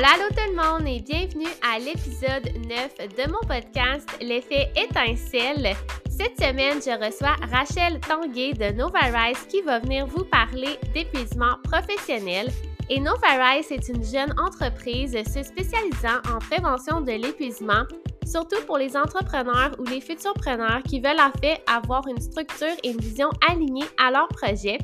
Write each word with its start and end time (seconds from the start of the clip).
Allô 0.00 0.28
tout 0.28 0.48
le 0.48 0.54
monde 0.54 0.86
et 0.86 1.00
bienvenue 1.00 1.50
à 1.60 1.80
l'épisode 1.80 2.54
9 2.68 3.16
de 3.16 3.32
mon 3.32 3.40
podcast 3.48 4.08
L'effet 4.20 4.70
étincelle. 4.76 5.74
Cette 6.08 6.38
semaine, 6.38 6.80
je 6.80 7.04
reçois 7.04 7.34
Rachel 7.50 7.98
Tanguay 7.98 8.52
de 8.52 8.76
Novarise 8.76 9.44
qui 9.48 9.60
va 9.62 9.80
venir 9.80 10.06
vous 10.06 10.24
parler 10.24 10.78
d'épuisement 10.94 11.56
professionnel. 11.64 12.48
Et 12.88 13.00
Novarise 13.00 13.72
est 13.72 13.88
une 13.88 14.04
jeune 14.04 14.32
entreprise 14.38 15.16
se 15.24 15.42
spécialisant 15.42 16.20
en 16.32 16.38
prévention 16.38 17.00
de 17.00 17.12
l'épuisement, 17.12 17.82
surtout 18.24 18.64
pour 18.68 18.78
les 18.78 18.96
entrepreneurs 18.96 19.74
ou 19.80 19.84
les 19.84 20.00
futurs 20.00 20.34
preneurs 20.34 20.84
qui 20.84 21.00
veulent 21.00 21.20
en 21.20 21.36
fait 21.40 21.60
avoir 21.66 22.06
une 22.06 22.20
structure 22.20 22.76
et 22.84 22.90
une 22.90 23.00
vision 23.00 23.30
alignée 23.50 23.88
à 24.00 24.12
leur 24.12 24.28
projet. 24.28 24.78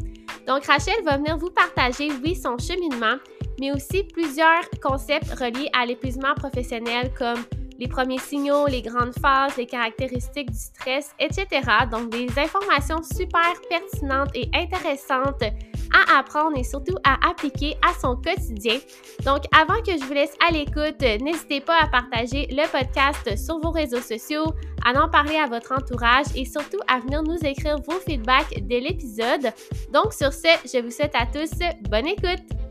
Donc 0.49 0.65
Rachel 0.67 1.03
va 1.05 1.19
venir 1.19 1.39
vous 1.39 1.51
partager, 1.51 2.11
oui, 2.23 2.35
son 2.35 2.59
cheminement, 2.59 3.17
mais 3.61 3.72
aussi 3.72 4.04
plusieurs 4.04 4.68
concepts 4.82 5.31
reliés 5.39 5.71
à 5.72 5.86
l'épuisement 5.86 6.35
professionnel 6.35 7.12
comme 7.17 7.43
les 7.79 7.89
premiers 7.89 8.18
signaux, 8.18 8.67
les 8.67 8.82
grandes 8.82 9.14
phases, 9.21 9.57
les 9.57 9.67
caractéristiques 9.67 10.50
du 10.50 10.58
stress, 10.58 11.11
etc. 11.18 11.46
Donc 11.90 12.11
des 12.11 12.29
informations 12.39 13.03
super 13.03 13.53
pertinentes 13.68 14.31
et 14.35 14.48
intéressantes 14.54 15.43
à 15.93 16.18
apprendre 16.18 16.57
et 16.57 16.64
surtout 16.64 16.96
à 17.04 17.29
appliquer 17.29 17.76
à 17.82 17.93
son 18.00 18.17
quotidien. 18.17 18.79
Donc 19.25 19.43
avant 19.57 19.81
que 19.82 19.93
je 19.93 20.04
vous 20.04 20.14
laisse 20.14 20.34
à 20.46 20.53
l'écoute, 20.53 21.00
n'hésitez 21.00 21.61
pas 21.61 21.79
à 21.81 21.89
partager 21.89 22.46
le 22.50 22.67
podcast 22.71 23.36
sur 23.36 23.59
vos 23.61 23.71
réseaux 23.71 24.00
sociaux, 24.00 24.46
à 24.84 24.98
en 25.00 25.09
parler 25.09 25.36
à 25.36 25.46
votre 25.46 25.73
entourage 25.73 26.26
et 26.34 26.45
surtout 26.45 26.81
à 26.89 27.00
venir 27.00 27.23
nous 27.23 27.39
écrire 27.45 27.76
vos 27.79 27.98
feedbacks 28.00 28.61
de 28.61 28.76
l'épisode. 28.76 29.53
Donc 29.93 30.12
sur 30.12 30.32
ce, 30.32 30.48
je 30.64 30.82
vous 30.82 30.90
souhaite 30.90 31.14
à 31.14 31.26
tous 31.26 31.50
bonne 31.89 32.06
écoute. 32.06 32.64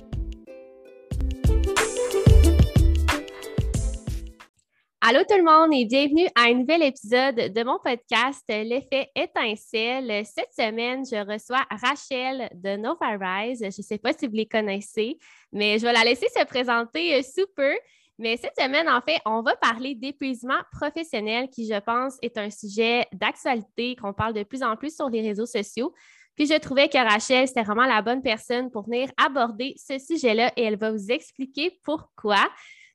Allô 5.06 5.20
tout 5.28 5.36
le 5.36 5.44
monde 5.44 5.74
et 5.74 5.84
bienvenue 5.84 6.28
à 6.34 6.44
un 6.44 6.54
nouvel 6.54 6.82
épisode 6.82 7.36
de 7.36 7.64
mon 7.66 7.78
podcast 7.78 8.46
L'effet 8.48 9.12
étincelle. 9.18 10.26
Cette 10.26 10.54
semaine, 10.58 11.04
je 11.06 11.18
reçois 11.30 11.66
Rachel 11.70 12.50
de 12.54 12.78
Nova 12.78 13.18
Rise. 13.20 13.60
Je 13.60 13.66
ne 13.66 13.84
sais 13.84 13.98
pas 13.98 14.14
si 14.14 14.28
vous 14.28 14.36
les 14.36 14.46
connaissez, 14.46 15.18
mais 15.52 15.78
je 15.78 15.86
vais 15.86 15.92
la 15.92 16.06
laisser 16.06 16.28
se 16.34 16.46
présenter 16.46 17.16
euh, 17.16 17.22
sous 17.22 17.46
peu. 17.54 17.74
Mais 18.18 18.38
cette 18.38 18.58
semaine, 18.58 18.88
en 18.88 19.02
fait, 19.02 19.20
on 19.26 19.42
va 19.42 19.58
parler 19.58 19.94
d'épuisement 19.94 20.62
professionnel 20.72 21.50
qui, 21.50 21.68
je 21.68 21.80
pense, 21.82 22.16
est 22.22 22.38
un 22.38 22.50
sujet 22.50 23.06
d'actualité 23.12 23.98
qu'on 23.98 24.14
parle 24.14 24.34
de 24.34 24.44
plus 24.44 24.64
en 24.64 24.78
plus 24.78 24.96
sur 24.96 25.10
les 25.10 25.20
réseaux 25.20 25.46
sociaux. 25.46 25.94
Puis 26.36 26.46
je 26.46 26.58
trouvais 26.58 26.88
que 26.88 26.98
Rachel, 26.98 27.46
c'était 27.46 27.64
vraiment 27.64 27.88
la 27.88 28.02
bonne 28.02 28.22
personne 28.22 28.72
pour 28.72 28.84
venir 28.84 29.12
aborder 29.18 29.76
ce 29.76 30.00
sujet-là 30.00 30.54
et 30.56 30.64
elle 30.64 30.78
va 30.78 30.92
vous 30.92 31.12
expliquer 31.12 31.78
pourquoi. 31.84 32.40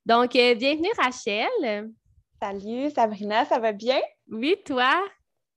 Donc, 0.08 0.34
euh, 0.36 0.54
bienvenue 0.54 0.88
Rachel. 0.96 1.92
Salut 2.40 2.88
Sabrina, 2.88 3.44
ça 3.44 3.58
va 3.58 3.72
bien? 3.72 4.00
Oui, 4.30 4.56
toi? 4.64 4.94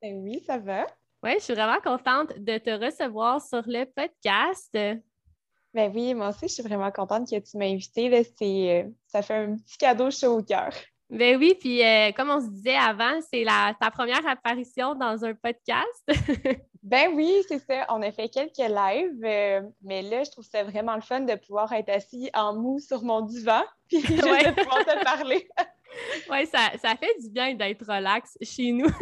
Ben 0.02 0.22
oui, 0.22 0.44
ça 0.46 0.58
va. 0.58 0.86
Oui, 1.24 1.36
je 1.36 1.44
suis 1.46 1.54
vraiment 1.54 1.80
contente 1.82 2.38
de 2.38 2.58
te 2.58 2.70
recevoir 2.72 3.42
sur 3.42 3.64
le 3.66 3.86
podcast. 3.86 4.74
Ben 4.74 5.90
oui, 5.96 6.14
moi 6.14 6.32
aussi, 6.32 6.50
je 6.50 6.54
suis 6.56 6.64
vraiment 6.64 6.92
contente 6.92 7.30
que 7.30 7.40
tu 7.40 7.58
m'as 7.58 7.68
invitée. 7.68 8.12
Euh, 8.44 8.84
ça 9.08 9.22
fait 9.22 9.36
un 9.36 9.56
petit 9.56 9.78
cadeau 9.78 10.12
chaud 10.12 10.40
au 10.40 10.44
cœur. 10.44 10.74
Ben 11.10 11.38
oui, 11.38 11.56
puis 11.58 11.82
euh, 11.82 12.12
comme 12.12 12.30
on 12.30 12.42
se 12.42 12.50
disait 12.50 12.76
avant, 12.76 13.22
c'est 13.22 13.46
ta 13.46 13.90
première 13.90 14.28
apparition 14.28 14.96
dans 14.96 15.24
un 15.24 15.34
podcast. 15.34 16.04
ben 16.84 17.12
oui, 17.14 17.44
c'est 17.48 17.60
ça. 17.60 17.86
On 17.90 18.02
a 18.02 18.12
fait 18.12 18.30
quelques 18.30 18.58
lives, 18.58 19.24
euh, 19.24 19.62
mais 19.84 20.02
là, 20.02 20.24
je 20.24 20.32
trouve 20.32 20.46
ça 20.46 20.64
vraiment 20.64 20.96
le 20.96 21.02
fun 21.02 21.22
de 21.22 21.36
pouvoir 21.36 21.72
être 21.74 21.90
assis 21.90 22.30
en 22.34 22.56
mou 22.56 22.80
sur 22.80 23.04
mon 23.04 23.22
divan, 23.22 23.62
puis 23.88 24.02
de 24.02 24.62
pouvoir 24.62 24.86
te 24.86 25.04
parler. 25.04 25.48
oui, 26.32 26.46
ça, 26.48 26.72
ça, 26.82 26.96
fait 26.96 27.16
du 27.22 27.30
bien 27.30 27.54
d'être 27.54 27.86
relax 27.86 28.38
chez 28.42 28.72
nous. 28.72 28.90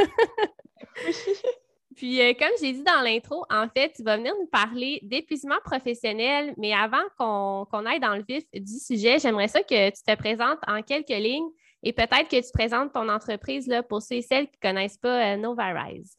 Puis, 1.95 2.21
euh, 2.21 2.33
comme 2.33 2.51
j'ai 2.61 2.71
dit 2.71 2.83
dans 2.83 3.01
l'intro, 3.01 3.43
en 3.49 3.67
fait, 3.67 3.91
tu 3.91 4.03
vas 4.03 4.15
venir 4.15 4.33
nous 4.39 4.47
parler 4.47 5.01
d'épuisement 5.03 5.57
professionnel, 5.65 6.53
mais 6.55 6.73
avant 6.73 7.03
qu'on 7.17 7.85
aille 7.85 7.99
dans 7.99 8.15
le 8.15 8.23
vif 8.23 8.45
du 8.53 8.79
sujet, 8.79 9.19
j'aimerais 9.19 9.49
ça 9.49 9.61
que 9.63 9.89
tu 9.89 10.01
te 10.01 10.15
présentes 10.15 10.59
en 10.65 10.81
quelques 10.81 11.09
lignes 11.09 11.49
et 11.83 11.91
peut-être 11.91 12.29
que 12.29 12.41
tu 12.41 12.51
présentes 12.53 12.93
ton 12.93 13.09
entreprise 13.09 13.67
là, 13.67 13.83
pour 13.83 14.01
ceux 14.01 14.15
et 14.15 14.21
celles 14.21 14.47
qui 14.47 14.57
ne 14.63 14.69
connaissent 14.69 14.97
pas 14.97 15.33
euh, 15.33 15.35
Novarise. 15.35 16.17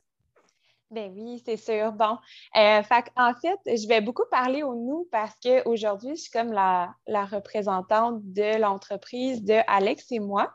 Ben 0.91 1.13
oui, 1.15 1.41
c'est 1.45 1.57
sûr. 1.57 1.93
Bon, 1.93 2.19
euh, 2.57 2.83
en 3.17 3.35
fait, 3.35 3.59
je 3.67 3.87
vais 3.87 4.01
beaucoup 4.01 4.25
parler 4.29 4.65
au 4.65 4.75
nous 4.75 5.09
parce 5.13 5.35
qu'aujourd'hui, 5.41 6.17
je 6.17 6.23
suis 6.23 6.31
comme 6.33 6.53
la, 6.53 6.93
la 7.07 7.25
représentante 7.25 8.21
de 8.23 8.59
l'entreprise 8.59 9.45
de 9.45 9.61
Alex 9.69 10.11
et 10.11 10.19
moi. 10.19 10.53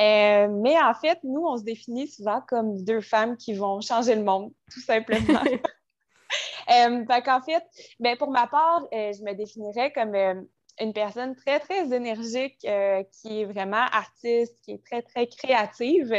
Euh, 0.00 0.48
mais 0.48 0.80
en 0.80 0.94
fait, 0.94 1.18
nous, 1.22 1.44
on 1.46 1.56
se 1.56 1.62
définit 1.62 2.08
souvent 2.08 2.40
comme 2.48 2.82
deux 2.82 3.00
femmes 3.00 3.36
qui 3.36 3.52
vont 3.52 3.80
changer 3.80 4.14
le 4.14 4.24
monde, 4.24 4.52
tout 4.72 4.80
simplement. 4.80 5.42
euh, 6.70 7.04
en 7.08 7.40
fait, 7.42 7.64
ben, 8.00 8.16
pour 8.16 8.30
ma 8.30 8.46
part, 8.46 8.82
euh, 8.92 9.12
je 9.12 9.22
me 9.22 9.34
définirais 9.34 9.92
comme 9.92 10.46
une 10.78 10.92
personne 10.92 11.34
très, 11.34 11.60
très 11.60 11.92
énergique, 11.92 12.58
qui 12.60 13.40
est 13.40 13.44
vraiment 13.44 13.84
artiste, 13.92 14.56
qui 14.62 14.72
est 14.72 14.84
très, 14.84 15.02
très 15.02 15.26
créative. 15.26 16.12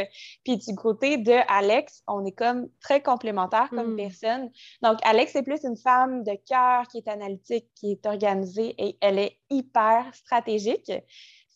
Puis 0.44 0.58
du 0.58 0.74
côté 0.74 1.16
de 1.16 1.34
Alex, 1.48 2.02
on 2.06 2.24
est 2.24 2.32
comme 2.32 2.68
très 2.80 3.02
complémentaires 3.02 3.70
comme 3.70 3.94
hmm. 3.94 3.96
personne. 3.96 4.50
Donc, 4.82 4.98
Alex 5.02 5.34
est 5.36 5.42
plus 5.42 5.64
une 5.64 5.76
femme 5.76 6.22
de 6.24 6.36
cœur 6.48 6.86
qui 6.88 6.98
est 6.98 7.08
analytique, 7.08 7.68
qui 7.74 7.92
est 7.92 8.06
organisée 8.06 8.74
et 8.78 8.98
elle 9.00 9.18
est 9.18 9.38
hyper 9.50 10.14
stratégique 10.14 10.90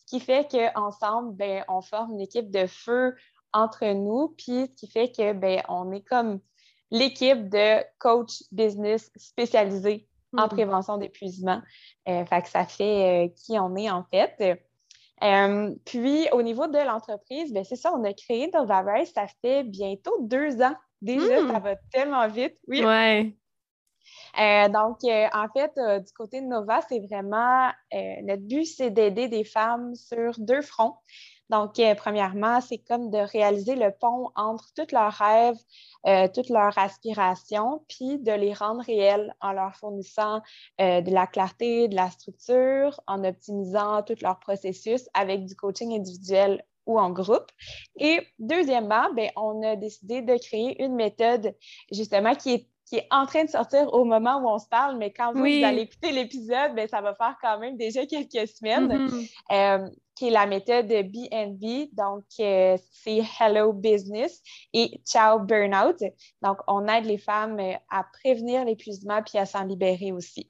qui 0.06 0.20
fait 0.20 0.48
qu'ensemble, 0.50 1.36
ben, 1.36 1.64
on 1.68 1.82
forme 1.82 2.12
une 2.12 2.20
équipe 2.20 2.50
de 2.50 2.66
feu 2.66 3.14
entre 3.52 3.86
nous, 3.92 4.34
puis 4.38 4.66
ce 4.66 4.74
qui 4.74 4.90
fait 4.90 5.10
que 5.10 5.32
ben, 5.32 5.62
on 5.68 5.92
est 5.92 6.02
comme 6.02 6.40
l'équipe 6.90 7.48
de 7.48 7.82
coach 7.98 8.42
business 8.52 9.10
spécialisée 9.16 10.08
en 10.32 10.46
mm-hmm. 10.46 10.48
prévention 10.48 10.96
d'épuisement. 10.98 11.60
Euh, 12.08 12.24
fait 12.26 12.42
que 12.42 12.48
ça 12.48 12.66
fait 12.66 13.26
euh, 13.26 13.28
qui 13.36 13.58
on 13.58 13.74
est 13.76 13.90
en 13.90 14.04
fait. 14.04 14.60
Euh, 15.22 15.74
puis 15.84 16.28
au 16.32 16.42
niveau 16.42 16.66
de 16.66 16.78
l'entreprise, 16.78 17.52
ben, 17.52 17.64
c'est 17.64 17.76
ça, 17.76 17.92
on 17.94 18.04
a 18.04 18.12
créé 18.12 18.50
Race, 18.52 19.12
ça 19.14 19.26
fait 19.42 19.64
bientôt 19.64 20.16
deux 20.20 20.60
ans. 20.62 20.74
Déjà, 21.02 21.42
mm. 21.42 21.52
ça 21.52 21.58
va 21.58 21.76
tellement 21.92 22.28
vite. 22.28 22.56
Oui. 22.68 22.84
Ouais. 22.84 23.34
Donc, 24.68 24.98
en 25.04 25.46
fait, 25.54 25.72
du 25.76 26.12
côté 26.12 26.40
de 26.40 26.46
Nova, 26.46 26.80
c'est 26.88 27.00
vraiment 27.00 27.70
notre 28.22 28.42
but, 28.42 28.64
c'est 28.64 28.90
d'aider 28.90 29.28
des 29.28 29.44
femmes 29.44 29.94
sur 29.94 30.32
deux 30.38 30.62
fronts. 30.62 30.96
Donc, 31.50 31.80
premièrement, 31.96 32.60
c'est 32.60 32.78
comme 32.78 33.10
de 33.10 33.18
réaliser 33.18 33.76
le 33.76 33.90
pont 33.92 34.30
entre 34.34 34.72
tous 34.74 34.92
leurs 34.92 35.12
rêves, 35.12 35.58
toutes 36.34 36.48
leurs 36.48 36.76
aspirations, 36.78 37.84
puis 37.88 38.18
de 38.18 38.32
les 38.32 38.52
rendre 38.52 38.82
réels 38.84 39.34
en 39.40 39.52
leur 39.52 39.74
fournissant 39.76 40.40
de 40.78 41.10
la 41.12 41.26
clarté, 41.26 41.88
de 41.88 41.94
la 41.94 42.10
structure, 42.10 43.00
en 43.06 43.24
optimisant 43.24 44.02
tout 44.02 44.16
leur 44.22 44.38
processus 44.40 45.08
avec 45.14 45.44
du 45.44 45.54
coaching 45.54 45.96
individuel 45.96 46.64
ou 46.86 46.98
en 47.00 47.10
groupe. 47.10 47.50
Et 47.96 48.20
deuxièmement, 48.38 49.12
ben, 49.14 49.30
on 49.36 49.62
a 49.62 49.76
décidé 49.76 50.22
de 50.22 50.36
créer 50.38 50.82
une 50.84 50.94
méthode 50.94 51.54
justement 51.90 52.34
qui 52.34 52.54
est 52.54 52.68
qui 52.86 52.96
est 52.96 53.06
en 53.10 53.26
train 53.26 53.44
de 53.44 53.50
sortir 53.50 53.92
au 53.92 54.04
moment 54.04 54.38
où 54.38 54.48
on 54.48 54.58
se 54.58 54.68
parle, 54.68 54.96
mais 54.96 55.12
quand 55.12 55.32
vous, 55.32 55.44
allez 55.44 55.82
écouter 55.82 56.12
l'épisode, 56.12 56.74
ben, 56.76 56.88
ça 56.88 57.00
va 57.00 57.14
faire 57.14 57.36
quand 57.42 57.58
même 57.58 57.76
déjà 57.76 58.06
quelques 58.06 58.48
semaines, 58.48 58.86
mm-hmm. 58.86 59.30
euh, 59.52 59.90
qui 60.14 60.28
est 60.28 60.30
la 60.30 60.46
méthode 60.46 60.86
de 60.86 61.02
BNB. 61.02 61.88
Donc, 61.92 62.24
euh, 62.38 62.76
c'est 62.92 63.22
Hello 63.40 63.72
Business 63.72 64.40
et 64.72 65.00
Ciao 65.04 65.40
Burnout. 65.40 66.00
Donc, 66.42 66.58
on 66.68 66.86
aide 66.86 67.06
les 67.06 67.18
femmes 67.18 67.58
euh, 67.58 67.74
à 67.90 68.04
prévenir 68.22 68.64
l'épuisement 68.64 69.20
puis 69.20 69.36
à 69.38 69.46
s'en 69.46 69.64
libérer 69.64 70.12
aussi. 70.12 70.48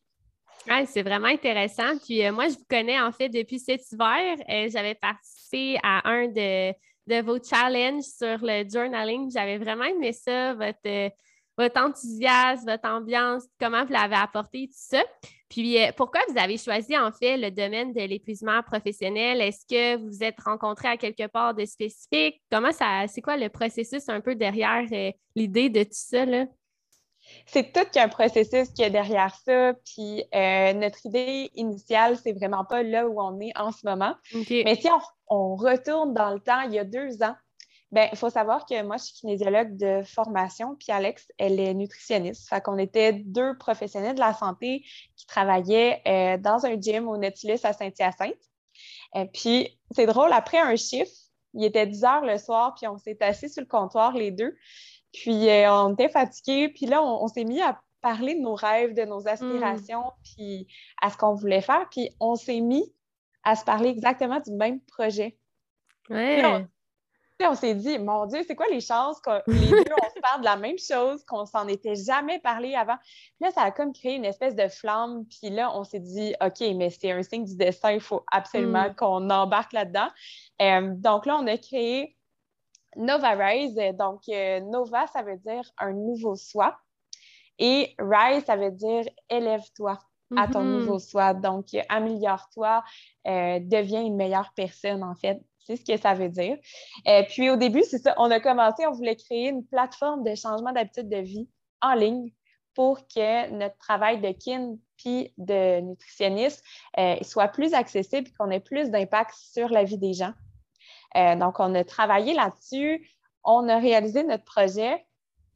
c'est 0.86 1.02
vraiment 1.02 1.28
intéressant. 1.28 1.96
Puis 2.04 2.30
moi, 2.32 2.48
je 2.48 2.58
vous 2.58 2.66
connais 2.68 3.00
en 3.00 3.12
fait 3.12 3.30
depuis 3.30 3.60
cet 3.60 3.80
hiver. 3.90 4.36
J'avais 4.70 4.94
participé 4.94 5.78
à 5.82 6.06
un 6.06 6.28
de, 6.28 6.72
de 7.06 7.22
vos 7.22 7.42
challenges 7.42 8.04
sur 8.04 8.38
le 8.42 8.68
journaling. 8.68 9.30
J'avais 9.32 9.56
vraiment 9.56 9.84
aimé 9.84 10.12
ça, 10.12 10.52
votre 10.52 11.12
votre 11.56 11.80
enthousiasme, 11.80 12.70
votre 12.70 12.88
ambiance, 12.88 13.44
comment 13.58 13.84
vous 13.84 13.92
l'avez 13.92 14.16
apporté, 14.16 14.68
tout 14.68 14.74
ça. 14.74 15.02
Puis, 15.48 15.80
euh, 15.80 15.92
pourquoi 15.96 16.20
vous 16.28 16.38
avez 16.38 16.58
choisi 16.58 16.98
en 16.98 17.12
fait 17.12 17.36
le 17.36 17.50
domaine 17.50 17.92
de 17.92 18.00
l'épuisement 18.00 18.62
professionnel? 18.62 19.40
Est-ce 19.40 19.64
que 19.66 19.96
vous 19.96 20.08
vous 20.08 20.24
êtes 20.24 20.40
rencontré 20.40 20.88
à 20.88 20.96
quelque 20.96 21.26
part 21.28 21.54
de 21.54 21.64
spécifique? 21.64 22.42
Comment 22.50 22.72
ça, 22.72 23.06
c'est 23.06 23.22
quoi 23.22 23.36
le 23.36 23.48
processus 23.48 24.08
un 24.08 24.20
peu 24.20 24.34
derrière 24.34 24.84
euh, 24.92 25.12
l'idée 25.34 25.70
de 25.70 25.84
tout 25.84 25.90
ça? 25.92 26.24
Là? 26.24 26.46
C'est 27.46 27.72
tout 27.72 27.88
qu'un 27.92 28.08
processus 28.08 28.70
qui 28.70 28.82
est 28.82 28.90
derrière 28.90 29.34
ça. 29.44 29.74
Puis 29.84 30.24
euh, 30.34 30.72
notre 30.74 31.04
idée 31.06 31.50
initiale, 31.54 32.16
c'est 32.16 32.32
vraiment 32.32 32.64
pas 32.64 32.82
là 32.82 33.06
où 33.08 33.20
on 33.20 33.40
est 33.40 33.56
en 33.56 33.72
ce 33.72 33.86
moment. 33.86 34.14
Mais 34.50 34.74
si 34.76 34.88
on, 35.28 35.56
retourne 35.56 36.14
dans 36.14 36.30
le 36.30 36.40
temps, 36.40 36.62
il 36.62 36.74
y 36.74 36.78
a 36.78 36.84
deux 36.84 37.22
ans, 37.22 37.34
Bien, 37.96 38.10
il 38.12 38.18
faut 38.18 38.28
savoir 38.28 38.66
que 38.66 38.82
moi, 38.82 38.98
je 38.98 39.04
suis 39.04 39.14
kinésiologue 39.14 39.74
de 39.78 40.02
formation, 40.02 40.76
puis 40.76 40.92
Alex, 40.92 41.32
elle 41.38 41.58
est 41.58 41.72
nutritionniste. 41.72 42.46
Fait 42.46 42.60
qu'on 42.60 42.76
était 42.76 43.14
deux 43.14 43.56
professionnels 43.56 44.14
de 44.14 44.20
la 44.20 44.34
santé 44.34 44.84
qui 45.16 45.26
travaillaient 45.26 46.02
euh, 46.06 46.36
dans 46.36 46.66
un 46.66 46.78
gym 46.78 47.08
au 47.08 47.16
Nautilus 47.16 47.60
à 47.64 47.72
Saint-Hyacinthe. 47.72 48.34
Et 49.14 49.24
puis, 49.32 49.80
c'est 49.92 50.04
drôle, 50.04 50.30
après 50.34 50.58
un 50.58 50.76
chiffre, 50.76 51.10
il 51.54 51.64
était 51.64 51.86
10 51.86 52.04
heures 52.04 52.26
le 52.26 52.36
soir, 52.36 52.74
puis 52.74 52.86
on 52.86 52.98
s'est 52.98 53.16
assis 53.22 53.48
sur 53.48 53.62
le 53.62 53.66
comptoir 53.66 54.12
les 54.12 54.30
deux. 54.30 54.54
Puis 55.14 55.48
euh, 55.48 55.72
on 55.72 55.94
était 55.94 56.10
fatigués, 56.10 56.68
puis 56.68 56.84
là, 56.84 57.02
on, 57.02 57.26
s'est 57.28 57.44
mis 57.44 57.62
à 57.62 57.80
parler 58.02 58.34
de 58.34 58.40
nos 58.40 58.56
rêves, 58.56 58.92
de 58.92 59.06
nos 59.06 59.26
aspirations, 59.26 60.04
mm. 60.04 60.22
puis 60.22 60.68
à 61.00 61.08
ce 61.10 61.16
qu'on 61.16 61.32
voulait 61.32 61.62
faire. 61.62 61.88
Puis 61.90 62.10
on 62.20 62.34
s'est 62.34 62.60
mis 62.60 62.92
à 63.42 63.56
se 63.56 63.64
parler 63.64 63.88
exactement 63.88 64.38
du 64.40 64.52
même 64.52 64.80
projet. 64.82 65.38
Ouais 66.10 66.66
on 67.44 67.54
s'est 67.54 67.74
dit, 67.74 67.98
mon 67.98 68.26
Dieu, 68.26 68.42
c'est 68.46 68.54
quoi 68.54 68.66
les 68.70 68.80
chances 68.80 69.20
que 69.20 69.30
les 69.50 69.68
deux, 69.68 69.84
on 70.02 70.14
se 70.14 70.20
parle 70.20 70.40
de 70.40 70.44
la 70.44 70.56
même 70.56 70.78
chose, 70.78 71.24
qu'on 71.24 71.44
s'en 71.44 71.68
était 71.68 71.94
jamais 71.94 72.38
parlé 72.38 72.74
avant? 72.74 72.96
là, 73.40 73.50
ça 73.50 73.62
a 73.62 73.70
comme 73.70 73.92
créé 73.92 74.14
une 74.14 74.24
espèce 74.24 74.54
de 74.54 74.68
flamme. 74.68 75.24
Puis 75.26 75.50
là, 75.50 75.76
on 75.76 75.84
s'est 75.84 76.00
dit, 76.00 76.34
OK, 76.44 76.60
mais 76.76 76.90
c'est 76.90 77.12
un 77.12 77.22
signe 77.22 77.44
du 77.44 77.56
destin, 77.56 77.92
il 77.92 78.00
faut 78.00 78.24
absolument 78.32 78.88
mm. 78.88 78.94
qu'on 78.94 79.30
embarque 79.30 79.72
là-dedans. 79.72 80.08
Euh, 80.62 80.92
donc 80.94 81.26
là, 81.26 81.38
on 81.40 81.46
a 81.46 81.56
créé 81.58 82.16
Nova 82.96 83.30
Rise. 83.32 83.74
Donc, 83.94 84.22
euh, 84.28 84.60
Nova, 84.60 85.06
ça 85.08 85.22
veut 85.22 85.36
dire 85.36 85.70
un 85.78 85.92
nouveau 85.92 86.34
soi. 86.34 86.76
Et 87.58 87.94
Rise, 87.98 88.44
ça 88.44 88.56
veut 88.56 88.70
dire 88.70 89.04
élève-toi 89.30 89.98
à 90.36 90.48
ton 90.48 90.62
mm-hmm. 90.62 90.78
nouveau 90.78 90.98
soi. 90.98 91.34
Donc, 91.34 91.66
améliore-toi, 91.88 92.82
euh, 93.26 93.60
deviens 93.60 94.02
une 94.02 94.16
meilleure 94.16 94.52
personne, 94.54 95.02
en 95.02 95.14
fait. 95.14 95.40
C'est 95.66 95.76
ce 95.76 95.84
que 95.84 95.96
ça 95.96 96.14
veut 96.14 96.28
dire. 96.28 96.56
Euh, 97.08 97.22
puis 97.28 97.50
au 97.50 97.56
début, 97.56 97.82
c'est 97.82 97.98
ça, 97.98 98.14
on 98.18 98.30
a 98.30 98.38
commencé, 98.38 98.86
on 98.86 98.92
voulait 98.92 99.16
créer 99.16 99.48
une 99.48 99.66
plateforme 99.66 100.22
de 100.22 100.34
changement 100.36 100.72
d'habitude 100.72 101.08
de 101.08 101.16
vie 101.16 101.48
en 101.82 101.94
ligne 101.94 102.30
pour 102.74 103.06
que 103.08 103.50
notre 103.50 103.76
travail 103.78 104.20
de 104.20 104.30
kin 104.32 104.76
puis 104.96 105.32
de 105.38 105.80
nutritionniste 105.80 106.62
euh, 106.98 107.16
soit 107.22 107.48
plus 107.48 107.74
accessible 107.74 108.28
et 108.28 108.32
qu'on 108.38 108.50
ait 108.50 108.60
plus 108.60 108.90
d'impact 108.90 109.34
sur 109.34 109.68
la 109.68 109.82
vie 109.82 109.98
des 109.98 110.12
gens. 110.12 110.32
Euh, 111.16 111.34
donc, 111.34 111.58
on 111.58 111.74
a 111.74 111.82
travaillé 111.82 112.32
là-dessus, 112.32 113.10
on 113.42 113.68
a 113.68 113.78
réalisé 113.78 114.22
notre 114.22 114.44
projet, 114.44 115.04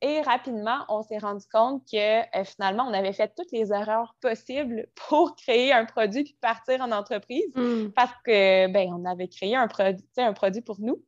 et 0.03 0.23
rapidement, 0.23 0.85
on 0.89 1.03
s'est 1.03 1.19
rendu 1.19 1.45
compte 1.53 1.83
que 1.91 2.21
euh, 2.39 2.45
finalement, 2.45 2.85
on 2.89 2.95
avait 2.95 3.13
fait 3.13 3.33
toutes 3.37 3.53
les 3.53 3.73
erreurs 3.73 4.15
possibles 4.21 4.89
pour 5.09 5.37
créer 5.37 5.73
un 5.73 5.85
produit 5.85 6.25
puis 6.25 6.37
partir 6.41 6.81
en 6.81 6.91
entreprise 6.91 7.53
hmm. 7.55 7.89
parce 7.91 8.15
que 8.25 8.67
ben, 8.69 8.89
on 8.93 9.05
avait 9.05 9.29
créé 9.29 9.57
un 9.57 9.69
produit, 9.69 10.05
un 10.17 10.33
produit 10.33 10.63
pour 10.63 10.81
nous. 10.81 11.03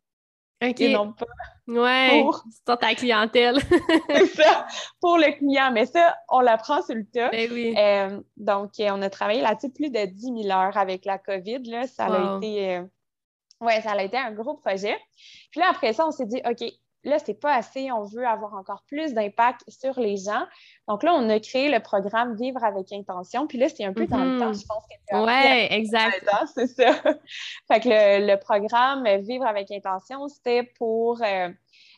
Et 0.61 0.93
non 0.93 1.13
pas 1.13 1.27
ouais, 1.67 2.23
pour 2.23 2.45
ta 2.79 2.95
clientèle. 2.95 3.59
c'est 4.09 4.27
ça, 4.27 4.67
pour 5.01 5.19
le 5.19 5.37
client. 5.37 5.73
Mais 5.73 5.87
ça, 5.87 6.17
on 6.29 6.41
l'apprend 6.41 6.83
sur 6.83 6.95
le 6.95 7.05
tas. 7.05 7.31
Ben 7.31 7.51
oui. 7.53 7.75
Euh, 7.77 8.21
donc, 8.37 8.79
euh, 8.79 8.91
on 8.93 9.03
a 9.03 9.11
travaillé 9.11 9.41
là-dessus 9.41 9.71
plus 9.71 9.91
de 9.91 10.07
10 10.07 10.45
000 10.45 10.57
heures 10.57 10.77
avec 10.77 11.05
la 11.05 11.19
COVID. 11.19 11.65
Là. 11.65 11.89
Ça 11.89 12.07
a 12.07 12.37
été. 12.37 12.81
ouais, 13.61 13.81
ça 13.81 13.91
a 13.91 14.03
été 14.03 14.17
un 14.17 14.31
gros 14.31 14.55
projet. 14.55 14.97
Puis 15.51 15.61
là, 15.61 15.67
après 15.71 15.93
ça, 15.95 16.07
on 16.07 16.13
s'est 16.13 16.27
dit, 16.27 16.41
OK, 16.49 16.63
là, 17.05 17.19
c'est 17.19 17.35
pas 17.35 17.55
assez, 17.55 17.91
on 17.93 18.05
veut 18.05 18.27
avoir 18.27 18.55
encore 18.55 18.83
plus 18.87 19.15
d'impact 19.15 19.63
sur 19.69 19.99
les 19.99 20.17
gens. 20.17 20.45
Donc 20.89 21.03
là, 21.03 21.15
on 21.15 21.29
a 21.29 21.41
créé 21.41 21.71
le 21.71 21.81
programme 21.81 22.37
Vivre 22.37 22.63
avec 22.65 22.93
intention. 22.93 23.47
Puis 23.47 23.59
là, 23.59 23.69
c'est 23.69 23.85
un 23.85 23.93
peu 23.93 24.07
dans 24.07 24.25
le 24.25 24.39
temps, 24.39 24.49
mhm. 24.49 24.55
je 24.55 24.67
pense 24.67 24.85
que 24.87 25.25
Oui, 25.25 25.67
exact. 25.71 26.25
C'est 26.55 26.67
ça. 26.67 26.93
fait 27.69 27.81
que 27.81 27.89
le, 27.89 28.37
programme 28.37 29.07
Vivre 29.23 29.47
avec 29.47 29.71
intention, 29.71 30.29
c'était 30.29 30.63
pour 30.79 31.23
euh, 31.23 31.49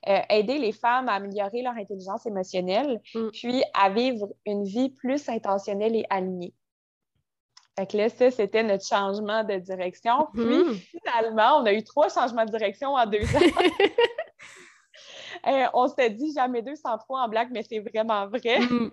euh, 0.09 0.19
aider 0.31 0.59
les 0.59 0.73
femmes 0.73 1.09
à 1.09 1.15
améliorer 1.15 1.63
leur 1.63 1.75
intelligence 1.75 2.27
émotionnelle, 2.27 3.01
mm. 3.15 3.29
puis 3.33 3.63
à 3.75 3.91
vivre 3.91 4.29
une 4.47 4.65
vie 4.65 4.91
plus 4.91 5.29
intentionnelle 5.29 5.97
et 5.97 6.05
alignée. 6.11 6.55
Fait 7.77 7.87
que 7.87 7.97
là, 7.97 8.09
ça, 8.09 8.31
c'était 8.31 8.63
notre 8.63 8.87
changement 8.87 9.43
de 9.43 9.57
direction. 9.57 10.29
Puis, 10.33 10.45
mhm. 10.45 10.77
finalement, 10.77 11.59
on 11.61 11.67
a 11.67 11.73
eu 11.73 11.83
trois 11.83 12.09
changements 12.09 12.45
de 12.45 12.51
direction 12.51 12.95
en 12.95 13.05
deux 13.07 13.25
ans. 13.25 13.41
Euh, 15.47 15.67
on 15.75 15.89
s'était 15.89 16.11
dit 16.11 16.33
jamais 16.33 16.63
203 16.63 17.21
en 17.21 17.29
blague, 17.29 17.49
mais 17.53 17.63
c'est 17.63 17.81
vraiment 17.81 18.27
vrai. 18.29 18.61
Mm. 18.61 18.91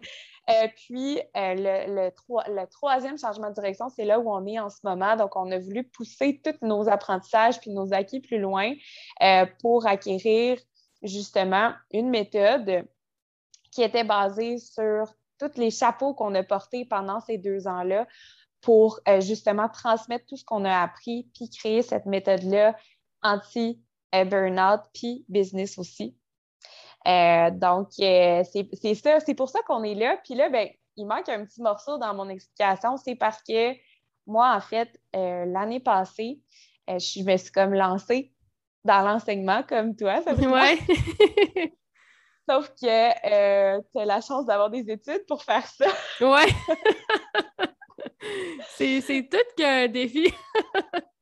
Euh, 0.50 0.68
puis, 0.76 1.20
euh, 1.38 2.10
le, 2.18 2.66
troisième 2.66 3.18
changement 3.18 3.50
de 3.50 3.54
direction, 3.54 3.90
c'est 3.90 4.06
là 4.06 4.20
où 4.20 4.28
on 4.28 4.44
est 4.48 4.60
en 4.60 4.70
ce 4.70 4.80
moment. 4.84 5.16
Donc, 5.16 5.36
on 5.36 5.52
a 5.52 5.60
voulu 5.60 5.84
pousser 5.84 6.42
tous 6.44 6.66
nos 6.66 6.90
apprentissages 6.90 7.60
puis 7.60 7.70
nos 7.70 7.94
acquis 7.94 8.22
plus 8.22 8.40
loin 8.40 8.74
pour 9.62 9.86
acquérir 9.86 10.58
justement 11.04 11.74
une 11.92 12.10
méthode 12.10 12.88
qui 13.72 13.84
était 13.84 14.04
basée 14.04 14.58
sur 14.58 15.14
tous 15.40 15.58
les 15.58 15.70
chapeaux 15.70 16.16
qu'on 16.16 16.34
a 16.34 16.42
portés 16.42 16.86
pendant 16.86 17.20
ces 17.20 17.38
deux 17.38 17.68
ans-là 17.68 18.08
pour 18.62 19.00
justement 19.20 19.70
transmettre 19.70 20.26
tout 20.26 20.38
ce 20.38 20.44
qu'on 20.44 20.66
a 20.66 20.82
appris 20.82 21.30
puis 21.36 21.52
créer 21.52 21.84
cette 21.84 22.08
méthode-là 22.08 22.76
anti-burnout 23.22 24.82
puis 24.94 25.24
business 25.30 25.78
aussi. 25.78 26.16
Euh, 27.08 27.50
donc, 27.52 27.90
euh, 28.00 28.44
c'est 28.52 28.96
ça, 28.96 29.20
c'est 29.20 29.34
pour 29.34 29.50
ça 29.50 29.60
qu'on 29.64 29.84
est 29.84 29.96
là. 29.96 30.18
Puis 30.24 30.36
là, 30.36 30.50
ben, 30.50 30.70
il 30.98 31.06
manque 31.06 31.30
un 31.30 31.46
petit 31.46 31.62
morceau 31.62 31.98
dans 31.98 32.14
mon 32.14 32.30
explication. 32.30 32.98
C'est 32.98 33.16
parce 33.16 33.42
que 33.44 33.74
moi, 34.28 34.54
en 34.56 34.62
fait, 34.62 35.00
euh, 35.16 35.46
l'année 35.46 35.80
passée, 35.80 36.40
je 36.88 37.24
me 37.24 37.38
suis 37.38 37.52
comme 37.52 37.74
lancée 37.74 38.34
dans 38.84 39.02
l'enseignement 39.02 39.64
comme 39.64 39.96
toi. 39.96 40.22
Ça 40.22 40.34
ouais. 40.34 40.78
Sauf 42.50 42.70
que 42.70 43.82
tu 43.92 44.00
as 44.00 44.06
la 44.06 44.22
chance 44.22 44.46
d'avoir 44.46 44.70
des 44.70 44.90
études 44.90 45.26
pour 45.28 45.44
faire 45.44 45.66
ça. 45.66 45.86
ouais. 46.20 46.48
c'est 49.02 49.30
tout 49.32 49.38
qu'un 49.56 49.88
défi. 49.88 50.34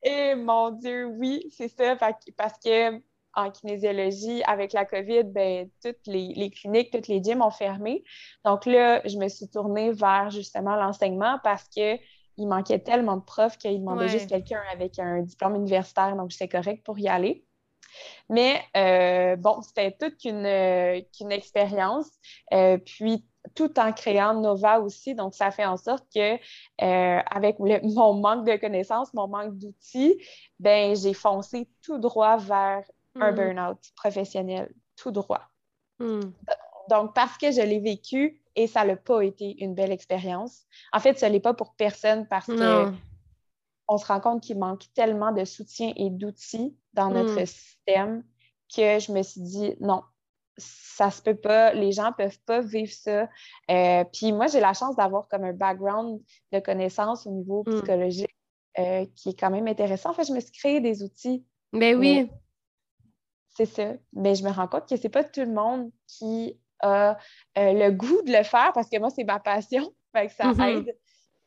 Et 0.01 0.33
mon 0.35 0.71
Dieu, 0.71 1.05
oui, 1.05 1.45
c'est 1.51 1.67
ça. 1.67 1.95
Parce 1.95 2.57
que 2.63 3.01
en 3.35 3.51
kinésiologie, 3.51 4.43
avec 4.43 4.73
la 4.73 4.85
COVID, 4.85 5.23
ben, 5.23 5.69
toutes 5.83 6.07
les, 6.07 6.51
cliniques, 6.51 6.91
toutes 6.91 7.07
les 7.07 7.23
gyms 7.23 7.41
ont 7.41 7.51
fermé. 7.51 8.03
Donc 8.45 8.65
là, 8.65 9.01
je 9.07 9.17
me 9.17 9.27
suis 9.27 9.47
tournée 9.49 9.91
vers 9.91 10.29
justement 10.29 10.75
l'enseignement 10.75 11.39
parce 11.43 11.67
qu'il 11.69 11.99
manquait 12.37 12.79
tellement 12.79 13.17
de 13.17 13.23
profs 13.23 13.57
qu'il 13.57 13.79
demandait 13.79 14.09
juste 14.09 14.29
quelqu'un 14.29 14.61
avec 14.71 14.99
un 14.99 15.21
diplôme 15.21 15.55
universitaire, 15.55 16.15
donc 16.15 16.31
j'étais 16.31 16.47
correcte 16.47 16.85
pour 16.85 16.97
y 16.99 17.07
aller. 17.07 17.45
Mais 18.29 18.61
euh, 18.77 19.35
bon, 19.35 19.61
c'était 19.61 19.91
toute 19.91 20.23
une, 20.23 20.45
expérience. 21.31 22.09
Euh, 22.53 22.77
puis 22.77 23.25
tout 23.55 23.79
en 23.79 23.93
créant 23.93 24.33
Nova 24.33 24.79
aussi. 24.79 25.15
Donc, 25.15 25.33
ça 25.33 25.51
fait 25.51 25.65
en 25.65 25.77
sorte 25.77 26.05
que, 26.13 26.35
euh, 26.35 27.21
avec 27.25 27.57
mon 27.59 28.13
manque 28.13 28.45
de 28.45 28.55
connaissances, 28.57 29.13
mon 29.13 29.27
manque 29.27 29.57
d'outils, 29.57 30.21
ben 30.59 30.95
j'ai 30.95 31.13
foncé 31.13 31.69
tout 31.81 31.97
droit 31.97 32.37
vers 32.37 32.83
un 33.19 33.31
mm. 33.31 33.35
burn-out 33.35 33.77
professionnel 33.95 34.73
tout 34.95 35.11
droit. 35.11 35.41
Mm. 35.99 36.21
Donc, 36.89 37.13
parce 37.13 37.37
que 37.37 37.51
je 37.51 37.61
l'ai 37.61 37.79
vécu 37.79 38.41
et 38.55 38.67
ça 38.67 38.83
n'a 38.83 38.95
pas 38.95 39.21
été 39.21 39.63
une 39.63 39.75
belle 39.75 39.91
expérience. 39.91 40.63
En 40.91 40.99
fait, 40.99 41.19
ce 41.19 41.25
n'est 41.25 41.39
pas 41.39 41.53
pour 41.53 41.75
personne 41.75 42.27
parce 42.27 42.47
qu'on 42.47 42.93
on 43.87 43.97
se 43.97 44.05
rend 44.05 44.19
compte 44.19 44.41
qu'il 44.41 44.57
manque 44.57 44.83
tellement 44.93 45.31
de 45.31 45.45
soutien 45.45 45.93
et 45.95 46.09
d'outils 46.09 46.75
dans 46.93 47.09
notre 47.09 47.41
mm. 47.41 47.45
système 47.45 48.23
que 48.75 48.99
je 48.99 49.11
me 49.11 49.23
suis 49.23 49.41
dit 49.41 49.75
non, 49.79 50.03
ça 50.57 51.11
se 51.11 51.21
peut 51.21 51.35
pas, 51.35 51.73
les 51.73 51.91
gens 51.91 52.11
peuvent 52.11 52.39
pas 52.45 52.61
vivre 52.61 52.91
ça. 52.91 53.29
Euh, 53.71 54.03
puis 54.11 54.31
moi, 54.31 54.47
j'ai 54.47 54.59
la 54.59 54.73
chance 54.73 54.95
d'avoir 54.95 55.27
comme 55.27 55.43
un 55.43 55.53
background 55.53 56.21
de 56.51 56.59
connaissances 56.59 57.25
au 57.25 57.31
niveau 57.31 57.63
psychologique 57.63 58.35
euh, 58.77 59.05
qui 59.15 59.29
est 59.29 59.39
quand 59.39 59.49
même 59.49 59.67
intéressant. 59.67 60.11
En 60.11 60.13
fait, 60.13 60.25
je 60.25 60.33
me 60.33 60.39
suis 60.39 60.51
créé 60.51 60.81
des 60.81 61.03
outils. 61.03 61.45
Ben 61.73 61.97
oui. 61.97 62.29
C'est 63.59 63.65
ça. 63.65 63.93
Mais 64.13 64.35
je 64.35 64.43
me 64.45 64.51
rends 64.51 64.67
compte 64.67 64.87
que 64.87 64.95
c'est 64.95 65.09
pas 65.09 65.25
tout 65.25 65.41
le 65.41 65.51
monde 65.51 65.91
qui 66.07 66.57
a 66.79 67.17
euh, 67.57 67.73
le 67.73 67.91
goût 67.91 68.21
de 68.21 68.31
le 68.31 68.43
faire 68.43 68.71
parce 68.73 68.89
que 68.89 68.97
moi, 68.97 69.09
c'est 69.09 69.25
ma 69.25 69.39
passion. 69.39 69.93
Fait 70.15 70.27
que 70.27 70.33
ça 70.33 70.53
mm-hmm. 70.53 70.77
aide. 70.77 70.97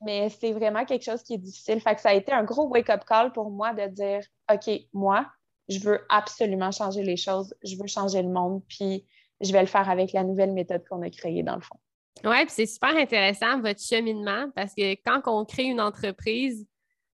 Mais 0.05 0.29
c'est 0.29 0.53
vraiment 0.53 0.85
quelque 0.85 1.05
chose 1.05 1.23
qui 1.23 1.35
est 1.35 1.39
difficile. 1.39 1.81
Fait 1.81 1.95
que 1.95 2.03
ça 2.03 2.11
a 2.11 2.15
été 2.15 2.31
un 2.33 2.45
gros 2.45 2.69
wake-up 2.69 3.05
call 3.07 3.33
pour 3.33 3.51
moi 3.51 3.73
de 3.73 3.87
dire 3.87 4.21
OK, 4.53 4.71
moi, 4.93 5.27
je 5.71 5.79
veux 5.79 6.05
absolument 6.11 6.71
changer 6.71 7.03
les 7.03 7.17
choses. 7.17 7.55
Je 7.65 7.77
veux 7.77 7.87
changer 7.87 8.21
le 8.21 8.29
monde. 8.29 8.61
Puis 8.69 9.07
je 9.41 9.51
vais 9.53 9.61
le 9.61 9.67
faire 9.67 9.89
avec 9.89 10.13
la 10.13 10.23
nouvelle 10.23 10.53
méthode 10.53 10.85
qu'on 10.87 11.01
a 11.01 11.09
créée, 11.09 11.43
dans 11.43 11.55
le 11.55 11.63
fond. 11.63 11.77
Oui, 12.25 12.45
puis 12.45 12.51
c'est 12.51 12.67
super 12.67 12.95
intéressant, 12.95 13.59
votre 13.61 13.81
cheminement, 13.81 14.51
parce 14.55 14.75
que 14.75 14.93
quand 15.03 15.23
on 15.27 15.47
crée 15.47 15.65
une 15.65 15.81
entreprise, 15.81 16.67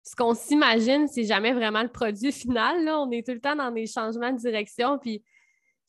ce 0.06 0.16
qu'on 0.16 0.36
s'imagine, 0.36 1.08
c'est 1.08 1.26
jamais 1.26 1.52
vraiment 1.52 1.82
le 1.82 1.90
produit 1.90 2.32
final. 2.32 2.84
Là. 2.86 3.00
On 3.00 3.12
est 3.12 3.26
tout 3.26 3.34
le 3.34 3.42
temps 3.42 3.56
dans 3.56 3.72
des 3.72 3.88
changements 3.88 4.32
de 4.32 4.38
direction. 4.38 5.00
Puis 5.00 5.24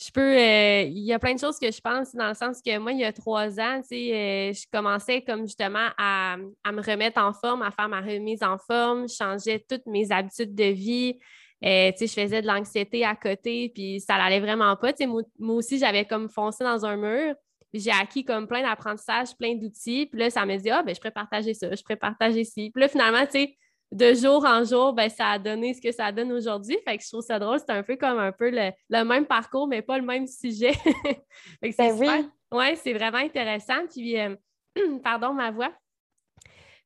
je 0.01 0.11
peux. 0.11 0.21
Euh, 0.21 0.83
il 0.83 1.05
y 1.05 1.13
a 1.13 1.19
plein 1.19 1.35
de 1.35 1.39
choses 1.39 1.59
que 1.59 1.71
je 1.71 1.81
pense 1.81 2.15
dans 2.15 2.29
le 2.29 2.35
sens 2.35 2.61
que 2.65 2.79
moi, 2.79 2.93
il 2.93 2.99
y 2.99 3.05
a 3.05 3.13
trois 3.13 3.61
ans, 3.61 3.81
euh, 3.81 4.53
je 4.53 4.67
commençais 4.73 5.23
comme 5.23 5.43
justement 5.43 5.89
à, 5.97 6.37
me 6.39 6.83
remettre 6.83 7.21
en 7.21 7.33
forme, 7.33 7.63
à 7.63 7.71
faire 7.71 7.89
ma 7.89 8.01
remise 8.01 8.43
en 8.43 8.59
forme. 8.59 9.09
Je 9.09 9.15
changeais 9.15 9.65
toutes 9.69 9.87
mes 9.87 10.11
habitudes 10.11 10.55
de 10.55 10.65
vie. 10.65 11.19
Euh, 11.65 11.91
je 11.99 12.07
faisais 12.07 12.43
de 12.43 12.47
l'anxiété 12.47 13.05
à 13.05 13.17
côté, 13.17 13.71
puis 13.75 14.01
ça 14.01 14.19
n'allait 14.19 14.41
vraiment 14.41 14.77
pas. 14.77 14.93
Moi, 15.07 15.23
moi, 15.39 15.57
aussi, 15.57 15.79
j'avais 15.79 16.05
comme 16.05 16.29
foncé 16.29 16.65
dans 16.65 16.85
un 16.85 16.97
mur. 16.97 17.35
J'ai 17.73 17.91
acquis 17.91 18.25
comme 18.25 18.47
plein 18.47 18.63
d'apprentissages, 18.63 19.37
plein 19.39 19.55
d'outils. 19.55 20.07
Puis 20.07 20.21
là, 20.21 20.31
ça 20.31 20.45
me 20.47 20.57
dit, 20.57 20.71
ah, 20.71 20.83
ben, 20.83 20.95
je 20.95 21.01
pourrais 21.01 21.11
partager 21.11 21.55
ça, 21.55 21.75
je 21.75 21.83
pourrais 21.83 21.97
partager 21.97 22.45
ci. 22.45 22.71
Puis 22.71 22.81
là, 22.81 22.89
finalement, 22.89 23.25
tu 23.25 23.33
sais, 23.33 23.57
de 23.93 24.15
jour 24.15 24.45
en 24.45 24.65
jour, 24.65 24.93
ben, 24.93 25.09
ça 25.09 25.29
a 25.31 25.39
donné 25.39 25.73
ce 25.75 25.81
que 25.81 25.93
ça 25.93 26.11
donne 26.11 26.33
aujourd'hui. 26.33 26.77
Fait 26.85 26.97
que 26.97 27.05
je 27.05 27.09
trouve 27.09 27.23
ça 27.23 27.39
drôle. 27.39 27.59
C'est 27.59 27.71
un 27.71 27.83
peu 27.83 27.97
comme 27.97 28.19
un 28.19 28.33
peu 28.33 28.51
le, 28.51 29.05
même 29.05 29.27
parcours, 29.27 29.69
mais 29.69 29.83
pas 29.83 29.99
le 29.99 30.05
même 30.05 30.27
sujet. 30.27 30.73
fait 31.61 31.71
que 31.71 31.75
c'est 31.75 31.97
ben 31.99 32.31
oui. 32.53 32.77
c'est 32.77 32.93
vraiment 32.93 33.19
intéressant. 33.19 33.87
Puis, 33.91 34.19
euh, 34.19 34.35
pardon, 35.05 35.33
ma 35.33 35.51
voix. 35.51 35.73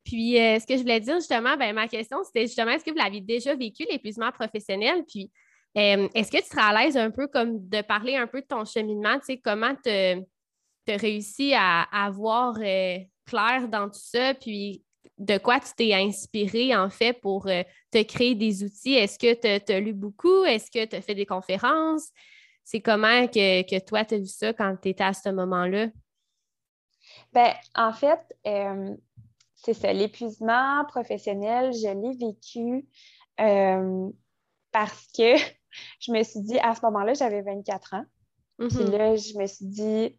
Puis, 0.04 0.38
euh, 0.38 0.58
ce 0.58 0.66
que 0.66 0.76
je 0.76 0.82
voulais 0.82 1.00
dire 1.00 1.16
justement, 1.16 1.56
ben, 1.56 1.74
ma 1.74 1.88
question, 1.88 2.18
c'était 2.24 2.42
justement, 2.42 2.72
est-ce 2.72 2.84
que 2.84 2.90
vous 2.90 2.96
l'avez 2.96 3.20
déjà 3.20 3.54
vécu, 3.54 3.84
l'épuisement 3.90 4.30
professionnel? 4.30 5.04
Puis, 5.08 5.30
euh, 5.78 6.08
est-ce 6.14 6.30
que 6.30 6.38
tu 6.38 6.48
seras 6.48 6.68
à 6.68 6.82
l'aise 6.82 6.96
un 6.96 7.10
peu 7.10 7.28
comme 7.28 7.66
de 7.68 7.80
parler 7.80 8.16
un 8.16 8.26
peu 8.26 8.40
de 8.40 8.46
ton 8.46 8.64
cheminement, 8.64 9.18
tu 9.20 9.26
sais, 9.26 9.38
comment 9.38 9.74
tu 9.82 9.90
as 9.90 10.96
réussi 10.96 11.54
à, 11.54 11.82
à 11.82 12.10
voir 12.10 12.54
clair 12.54 13.68
dans 13.68 13.88
tout 13.88 14.00
ça, 14.00 14.34
puis 14.34 14.82
de 15.18 15.38
quoi 15.38 15.60
tu 15.60 15.70
t'es 15.76 15.94
inspiré 15.94 16.74
en 16.74 16.90
fait 16.90 17.12
pour 17.20 17.46
euh, 17.46 17.62
te 17.90 18.02
créer 18.02 18.34
des 18.34 18.64
outils? 18.64 18.94
Est-ce 18.94 19.18
que 19.18 19.34
tu 19.34 19.72
as, 19.72 19.80
lu 19.80 19.92
beaucoup? 19.92 20.44
Est-ce 20.44 20.70
que 20.70 20.84
tu 20.84 20.96
as 20.96 21.02
fait 21.02 21.14
des 21.14 21.26
conférences? 21.26 22.08
C'est 22.64 22.80
comment 22.80 23.26
que, 23.26 23.78
toi, 23.80 24.04
tu 24.04 24.14
as 24.14 24.18
vu 24.18 24.26
ça 24.26 24.52
quand 24.52 24.76
tu 24.80 24.88
étais 24.88 25.04
à 25.04 25.12
ce 25.12 25.28
moment-là? 25.28 25.88
Ben, 27.32 27.52
en 27.74 27.92
fait, 27.92 28.20
euh, 28.46 28.94
c'est 29.56 29.74
ça. 29.74 29.92
L'épuisement 29.92 30.84
professionnel, 30.86 31.72
je 31.72 31.88
l'ai 31.88 32.16
vécu 32.16 32.86
euh, 33.40 34.08
parce 34.72 35.06
que 35.16 35.36
je 36.00 36.12
me 36.12 36.22
suis 36.22 36.40
dit, 36.40 36.58
à 36.60 36.74
ce 36.74 36.80
moment-là, 36.84 37.14
j'avais 37.14 37.42
24 37.42 37.94
ans. 37.94 38.04
Puis 38.58 38.68
mm-hmm. 38.68 38.90
là, 38.90 39.16
je 39.16 39.38
me 39.38 39.46
suis 39.46 39.66
dit, 39.66 40.18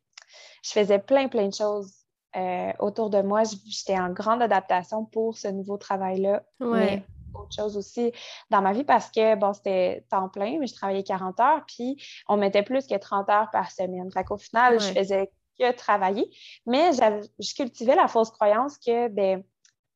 je 0.63 0.71
faisais 0.71 1.00
plein, 1.00 1.27
plein 1.27 1.47
de 1.47 1.53
choses 1.53 2.00
euh, 2.35 2.71
autour 2.79 3.09
de 3.09 3.21
moi, 3.21 3.43
j'étais 3.65 4.00
en 4.00 4.09
grande 4.09 4.41
adaptation 4.41 5.05
pour 5.05 5.38
ce 5.38 5.47
nouveau 5.47 5.77
travail-là. 5.77 6.43
Mais 6.59 7.03
autre 7.33 7.53
chose 7.55 7.77
aussi 7.77 8.11
dans 8.50 8.61
ma 8.61 8.73
vie 8.73 8.83
parce 8.83 9.09
que, 9.09 9.35
bon, 9.35 9.53
c'était 9.53 10.05
temps 10.09 10.29
plein, 10.29 10.57
mais 10.59 10.67
je 10.67 10.75
travaillais 10.75 11.03
40 11.03 11.39
heures, 11.39 11.63
puis 11.65 12.01
on 12.27 12.38
mettait 12.38 12.63
plus 12.63 12.88
que 12.88 12.97
30 12.97 13.29
heures 13.29 13.50
par 13.51 13.71
semaine. 13.71 14.11
Fait 14.11 14.23
qu'au 14.23 14.38
final, 14.38 14.79
je 14.79 14.88
faisais 14.88 15.31
que 15.59 15.71
travailler, 15.73 16.29
mais 16.65 16.91
je 16.93 17.55
cultivais 17.55 17.95
la 17.95 18.07
fausse 18.07 18.31
croyance 18.31 18.77
que, 18.77 19.07
ben, 19.09 19.43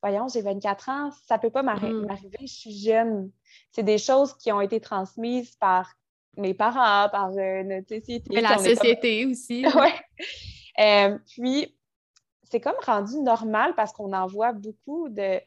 voyons, 0.02 0.28
j'ai 0.28 0.42
24 0.42 0.90
ans, 0.90 1.10
ça 1.28 1.38
peut 1.38 1.50
pas 1.50 1.64
mm. 1.64 2.06
m'arriver, 2.06 2.38
je 2.42 2.46
suis 2.48 2.78
jeune. 2.78 3.32
C'est 3.72 3.84
des 3.84 3.98
choses 3.98 4.34
qui 4.38 4.52
ont 4.52 4.62
été 4.62 4.80
transmises 4.80 5.56
par 5.56 5.96
mes 6.38 6.54
parents, 6.54 7.10
par 7.10 7.32
euh, 7.32 7.64
notre 7.64 7.88
société. 7.88 8.30
Mais 8.34 8.42
la 8.42 8.58
société 8.58 9.26
aussi. 9.26 9.66
oui. 9.76 9.90
Euh, 10.80 11.18
puis, 11.28 11.76
c'est 12.50 12.60
comme 12.60 12.76
rendu 12.86 13.20
normal 13.22 13.74
parce 13.76 13.92
qu'on 13.92 14.14
en 14.14 14.28
voit 14.28 14.54
beaucoup 14.54 15.10
de, 15.10 15.40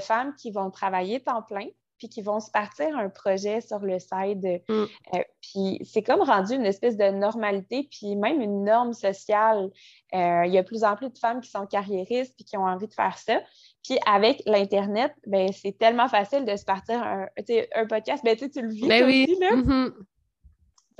femmes 0.00 0.34
qui 0.36 0.50
vont 0.50 0.70
travailler 0.70 1.20
temps 1.20 1.42
plein 1.42 1.66
puis 1.98 2.08
qui 2.08 2.22
vont 2.22 2.40
se 2.40 2.50
partir 2.50 2.96
un 2.98 3.08
projet 3.08 3.60
sur 3.60 3.78
le 3.78 3.98
side. 4.00 4.62
Mm. 4.68 4.84
Euh, 5.14 5.22
puis 5.40 5.78
c'est 5.84 6.02
comme 6.02 6.22
rendu 6.22 6.54
une 6.54 6.66
espèce 6.66 6.96
de 6.96 7.08
normalité, 7.10 7.88
puis 7.88 8.16
même 8.16 8.40
une 8.40 8.64
norme 8.64 8.92
sociale. 8.92 9.70
Euh, 10.12 10.42
il 10.44 10.52
y 10.52 10.58
a 10.58 10.62
de 10.62 10.66
plus 10.66 10.82
en 10.82 10.96
plus 10.96 11.10
de 11.10 11.18
femmes 11.18 11.40
qui 11.40 11.50
sont 11.50 11.66
carriéristes 11.66 12.34
puis 12.36 12.44
qui 12.44 12.56
ont 12.56 12.64
envie 12.64 12.88
de 12.88 12.94
faire 12.94 13.16
ça. 13.16 13.40
Puis 13.84 13.96
avec 14.06 14.42
l'Internet, 14.44 15.14
ben, 15.26 15.50
c'est 15.52 15.78
tellement 15.78 16.08
facile 16.08 16.44
de 16.44 16.56
se 16.56 16.64
partir 16.64 17.00
un, 17.00 17.26
un 17.74 17.86
podcast. 17.86 18.24
Ben, 18.24 18.36
tu 18.36 18.48
le 18.60 18.70
vis 18.70 18.88
ben 18.88 19.04
aussi, 19.04 19.38
là. 19.40 19.50
Mm-hmm. 19.52 19.92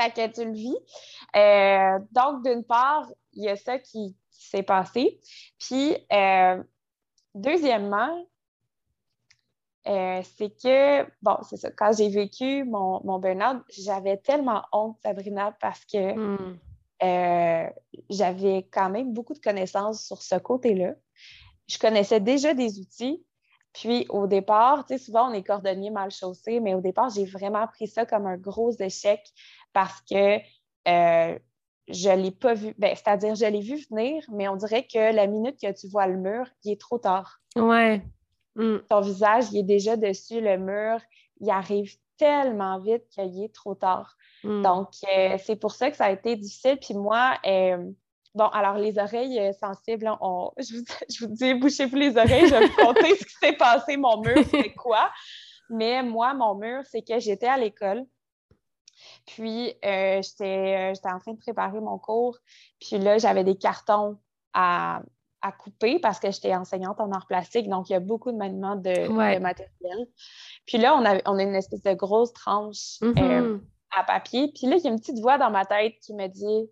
Fait 0.01 0.11
que 0.11 0.35
tu 0.35 0.45
le 0.45 0.53
vis. 0.53 0.77
Euh, 1.37 1.99
donc, 2.13 2.45
d'une 2.45 2.65
part, 2.65 3.09
il 3.33 3.45
y 3.45 3.49
a 3.49 3.57
ça 3.57 3.79
qui, 3.79 4.17
s'est 4.39 4.63
passé. 4.63 5.21
Puis, 5.59 5.97
euh, 6.13 6.63
deuxièmement, 7.35 8.27
euh, 9.87 10.23
c'est 10.37 10.51
que, 10.51 11.05
bon, 11.23 11.37
c'est 11.43 11.57
ça, 11.57 11.71
quand 11.71 11.93
j'ai 11.97 12.09
vécu 12.09 12.65
mon, 12.65 13.01
mon 13.05 13.19
burn-out, 13.19 13.63
j'avais 13.69 14.17
tellement 14.17 14.63
honte, 14.73 14.99
Sabrina, 15.03 15.53
parce 15.61 15.85
que 15.85 16.15
hmm. 16.15 16.59
euh, 17.03 17.71
j'avais 18.09 18.67
quand 18.73 18.91
même 18.91 19.13
beaucoup 19.13 19.35
de 19.35 19.41
connaissances 19.41 20.05
sur 20.05 20.23
ce 20.23 20.37
côté-là. 20.37 20.95
Je 21.69 21.79
connaissais 21.79 22.21
déjà 22.21 22.55
des 22.55 22.79
outils. 22.79 23.25
Puis 23.73 24.07
au 24.09 24.27
départ, 24.27 24.87
tu 24.87 24.97
sais, 24.97 25.05
souvent 25.05 25.31
on 25.31 25.33
est 25.33 25.43
cordonnier 25.43 25.91
mal 25.91 26.11
chaussé, 26.13 26.61
mais 26.61 26.75
au 26.75 26.81
départ, 26.81 27.11
j'ai 27.11 27.25
vraiment 27.25 27.67
pris 27.67 27.89
ça 27.89 28.07
comme 28.07 28.27
un 28.27 28.37
gros 28.37 28.71
échec 28.79 29.21
parce 29.73 30.01
que 30.03 30.39
je 31.89 32.09
ne 32.09 32.23
l'ai 32.23 32.31
pas 32.31 32.55
vu. 32.55 32.75
Ben, 32.79 32.95
c'est-à-dire, 32.95 33.35
je 33.35 33.45
l'ai 33.45 33.61
vu 33.61 33.77
venir, 33.91 34.25
mais 34.31 34.49
on 34.49 34.57
dirait 34.57 34.87
que 34.87 35.15
la 35.15 35.27
minute 35.27 35.61
que 35.61 35.73
tu 35.73 35.89
vois 35.89 36.07
le 36.07 36.17
mur, 36.17 36.47
il 36.65 36.73
est 36.73 36.81
trop 36.81 36.99
tard. 36.99 37.41
Ouais. 37.57 38.03
Mm. 38.57 38.79
Ton 38.89 39.01
visage, 39.01 39.47
il 39.53 39.59
est 39.59 39.65
déjà 39.65 39.97
dessus 39.97 40.41
le 40.41 40.57
mur. 40.57 40.99
Il 41.41 41.51
arrive 41.51 41.95
tellement 42.17 42.79
vite 42.79 43.09
qu'il 43.11 43.43
est 43.43 43.55
trop 43.55 43.75
tard. 43.75 44.17
Mm. 44.45 44.63
Donc, 44.63 44.89
euh, 45.15 45.37
c'est 45.45 45.57
pour 45.57 45.73
ça 45.73 45.91
que 45.91 45.97
ça 45.97 46.07
a 46.07 46.11
été 46.11 46.37
difficile. 46.37 46.79
Puis 46.81 46.95
moi, 46.95 47.35
euh, 47.47 47.91
bon, 48.35 48.47
alors 48.47 48.79
les 48.79 48.99
oreilles 48.99 49.39
euh, 49.41 49.53
sensibles, 49.53 50.07
je, 50.59 50.77
vous, 50.77 50.85
je, 51.11 51.27
vous, 51.27 51.35
dis, 51.35 51.55
bouchez-vous 51.55 51.97
les 51.97 52.17
oreilles, 52.17 52.47
je 52.49 52.55
vais 52.55 52.67
vous 52.67 52.77
conter 52.77 53.17
ce 53.17 53.25
qui 53.25 53.35
s'est 53.43 53.57
passé. 53.57 53.97
Mon 53.97 54.21
mur, 54.21 54.37
c'est 54.51 54.73
quoi? 54.73 55.11
Mais 55.71 56.03
moi, 56.03 56.35
mon 56.35 56.55
mur, 56.55 56.83
c'est 56.85 57.03
que 57.03 57.19
j'étais 57.19 57.47
à 57.47 57.57
l'école. 57.57 58.05
Puis, 59.27 59.75
euh, 59.85 60.21
euh, 60.21 60.23
j'étais 60.23 61.09
en 61.09 61.19
train 61.19 61.33
de 61.33 61.39
préparer 61.39 61.81
mon 61.81 61.99
cours. 61.99 62.39
Puis 62.81 62.99
là, 62.99 63.19
j'avais 63.19 63.45
des 63.45 63.57
cartons 63.57 64.19
à, 64.53 65.03
couper 65.59 65.99
parce 65.99 66.21
que 66.21 66.31
j'étais 66.31 66.55
enseignante 66.55 66.99
en 67.01 67.13
art 67.13 67.27
plastique. 67.27 67.69
Donc, 67.69 67.91
il 67.91 67.93
y 67.93 67.97
a 67.97 68.01
beaucoup 68.01 68.33
de 68.33 68.37
maniements 68.39 68.77
de, 68.77 69.09
matériel. 69.39 70.07
Puis 70.67 70.79
là, 70.79 70.95
on 70.97 71.05
a, 71.05 71.21
on 71.27 71.39
a 71.39 71.43
une 71.43 71.55
espèce 71.55 71.83
de 71.83 71.93
grosse 71.93 72.33
tranche 72.33 72.97
euh, 73.03 73.13
mm-hmm. 73.13 73.61
à 73.95 74.05
papier. 74.05 74.51
Puis 74.55 74.69
là, 74.69 74.77
il 74.77 74.85
y 74.85 74.87
a 74.87 74.91
une 74.91 74.99
petite 74.99 75.21
voix 75.21 75.37
dans 75.37 75.51
ma 75.51 75.67
tête 75.67 75.97
qui 76.01 76.15
me 76.15 76.29
dit 76.29 76.71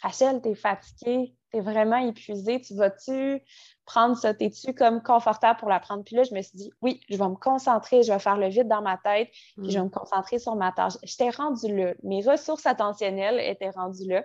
Rachel, 0.00 0.40
t'es 0.42 0.54
fatiguée, 0.54 1.34
t'es 1.54 1.60
vraiment 1.60 1.98
épuisée, 1.98 2.60
tu 2.60 2.74
vas-tu 2.74 3.40
prendre 3.84 4.16
ça? 4.16 4.34
T'es-tu 4.34 4.74
comme 4.74 5.00
confortable 5.00 5.60
pour 5.60 5.68
la 5.68 5.78
prendre? 5.78 6.02
Puis 6.02 6.16
là, 6.16 6.24
je 6.24 6.34
me 6.34 6.42
suis 6.42 6.56
dit, 6.56 6.72
oui, 6.82 7.00
je 7.08 7.16
vais 7.16 7.28
me 7.28 7.36
concentrer, 7.36 8.02
je 8.02 8.12
vais 8.12 8.18
faire 8.18 8.36
le 8.36 8.48
vide 8.48 8.66
dans 8.66 8.82
ma 8.82 8.96
tête, 8.96 9.28
puis 9.56 9.70
je 9.70 9.74
vais 9.74 9.80
mm. 9.80 9.84
me 9.84 9.90
concentrer 9.90 10.40
sur 10.40 10.56
ma 10.56 10.72
tâche. 10.72 10.94
J'étais 11.04 11.30
rendue 11.30 11.74
là. 11.74 11.94
Mes 12.02 12.22
ressources 12.28 12.66
attentionnelles 12.66 13.38
étaient 13.38 13.70
rendues 13.70 14.08
là. 14.08 14.24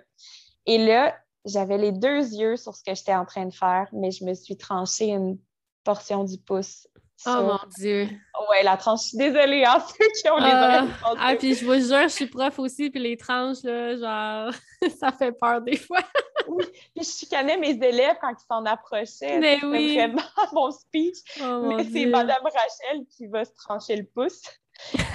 Et 0.66 0.84
là, 0.84 1.16
j'avais 1.44 1.78
les 1.78 1.92
deux 1.92 2.34
yeux 2.34 2.56
sur 2.56 2.74
ce 2.74 2.82
que 2.82 2.96
j'étais 2.96 3.14
en 3.14 3.24
train 3.24 3.46
de 3.46 3.54
faire, 3.54 3.86
mais 3.92 4.10
je 4.10 4.24
me 4.24 4.34
suis 4.34 4.56
tranchée 4.56 5.10
une 5.10 5.38
portion 5.84 6.24
du 6.24 6.36
pouce 6.36 6.88
Oh 7.26 7.42
mon 7.42 7.58
Dieu. 7.78 8.08
Ouais, 8.48 8.62
la 8.62 8.76
tranche. 8.76 9.02
Je 9.02 9.08
suis 9.08 9.18
désolée, 9.18 9.64
hein, 9.64 9.78
ceux 10.00 10.06
qui 10.20 10.30
ont 10.30 10.38
les 10.38 10.50
ah, 10.50 10.86
ah, 11.18 11.34
puis 11.36 11.54
je 11.54 11.64
vous 11.64 11.74
jure, 11.74 12.02
je 12.04 12.14
suis 12.14 12.26
prof 12.26 12.58
aussi, 12.58 12.90
puis 12.90 13.00
les 13.00 13.16
tranches, 13.16 13.62
là, 13.62 13.96
genre, 13.96 14.54
ça 14.98 15.12
fait 15.12 15.32
peur 15.32 15.60
des 15.60 15.76
fois. 15.76 16.00
oui, 16.48 16.64
puis 16.94 17.04
je 17.04 17.10
chicanais 17.10 17.58
mes 17.58 17.72
élèves 17.72 18.16
quand 18.20 18.32
ils 18.32 18.46
s'en 18.46 18.64
approchaient. 18.64 19.38
Mais 19.38 19.58
oui. 19.64 19.96
vraiment 19.96 20.22
mon 20.52 20.70
speech. 20.70 21.18
Oh, 21.42 21.74
mais 21.76 21.84
c'est 21.84 22.06
Madame 22.06 22.42
Rachel 22.42 23.04
qui 23.10 23.26
va 23.26 23.44
se 23.44 23.54
trancher 23.54 23.96
le 23.96 24.04
pouce. 24.04 24.42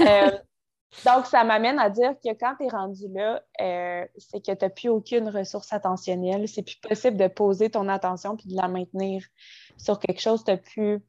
Euh, 0.02 0.32
donc, 1.04 1.26
ça 1.26 1.44
m'amène 1.44 1.80
à 1.80 1.90
dire 1.90 2.14
que 2.24 2.30
quand 2.40 2.56
tu 2.58 2.66
es 2.66 2.70
rendu 2.70 3.08
là, 3.10 3.42
euh, 3.62 4.06
c'est 4.18 4.46
que 4.46 4.52
tu 4.52 4.64
n'as 4.64 4.70
plus 4.70 4.90
aucune 4.90 5.28
ressource 5.30 5.74
attentionnelle. 5.74 6.48
C'est 6.48 6.62
plus 6.62 6.78
possible 6.78 7.18
de 7.18 7.28
poser 7.28 7.70
ton 7.70 7.90
attention 7.90 8.38
puis 8.38 8.50
de 8.50 8.56
la 8.56 8.68
maintenir 8.68 9.24
sur 9.78 10.00
quelque 10.00 10.22
chose. 10.22 10.44
Tu 10.44 10.52
n'as 10.52 10.58
plus 10.58 11.02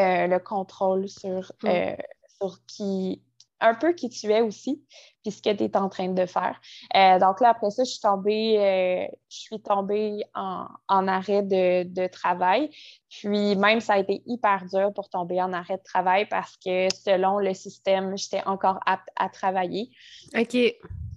euh, 0.00 0.26
le 0.26 0.38
contrôle 0.38 1.08
sur, 1.08 1.52
mm. 1.62 1.66
euh, 1.66 1.96
sur 2.38 2.64
qui, 2.66 3.22
un 3.60 3.74
peu 3.74 3.92
qui 3.92 4.08
tu 4.08 4.32
es 4.32 4.40
aussi, 4.40 4.82
puis 5.22 5.30
ce 5.30 5.42
que 5.42 5.52
tu 5.52 5.64
es 5.64 5.76
en 5.76 5.90
train 5.90 6.08
de 6.08 6.24
faire. 6.24 6.58
Euh, 6.96 7.18
donc 7.18 7.40
là, 7.40 7.50
après 7.50 7.70
ça, 7.70 7.84
je 7.84 7.90
suis 7.90 8.00
tombée, 8.00 9.10
je 9.28 9.36
suis 9.36 9.60
tombée 9.60 10.22
en, 10.34 10.68
arrêt 10.88 11.42
de, 11.42 12.06
travail. 12.06 12.70
Puis 13.10 13.56
même, 13.56 13.80
ça 13.80 13.94
a 13.94 13.98
été 13.98 14.22
hyper 14.24 14.64
dur 14.72 14.92
pour 14.94 15.10
tomber 15.10 15.42
en 15.42 15.52
arrêt 15.52 15.76
de 15.76 15.82
travail 15.82 16.26
parce 16.26 16.56
que 16.56 16.88
selon 16.94 17.38
le 17.38 17.52
système, 17.52 18.16
j'étais 18.16 18.42
encore 18.46 18.80
apte 18.86 19.08
à 19.16 19.28
travailler. 19.28 19.90
OK. 20.38 20.56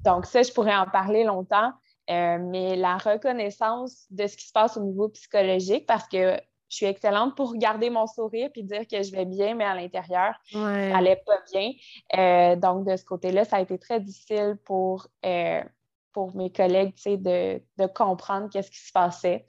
Donc 0.04 0.25
ça, 0.25 0.44
je 0.44 0.52
pourrais 0.52 0.75
en 0.75 0.88
parler 0.88 1.24
longtemps. 1.24 1.72
mais 2.10 2.75
la 2.75 2.98
reconnaissance 2.98 4.06
de 4.10 4.28
ce 4.28 4.36
qui 4.36 4.48
se 4.48 4.52
passe 4.52 4.75
au 4.75 4.82
niveau 4.82 5.08
psychologique, 5.08 5.86
parce 5.86 6.10
que 6.10 6.38
je 6.74 6.77
suis 6.77 6.86
excellente 6.88 7.36
pour 7.36 7.56
garder 7.56 7.92
mon 7.92 8.08
sourire 8.08 8.50
puis 8.51 8.63
dire 8.63 8.88
que 8.88 9.03
je 9.03 9.12
vais 9.12 9.25
bien, 9.25 9.53
mais 9.53 9.63
à 9.63 9.75
l'intérieur, 9.75 10.34
ça 10.51 10.60
n'allait 10.60 11.22
pas 11.24 11.38
bien. 11.51 11.72
Euh, 12.18 12.56
donc, 12.56 12.88
de 12.88 12.98
ce 12.98 13.06
côté-là, 13.06 13.46
ça 13.46 13.58
a 13.58 13.62
été 13.62 13.77
très 13.77 14.00
difficile 14.00 14.58
pour, 14.65 15.08
euh, 15.24 15.62
pour 16.13 16.36
mes 16.36 16.51
collègues 16.51 16.96
de, 17.06 17.62
de 17.77 17.86
comprendre 17.86 18.50
qu'est-ce 18.50 18.72
qui 18.72 18.80
se 18.80 18.92
passait. 18.92 19.46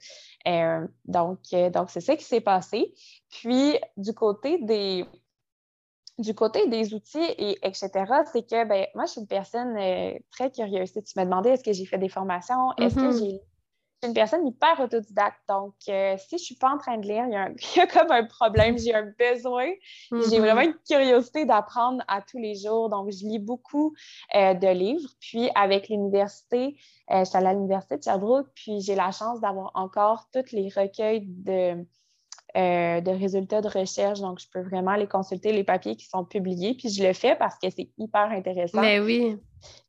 Euh, 0.47 0.85
donc, 1.05 1.39
donc 1.73 1.89
c'est 1.89 2.01
ça 2.01 2.15
qui 2.15 2.23
s'est 2.23 2.41
passé. 2.41 2.93
Puis, 3.31 3.79
du 3.97 4.13
côté 4.13 4.59
des, 4.61 5.03
du 6.19 6.35
côté 6.35 6.67
des 6.67 6.93
outils, 6.93 7.25
et 7.39 7.57
etc., 7.65 7.89
c'est 8.31 8.47
que 8.47 8.65
ben, 8.65 8.85
moi, 8.93 9.05
je 9.05 9.13
suis 9.13 9.21
une 9.21 9.27
personne 9.27 9.75
très 10.29 10.51
curieuse. 10.51 10.93
Tu 10.93 11.01
m'as 11.15 11.25
demandé 11.25 11.49
est-ce 11.49 11.63
que 11.63 11.73
j'ai 11.73 11.85
fait 11.85 11.97
des 11.97 12.09
formations, 12.09 12.71
est-ce 12.77 12.93
que 12.93 13.11
mm-hmm. 13.11 13.39
J'ai 14.01 14.07
suis 14.07 14.09
une 14.09 14.13
personne 14.13 14.47
hyper 14.47 14.79
autodidacte. 14.79 15.39
Donc, 15.47 15.73
euh, 15.89 16.15
si 16.17 16.31
je 16.31 16.35
ne 16.35 16.39
suis 16.39 16.55
pas 16.55 16.69
en 16.69 16.77
train 16.77 16.97
de 16.97 17.07
lire, 17.07 17.25
il 17.27 17.33
y, 17.33 17.79
a, 17.79 17.87
comme 17.87 18.11
un 18.11 18.25
problème, 18.25 18.77
j'ai 18.77 18.93
un 18.93 19.11
besoin. 19.17 19.67
J'ai 20.11 20.17
mm-hmm. 20.17 20.39
vraiment 20.39 20.61
une 20.61 20.75
curiosité 20.87 21.45
d'apprendre 21.45 22.03
à 22.07 22.21
tous 22.21 22.37
les 22.37 22.55
jours. 22.55 22.89
Donc, 22.89 23.11
je 23.11 23.25
lis 23.25 23.39
beaucoup 23.39 23.93
euh, 24.35 24.53
de 24.53 24.67
livres. 24.67 25.09
Puis, 25.19 25.49
avec 25.55 25.89
l'université, 25.89 26.77
euh, 27.11 27.19
je 27.19 27.25
suis 27.25 27.37
allée 27.37 27.47
à 27.47 27.53
l'université 27.53 27.97
de 27.97 28.03
Sherbrooke, 28.03 28.47
puis 28.53 28.81
j'ai 28.81 28.95
la 28.95 29.11
chance 29.11 29.39
d'avoir 29.39 29.71
encore 29.75 30.27
tous 30.33 30.51
les 30.51 30.69
recueils 30.69 31.21
de, 31.25 31.85
de 32.53 33.11
résultats 33.17 33.61
de 33.61 33.69
recherche. 33.69 34.19
Donc, 34.19 34.39
je 34.39 34.47
peux 34.51 34.61
vraiment 34.61 34.91
aller 34.91 35.07
consulter 35.07 35.53
les 35.53 35.63
papiers 35.63 35.95
qui 35.95 36.05
sont 36.05 36.25
publiés. 36.25 36.75
Puis, 36.75 36.89
je 36.89 37.03
le 37.03 37.13
fais 37.13 37.35
parce 37.35 37.55
que 37.57 37.69
c'est 37.69 37.89
hyper 37.97 38.29
intéressant. 38.31 38.81
Mais 38.81 38.99
oui. 38.99 39.37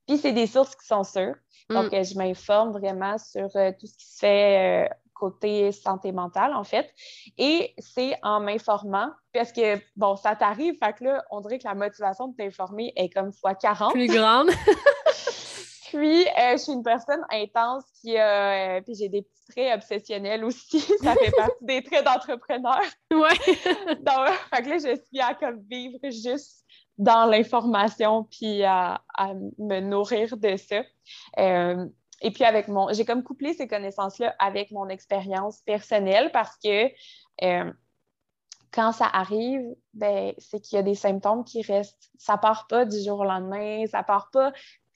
Puis, 0.07 0.19
c'est 0.19 0.33
des 0.33 0.47
sources 0.47 0.77
qui 0.77 0.87
sont 0.87 1.03
sûres. 1.03 1.35
Donc, 1.69 1.93
mm. 1.93 2.05
je 2.05 2.19
m'informe 2.19 2.73
vraiment 2.73 3.19
sur 3.19 3.49
euh, 3.57 3.73
tout 3.79 3.87
ce 3.87 3.97
qui 3.97 4.07
se 4.07 4.19
fait 4.19 4.87
euh, 4.87 4.95
côté 5.15 5.73
santé 5.73 6.13
mentale, 6.13 6.55
en 6.55 6.65
fait. 6.65 6.93
Et 7.39 7.75
c'est 7.79 8.17
en 8.23 8.41
m'informant, 8.41 9.11
parce 9.33 9.53
que, 9.53 9.79
bon, 9.97 10.17
ça 10.17 10.37
t'arrive, 10.37 10.77
fait 10.79 10.93
que 10.93 11.05
là, 11.05 11.25
on 11.31 11.41
dirait 11.41 11.59
que 11.59 11.67
la 11.67 11.75
motivation 11.75 12.29
de 12.29 12.37
t'informer 12.37 12.93
est 12.97 13.09
comme 13.09 13.33
fois 13.33 13.55
40. 13.55 13.93
Plus 13.93 14.07
grande. 14.07 14.51
Puis, 15.89 16.27
euh, 16.27 16.53
je 16.53 16.57
suis 16.57 16.73
une 16.73 16.83
personne 16.83 17.23
intense 17.31 17.85
qui 18.01 18.17
a. 18.19 18.81
puis 18.83 18.95
j'ai 18.95 19.09
des 19.09 19.23
petits 19.23 19.45
traits 19.53 19.77
obsessionnels 19.77 20.45
aussi. 20.45 20.81
Ça 21.03 21.15
fait 21.15 21.31
partie 21.31 21.65
des 21.65 21.83
traits 21.83 22.05
d'entrepreneur. 22.05 22.81
Ouais. 23.13 23.39
Donc, 24.01 24.29
fait 24.53 24.63
que 24.63 24.69
là, 24.69 24.79
je 24.79 25.01
suis 25.07 25.21
à 25.21 25.35
comme 25.35 25.61
vivre 25.71 25.99
juste 26.05 26.65
dans 26.99 27.27
l'information 27.27 28.25
puis 28.25 28.65
à, 28.65 29.03
me 29.59 29.81
nourrir 29.81 30.37
de 30.37 30.57
ça. 30.57 30.83
Euh, 31.39 31.87
et 32.23 32.31
puis 32.31 32.45
avec 32.45 32.69
mon, 32.69 32.93
j'ai 32.93 33.05
comme 33.05 33.23
couplé 33.23 33.53
ces 33.53 33.69
connaissances-là 33.69 34.35
avec 34.39 34.71
mon 34.71 34.89
expérience 34.89 35.61
personnelle 35.61 36.31
parce 36.33 36.57
que 36.57 36.91
euh, 37.43 37.73
quand 38.73 38.93
ça 38.93 39.07
arrive, 39.07 39.75
ben, 39.95 40.33
c'est 40.39 40.61
qu'il 40.61 40.77
y 40.77 40.79
a 40.79 40.83
des 40.83 40.95
symptômes 40.95 41.45
qui 41.45 41.63
restent. 41.63 42.11
Ça 42.19 42.37
part 42.37 42.67
pas 42.67 42.85
du 42.85 42.99
jour 43.03 43.21
au 43.21 43.25
lendemain, 43.25 43.87
ça 43.87 44.03
part 44.03 44.31
pas. 44.31 44.53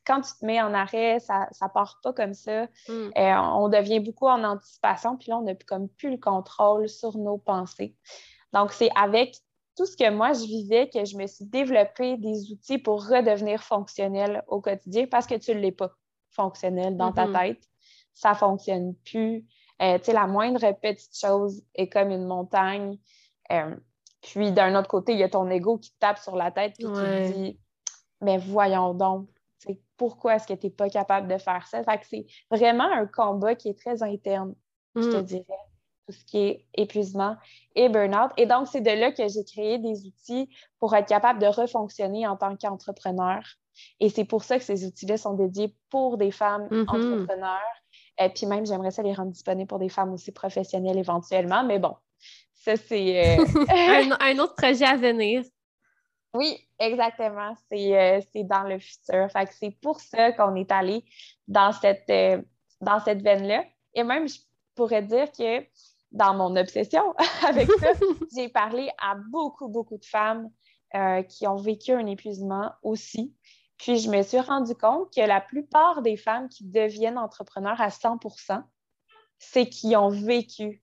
Quand 0.07 0.23
tu 0.23 0.33
te 0.33 0.45
mets 0.45 0.61
en 0.61 0.75
arrêt, 0.75 1.21
ça, 1.21 1.47
ça 1.53 1.69
part 1.69 1.99
pas 2.03 2.13
comme 2.13 2.35
ça. 2.35 2.65
Mm. 2.89 3.11
Euh, 3.17 3.37
on 3.37 3.69
devient 3.69 4.01
beaucoup 4.01 4.27
en 4.27 4.43
anticipation, 4.45 5.17
puis 5.17 5.31
là, 5.31 5.39
on 5.39 5.43
n'a 5.43 5.55
comme 5.55 5.89
plus 5.89 6.11
le 6.11 6.17
contrôle 6.17 6.89
sur 6.89 7.17
nos 7.17 7.39
pensées. 7.39 7.95
Donc, 8.53 8.73
c'est 8.73 8.91
avec 8.97 9.37
tout 9.81 9.87
ce 9.87 9.97
que 9.97 10.11
moi 10.11 10.35
je 10.35 10.45
vivais 10.45 10.91
que 10.91 11.07
je 11.07 11.17
me 11.17 11.27
suis 11.27 11.47
développé 11.47 12.19
des 12.19 12.53
outils 12.53 12.77
pour 12.77 13.03
redevenir 13.03 13.63
fonctionnel 13.63 14.45
au 14.47 14.61
quotidien 14.61 15.07
parce 15.07 15.27
que 15.27 15.37
tu 15.37 15.55
ne 15.55 15.61
l'es 15.61 15.73
pas 15.73 15.91
fonctionnel 16.29 16.99
dans 16.99 17.13
ta 17.13 17.27
mm-hmm. 17.27 17.55
tête. 17.55 17.65
Ça 18.13 18.33
ne 18.33 18.35
fonctionne 18.35 18.95
plus. 19.07 19.47
Euh, 19.81 19.97
tu 19.97 20.05
sais, 20.05 20.13
la 20.13 20.27
moindre 20.27 20.71
petite 20.83 21.17
chose 21.17 21.63
est 21.75 21.89
comme 21.89 22.11
une 22.11 22.27
montagne. 22.27 22.99
Euh, 23.53 23.75
puis 24.21 24.53
d'un 24.53 24.79
autre 24.79 24.89
côté, 24.89 25.13
il 25.13 25.19
y 25.19 25.23
a 25.23 25.31
ton 25.31 25.49
ego 25.49 25.79
qui 25.79 25.93
te 25.93 25.99
tape 25.99 26.19
sur 26.19 26.37
la 26.37 26.51
tête 26.51 26.75
et 26.79 26.83
qui 26.83 26.93
te 26.93 27.33
dit 27.33 27.59
Mais 28.21 28.37
voyons 28.37 28.93
donc, 28.93 29.31
pourquoi 29.97 30.35
est-ce 30.35 30.47
que 30.47 30.53
tu 30.53 30.67
n'es 30.67 30.73
pas 30.73 30.91
capable 30.91 31.27
de 31.27 31.39
faire 31.39 31.67
ça? 31.67 31.83
Fait 31.85 31.99
que 31.99 32.07
c'est 32.07 32.27
vraiment 32.51 32.93
un 32.93 33.07
combat 33.07 33.55
qui 33.55 33.71
est 33.71 33.79
très 33.79 34.03
interne, 34.03 34.55
je 34.95 35.09
te 35.09 35.17
mm. 35.17 35.45
Ce 36.11 36.25
qui 36.25 36.39
est 36.39 36.65
épuisement 36.75 37.37
et 37.75 37.89
burn-out. 37.89 38.31
Et 38.37 38.47
donc, 38.47 38.69
c'est 38.69 38.81
de 38.81 38.91
là 38.91 39.13
que 39.13 39.27
j'ai 39.29 39.45
créé 39.45 39.79
des 39.79 40.07
outils 40.07 40.49
pour 40.79 40.95
être 40.95 41.09
capable 41.09 41.41
de 41.41 41.47
refonctionner 41.47 42.27
en 42.27 42.37
tant 42.37 42.57
qu'entrepreneur. 42.57 43.43
Et 43.99 44.09
c'est 44.09 44.25
pour 44.25 44.45
ça 44.45 44.59
que 44.59 44.65
ces 44.65 44.87
outils-là 44.87 45.17
sont 45.17 45.35
dédiés 45.35 45.75
pour 45.89 46.17
des 46.19 46.31
femmes 46.31 46.69
mm-hmm. 46.71 46.89
entrepreneurs. 46.89 47.61
Et 48.19 48.29
puis 48.29 48.47
même, 48.47 48.67
j'aimerais 48.67 48.91
ça 48.91 49.03
les 49.03 49.15
rendre 49.15 49.33
disponibles 49.33 49.69
pour 49.69 49.79
des 49.79 49.89
femmes 49.89 50.13
aussi 50.13 50.33
professionnelles 50.33 50.99
éventuellement. 50.99 51.65
Mais 51.65 51.79
bon, 51.79 51.95
ça, 52.55 52.77
c'est... 52.77 53.39
Euh, 53.39 53.45
un, 54.21 54.39
autre 54.39 54.55
projet 54.55 54.85
à 54.85 54.97
venir. 54.97 55.43
Oui, 56.35 56.59
exactement. 56.79 57.55
Euh, 57.73 58.21
c'est 58.33 58.45
dans 58.45 58.63
le 58.63 58.79
futur. 58.79 59.29
Fait 59.33 59.47
que 59.47 59.55
c'est 59.59 59.77
pour 59.81 60.01
ça 60.01 60.33
qu'on 60.33 60.55
est 60.55 60.71
allé 60.71 61.05
dans 61.49 61.73
cette, 61.73 62.09
euh, 62.11 62.41
dans 62.81 63.01
cette 63.01 63.23
veine-là. 63.23 63.65
Et 63.95 64.05
même, 64.05 64.29
je 64.29 64.39
pourrais 64.75 65.03
dire 65.03 65.31
que 65.33 65.65
dans 66.13 66.35
mon 66.35 66.57
obsession 66.57 67.15
avec 67.47 67.71
ça, 67.73 67.93
j'ai 68.35 68.49
parlé 68.49 68.91
à 68.99 69.15
beaucoup, 69.31 69.69
beaucoup 69.69 69.99
de 69.99 70.05
femmes 70.05 70.51
euh, 70.95 71.23
qui 71.23 71.47
ont 71.47 71.57
vécu 71.57 71.93
un 71.93 72.07
épuisement 72.07 72.73
aussi. 72.83 73.35
Puis 73.79 73.99
je 73.99 74.11
me 74.11 74.23
suis 74.23 74.41
rendu 74.41 74.75
compte 74.75 75.13
que 75.15 75.21
la 75.23 75.41
plupart 75.41 76.03
des 76.03 76.17
femmes 76.17 76.49
qui 76.49 76.65
deviennent 76.65 77.19
entrepreneurs 77.19 77.81
à 77.81 77.89
100% 77.89 78.63
c'est 79.41 79.69
qui 79.69 79.97
ont 79.97 80.11
vécu 80.11 80.83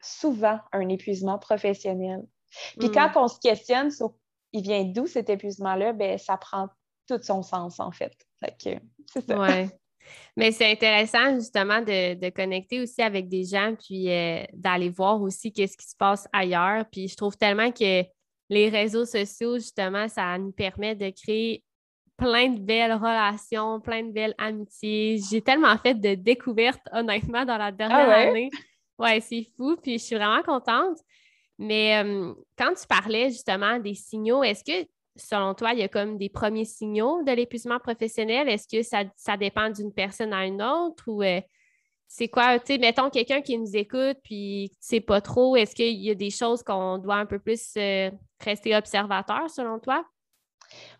souvent 0.00 0.58
un 0.72 0.88
épuisement 0.88 1.38
professionnel. 1.38 2.26
Puis 2.78 2.90
quand 2.90 3.10
hmm. 3.14 3.18
on 3.18 3.28
se 3.28 3.38
questionne 3.38 3.90
sur 3.90 4.14
il 4.54 4.62
vient 4.62 4.84
d'où 4.84 5.06
cet 5.06 5.30
épuisement-là, 5.30 5.92
ben 5.92 6.18
ça 6.18 6.36
prend 6.36 6.68
tout 7.06 7.20
son 7.22 7.42
sens 7.42 7.80
en 7.80 7.90
fait. 7.90 8.12
c'est 8.60 9.26
ça. 9.26 9.38
Ouais. 9.38 9.70
Mais 10.36 10.52
c'est 10.52 10.70
intéressant 10.70 11.34
justement 11.34 11.80
de, 11.80 12.30
connecter 12.30 12.80
aussi 12.80 13.02
avec 13.02 13.28
des 13.28 13.44
gens, 13.44 13.74
puis 13.78 14.10
euh, 14.10 14.42
d'aller 14.52 14.88
voir 14.88 15.20
aussi 15.20 15.52
qu'est-ce 15.52 15.76
qui 15.76 15.88
se 15.88 15.96
passe 15.96 16.26
ailleurs. 16.32 16.84
Puis 16.90 17.08
je 17.08 17.16
trouve 17.16 17.36
tellement 17.36 17.70
que 17.70 18.02
les 18.48 18.68
réseaux 18.68 19.04
sociaux, 19.04 19.56
justement, 19.56 20.08
ça 20.08 20.36
nous 20.38 20.52
permet 20.52 20.94
de 20.94 21.10
créer 21.10 21.64
plein 22.16 22.50
de 22.50 22.60
belles 22.60 22.92
relations, 22.92 23.80
plein 23.80 24.02
de 24.04 24.12
belles 24.12 24.34
amitiés. 24.38 25.18
J'ai 25.30 25.40
tellement 25.40 25.76
fait 25.78 25.94
de 25.94 26.14
découvertes, 26.14 26.86
honnêtement, 26.92 27.44
dans 27.44 27.58
la 27.58 27.72
dernière 27.72 28.08
ah 28.08 28.28
année. 28.28 28.50
Ouais, 28.98 29.20
c'est 29.20 29.46
fou, 29.56 29.76
puis 29.82 29.98
je 29.98 30.04
suis 30.04 30.16
vraiment 30.16 30.42
contente. 30.42 30.98
Mais 31.58 32.02
euh, 32.02 32.32
quand 32.56 32.74
tu 32.74 32.86
parlais 32.86 33.30
justement 33.30 33.78
des 33.78 33.94
signaux, 33.94 34.42
est-ce 34.42 34.64
que 34.64 34.86
selon 35.16 35.54
toi, 35.54 35.72
il 35.72 35.80
y 35.80 35.82
a 35.82 35.88
comme 35.88 36.18
des 36.18 36.28
premiers 36.28 36.64
signaux 36.64 37.22
de 37.22 37.32
l'épuisement 37.32 37.78
professionnel? 37.78 38.48
Est-ce 38.48 38.68
que 38.68 38.82
ça, 38.82 39.36
dépend 39.36 39.70
d'une 39.70 39.92
personne 39.92 40.32
à 40.32 40.46
une 40.46 40.62
autre 40.62 41.04
ou 41.06 41.22
euh, 41.22 41.40
c'est 42.08 42.28
quoi, 42.28 42.58
tu 42.58 42.74
sais, 42.74 42.78
mettons 42.78 43.08
quelqu'un 43.08 43.40
qui 43.40 43.56
nous 43.56 43.74
écoute 43.74 44.18
puis 44.22 44.70
tu 44.72 44.76
sais 44.80 45.00
pas 45.00 45.22
trop, 45.22 45.56
est-ce 45.56 45.74
qu'il 45.74 45.98
y 45.98 46.10
a 46.10 46.14
des 46.14 46.28
choses 46.28 46.62
qu'on 46.62 46.98
doit 46.98 47.16
un 47.16 47.26
peu 47.26 47.38
plus 47.38 47.72
euh, 47.78 48.10
rester 48.40 48.76
observateur 48.76 49.48
selon 49.48 49.78
toi? 49.78 50.04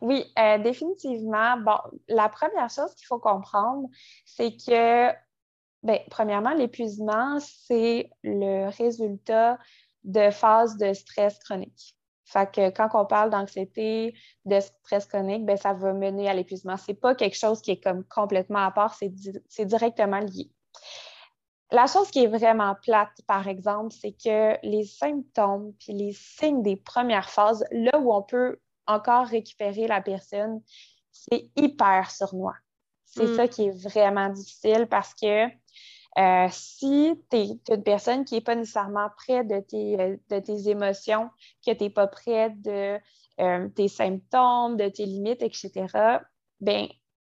Oui, 0.00 0.24
euh, 0.38 0.58
définitivement. 0.58 1.56
Bon, 1.58 1.76
la 2.08 2.28
première 2.28 2.70
chose 2.70 2.94
qu'il 2.94 3.06
faut 3.06 3.18
comprendre, 3.18 3.88
c'est 4.24 4.56
que, 4.56 5.10
bien, 5.82 5.98
premièrement, 6.10 6.54
l'épuisement, 6.54 7.38
c'est 7.40 8.10
le 8.22 8.68
résultat 8.70 9.58
de 10.04 10.30
phases 10.30 10.76
de 10.78 10.92
stress 10.92 11.38
chronique. 11.38 11.94
Fait 12.32 12.50
que 12.50 12.70
quand 12.70 12.88
on 12.94 13.04
parle 13.04 13.28
d'anxiété, 13.28 14.14
de 14.46 14.58
stress 14.60 15.04
chronique, 15.06 15.44
ben, 15.44 15.58
ça 15.58 15.74
va 15.74 15.92
mener 15.92 16.30
à 16.30 16.34
l'épuisement. 16.34 16.78
Ce 16.78 16.90
n'est 16.90 16.96
pas 16.96 17.14
quelque 17.14 17.36
chose 17.36 17.60
qui 17.60 17.72
est 17.72 17.82
comme 17.82 18.04
complètement 18.04 18.64
à 18.64 18.70
part, 18.70 18.94
c'est 18.94 19.66
directement 19.66 20.18
lié. 20.18 20.50
La 21.70 21.86
chose 21.86 22.10
qui 22.10 22.24
est 22.24 22.28
vraiment 22.28 22.74
plate, 22.82 23.20
par 23.26 23.48
exemple, 23.48 23.94
c'est 23.98 24.12
que 24.12 24.56
les 24.62 24.84
symptômes 24.84 25.74
puis 25.78 25.92
les 25.92 26.12
signes 26.12 26.62
des 26.62 26.76
premières 26.76 27.28
phases, 27.28 27.64
là 27.70 27.98
où 27.98 28.12
on 28.12 28.22
peut 28.22 28.58
encore 28.86 29.26
récupérer 29.26 29.86
la 29.86 30.00
personne, 30.00 30.60
c'est 31.10 31.50
hyper 31.56 32.10
sournois. 32.10 32.56
C'est 33.04 33.26
mm. 33.26 33.36
ça 33.36 33.48
qui 33.48 33.66
est 33.66 33.88
vraiment 33.88 34.30
difficile 34.30 34.86
parce 34.90 35.14
que 35.14 35.48
euh, 36.18 36.46
si 36.50 37.18
tu 37.30 37.36
es, 37.36 37.46
une 37.70 37.82
personne 37.82 38.24
qui 38.24 38.34
n'est 38.34 38.40
pas 38.42 38.54
nécessairement 38.54 39.08
près 39.16 39.44
de 39.44 39.60
tes, 39.60 40.00
euh, 40.00 40.16
de 40.30 40.38
tes 40.40 40.68
émotions, 40.68 41.30
que 41.66 41.72
tu 41.72 41.84
n'es 41.84 41.90
pas 41.90 42.06
près 42.06 42.50
de 42.50 42.98
euh, 43.40 43.68
tes 43.70 43.88
symptômes, 43.88 44.76
de 44.76 44.88
tes 44.88 45.06
limites, 45.06 45.42
etc., 45.42 45.86
bien 46.60 46.88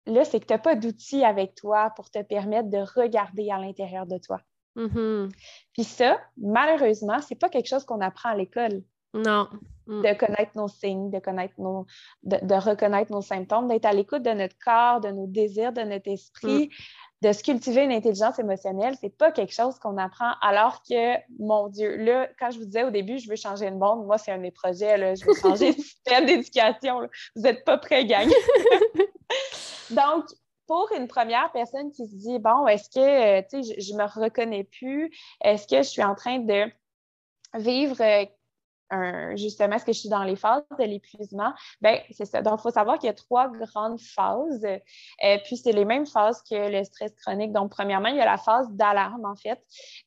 là, 0.06 0.24
c'est 0.24 0.40
que 0.40 0.46
tu 0.46 0.52
n'as 0.52 0.58
pas 0.58 0.76
d'outils 0.76 1.24
avec 1.24 1.54
toi 1.54 1.90
pour 1.96 2.10
te 2.10 2.22
permettre 2.22 2.70
de 2.70 2.78
regarder 2.78 3.50
à 3.50 3.58
l'intérieur 3.58 4.06
de 4.06 4.18
toi. 4.18 4.40
Mm-hmm. 4.76 5.32
Puis 5.72 5.84
ça, 5.84 6.20
malheureusement, 6.36 7.20
ce 7.20 7.32
n'est 7.32 7.38
pas 7.38 7.48
quelque 7.48 7.68
chose 7.68 7.84
qu'on 7.84 8.00
apprend 8.00 8.30
à 8.30 8.36
l'école. 8.36 8.82
Non. 9.14 9.48
Mm. 9.86 10.02
De 10.02 10.18
connaître 10.18 10.52
nos 10.54 10.68
signes, 10.68 11.10
de 11.10 11.18
connaître 11.18 11.54
nos, 11.58 11.86
de, 12.22 12.54
reconnaître 12.54 13.10
nos 13.10 13.22
symptômes, 13.22 13.68
d'être 13.68 13.86
à 13.86 13.92
l'écoute 13.92 14.22
de 14.22 14.30
notre 14.30 14.56
corps, 14.62 15.00
de 15.00 15.08
nos 15.08 15.26
désirs, 15.26 15.72
de 15.72 15.82
notre 15.82 16.08
esprit, 16.08 16.66
mm 16.66 16.70
de 17.22 17.32
se 17.32 17.42
cultiver 17.42 17.82
une 17.82 17.92
intelligence 17.92 18.38
émotionnelle, 18.38 18.94
c'est 19.00 19.16
pas 19.16 19.32
quelque 19.32 19.52
chose 19.52 19.78
qu'on 19.78 19.96
apprend 19.96 20.32
alors 20.42 20.82
que, 20.88 21.16
mon 21.38 21.68
Dieu, 21.68 21.96
là, 21.96 22.28
quand 22.38 22.50
je 22.50 22.58
vous 22.58 22.66
disais 22.66 22.84
au 22.84 22.90
début, 22.90 23.18
je 23.18 23.28
veux 23.28 23.36
changer 23.36 23.70
le 23.70 23.76
monde, 23.76 24.06
moi, 24.06 24.18
c'est 24.18 24.32
un 24.32 24.36
de 24.36 24.42
mes 24.42 24.50
projets, 24.50 24.98
là, 24.98 25.14
je 25.14 25.24
veux 25.24 25.34
changer 25.34 25.72
le 25.76 25.82
système 25.82 26.26
d'éducation. 26.26 27.00
Vous 27.34 27.42
n'êtes 27.42 27.64
pas 27.64 27.78
prêts, 27.78 28.04
gang. 28.04 28.28
Donc, 29.90 30.24
pour 30.66 30.90
une 30.96 31.08
première 31.08 31.50
personne 31.52 31.90
qui 31.90 32.06
se 32.06 32.14
dit, 32.16 32.38
bon, 32.38 32.66
est-ce 32.66 32.90
que, 32.90 33.38
euh, 33.38 33.42
tu 33.50 33.62
sais, 33.62 33.80
je, 33.80 33.92
ne 33.92 33.98
me 33.98 34.04
reconnais 34.04 34.64
plus, 34.64 35.10
est-ce 35.42 35.66
que 35.66 35.78
je 35.78 35.88
suis 35.88 36.02
en 36.02 36.14
train 36.14 36.40
de 36.40 36.64
vivre 37.54 37.96
justement, 39.34 39.76
est-ce 39.76 39.84
que 39.84 39.92
je 39.92 40.00
suis 40.00 40.08
dans 40.08 40.22
les 40.22 40.36
phases 40.36 40.62
de 40.78 40.84
l'épuisement? 40.84 41.52
Bien, 41.80 42.00
c'est 42.10 42.24
ça. 42.24 42.42
Donc, 42.42 42.60
il 42.60 42.62
faut 42.62 42.70
savoir 42.70 42.98
qu'il 42.98 43.08
y 43.08 43.10
a 43.10 43.14
trois 43.14 43.48
grandes 43.48 44.00
phases. 44.00 44.64
Euh, 44.64 45.38
puis, 45.44 45.56
c'est 45.56 45.72
les 45.72 45.84
mêmes 45.84 46.06
phases 46.06 46.42
que 46.42 46.70
le 46.70 46.84
stress 46.84 47.12
chronique. 47.16 47.52
Donc, 47.52 47.70
premièrement, 47.70 48.08
il 48.08 48.16
y 48.16 48.20
a 48.20 48.24
la 48.24 48.38
phase 48.38 48.68
d'alarme, 48.70 49.24
en 49.24 49.36
fait. 49.36 49.60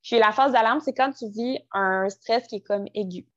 Puis, 0.04 0.18
la 0.18 0.32
phase 0.32 0.52
d'alarme, 0.52 0.80
c'est 0.80 0.94
quand 0.94 1.12
tu 1.12 1.30
vis 1.30 1.60
un 1.72 2.10
stress 2.10 2.48
qui 2.48 2.58
est 2.58 2.62
comme 2.62 2.86
aigu. 2.94 3.28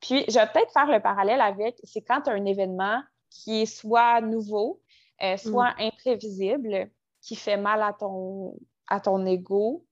Puis, 0.00 0.24
je 0.28 0.34
vais 0.34 0.46
peut-être 0.46 0.72
faire 0.72 0.86
le 0.86 1.00
parallèle 1.00 1.40
avec, 1.40 1.76
c'est 1.84 2.02
quand 2.02 2.22
tu 2.22 2.30
as 2.30 2.34
un 2.34 2.44
événement 2.44 3.00
qui 3.30 3.62
est 3.62 3.66
soit 3.66 4.20
nouveau, 4.20 4.82
euh, 5.22 5.36
soit 5.36 5.70
mm. 5.70 5.80
imprévisible, 5.80 6.90
qui 7.22 7.36
fait 7.36 7.56
mal 7.56 7.82
à 7.82 7.92
ton, 7.92 8.54
à 8.88 9.00
ton 9.00 9.24
ego, 9.26 9.84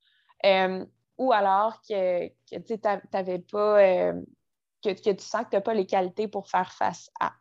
euh, 0.44 0.84
ou 1.18 1.32
alors 1.32 1.80
que, 1.88 2.28
que 2.28 2.58
tu 2.58 2.74
n'avais 3.12 3.38
pas 3.38 4.12
que, 4.92 5.10
tu 5.10 5.24
sens 5.24 5.44
que 5.44 5.50
tu 5.50 5.56
n'as 5.56 5.62
pas 5.62 5.74
les 5.74 5.86
qualités 5.86 6.28
pour 6.28 6.48
faire 6.48 6.72
face 6.72 7.10
à. 7.20 7.32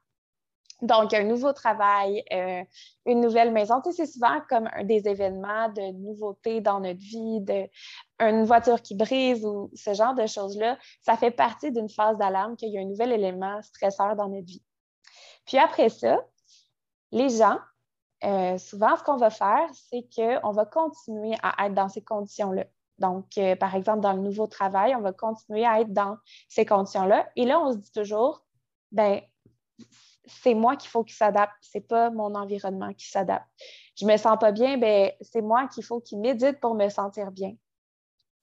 Donc, 0.82 1.14
un 1.14 1.24
nouveau 1.24 1.54
travail, 1.54 2.26
euh, 2.34 2.62
une 3.06 3.22
nouvelle 3.22 3.54
maison, 3.54 3.82
c'est 3.90 4.06
souvent 4.06 4.42
comme 4.50 4.70
des 4.84 5.08
événements 5.08 5.70
de 5.70 5.94
nouveautés 5.94 6.60
dans 6.60 6.82
notre 6.82 7.00
vie, 7.00 7.42
une 8.20 8.44
voiture 8.44 8.82
qui 8.82 8.96
brise 8.96 9.46
ou 9.46 9.72
ce 9.74 9.94
genre 9.94 10.14
de 10.14 10.26
choses-là. 10.26 10.78
Ça 11.02 11.16
fait 11.16 11.32
partie 11.32 11.72
d'une 11.72 11.88
phase 11.88 12.18
d'alarme 12.18 12.58
qu'il 12.58 12.70
y 12.70 12.78
a 12.78 12.82
un 12.82 12.86
nouvel 12.86 13.14
élément 13.14 13.62
stresseur 13.62 14.18
dans 14.18 14.28
notre 14.28 14.46
vie. 14.46 14.64
Puis 15.46 15.58
après 15.58 15.88
ça, 15.88 16.20
les 17.12 17.30
gens, 17.30 17.60
euh, 18.26 18.58
souvent, 18.58 18.98
ce 18.98 19.04
qu'on 19.04 19.18
va 19.18 19.30
faire, 19.30 19.70
c'est 19.90 20.06
qu'on 20.14 20.52
va 20.52 20.66
continuer 20.66 21.36
à 21.44 21.66
être 21.66 21.76
dans 21.76 21.90
ces 21.90 22.02
conditions-là. 22.02 22.66
Donc, 23.00 23.38
euh, 23.38 23.56
par 23.56 23.76
exemple, 23.76 24.02
dans 24.02 24.14
le 24.14 24.22
nouveau 24.22 24.48
travail, 24.48 24.96
on 24.96 25.02
va 25.02 25.12
continuer 25.14 25.66
à 25.66 25.82
être 25.82 25.94
dans 25.94 26.18
ces 26.48 26.66
conditions-là. 26.66 27.28
Et 27.36 27.46
là, 27.46 27.60
on 27.60 27.72
se 27.72 27.78
dit 27.78 27.92
toujours, 27.92 28.46
ben, 28.92 29.22
c'est 30.26 30.54
moi 30.54 30.76
qu'il 30.76 30.90
faut 30.90 31.04
qu'il 31.04 31.16
s'adapte, 31.16 31.54
c'est 31.62 31.88
pas 31.88 32.10
mon 32.10 32.36
environnement 32.36 32.94
qui 32.94 33.10
s'adapte. 33.10 33.48
Je 33.96 34.06
me 34.06 34.16
sens 34.18 34.38
pas 34.40 34.52
bien, 34.52 34.78
ben, 34.78 35.12
c'est 35.22 35.42
moi 35.42 35.68
qu'il 35.68 35.84
faut 35.84 36.00
qu'il 36.00 36.20
médite 36.20 36.60
pour 36.60 36.76
me 36.76 36.90
sentir 36.90 37.32
bien. 37.32 37.54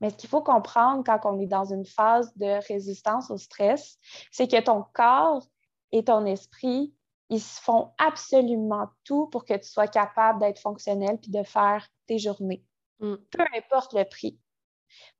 Mais 0.00 0.10
ce 0.10 0.16
qu'il 0.16 0.30
faut 0.30 0.42
comprendre 0.42 1.04
quand 1.04 1.20
on 1.24 1.38
est 1.38 1.46
dans 1.46 1.66
une 1.66 1.84
phase 1.84 2.32
de 2.36 2.66
résistance 2.68 3.30
au 3.30 3.36
stress, 3.36 3.98
c'est 4.30 4.50
que 4.50 4.60
ton 4.60 4.84
corps 4.94 5.46
et 5.92 6.04
ton 6.04 6.24
esprit, 6.24 6.94
ils 7.28 7.40
font 7.40 7.90
absolument 7.98 8.88
tout 9.04 9.26
pour 9.26 9.44
que 9.44 9.54
tu 9.54 9.68
sois 9.68 9.88
capable 9.88 10.40
d'être 10.40 10.58
fonctionnel 10.58 11.18
puis 11.20 11.30
de 11.30 11.42
faire 11.42 11.86
tes 12.06 12.18
journées. 12.18 12.64
Mm. 13.00 13.16
peu 13.30 13.44
importe 13.56 13.94
le 13.94 14.04
prix. 14.04 14.38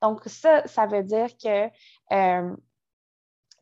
Donc, 0.01 0.21
ça, 0.25 0.67
ça 0.67 0.85
veut 0.85 1.03
dire 1.03 1.29
que, 1.37 1.67
euh, 2.11 2.55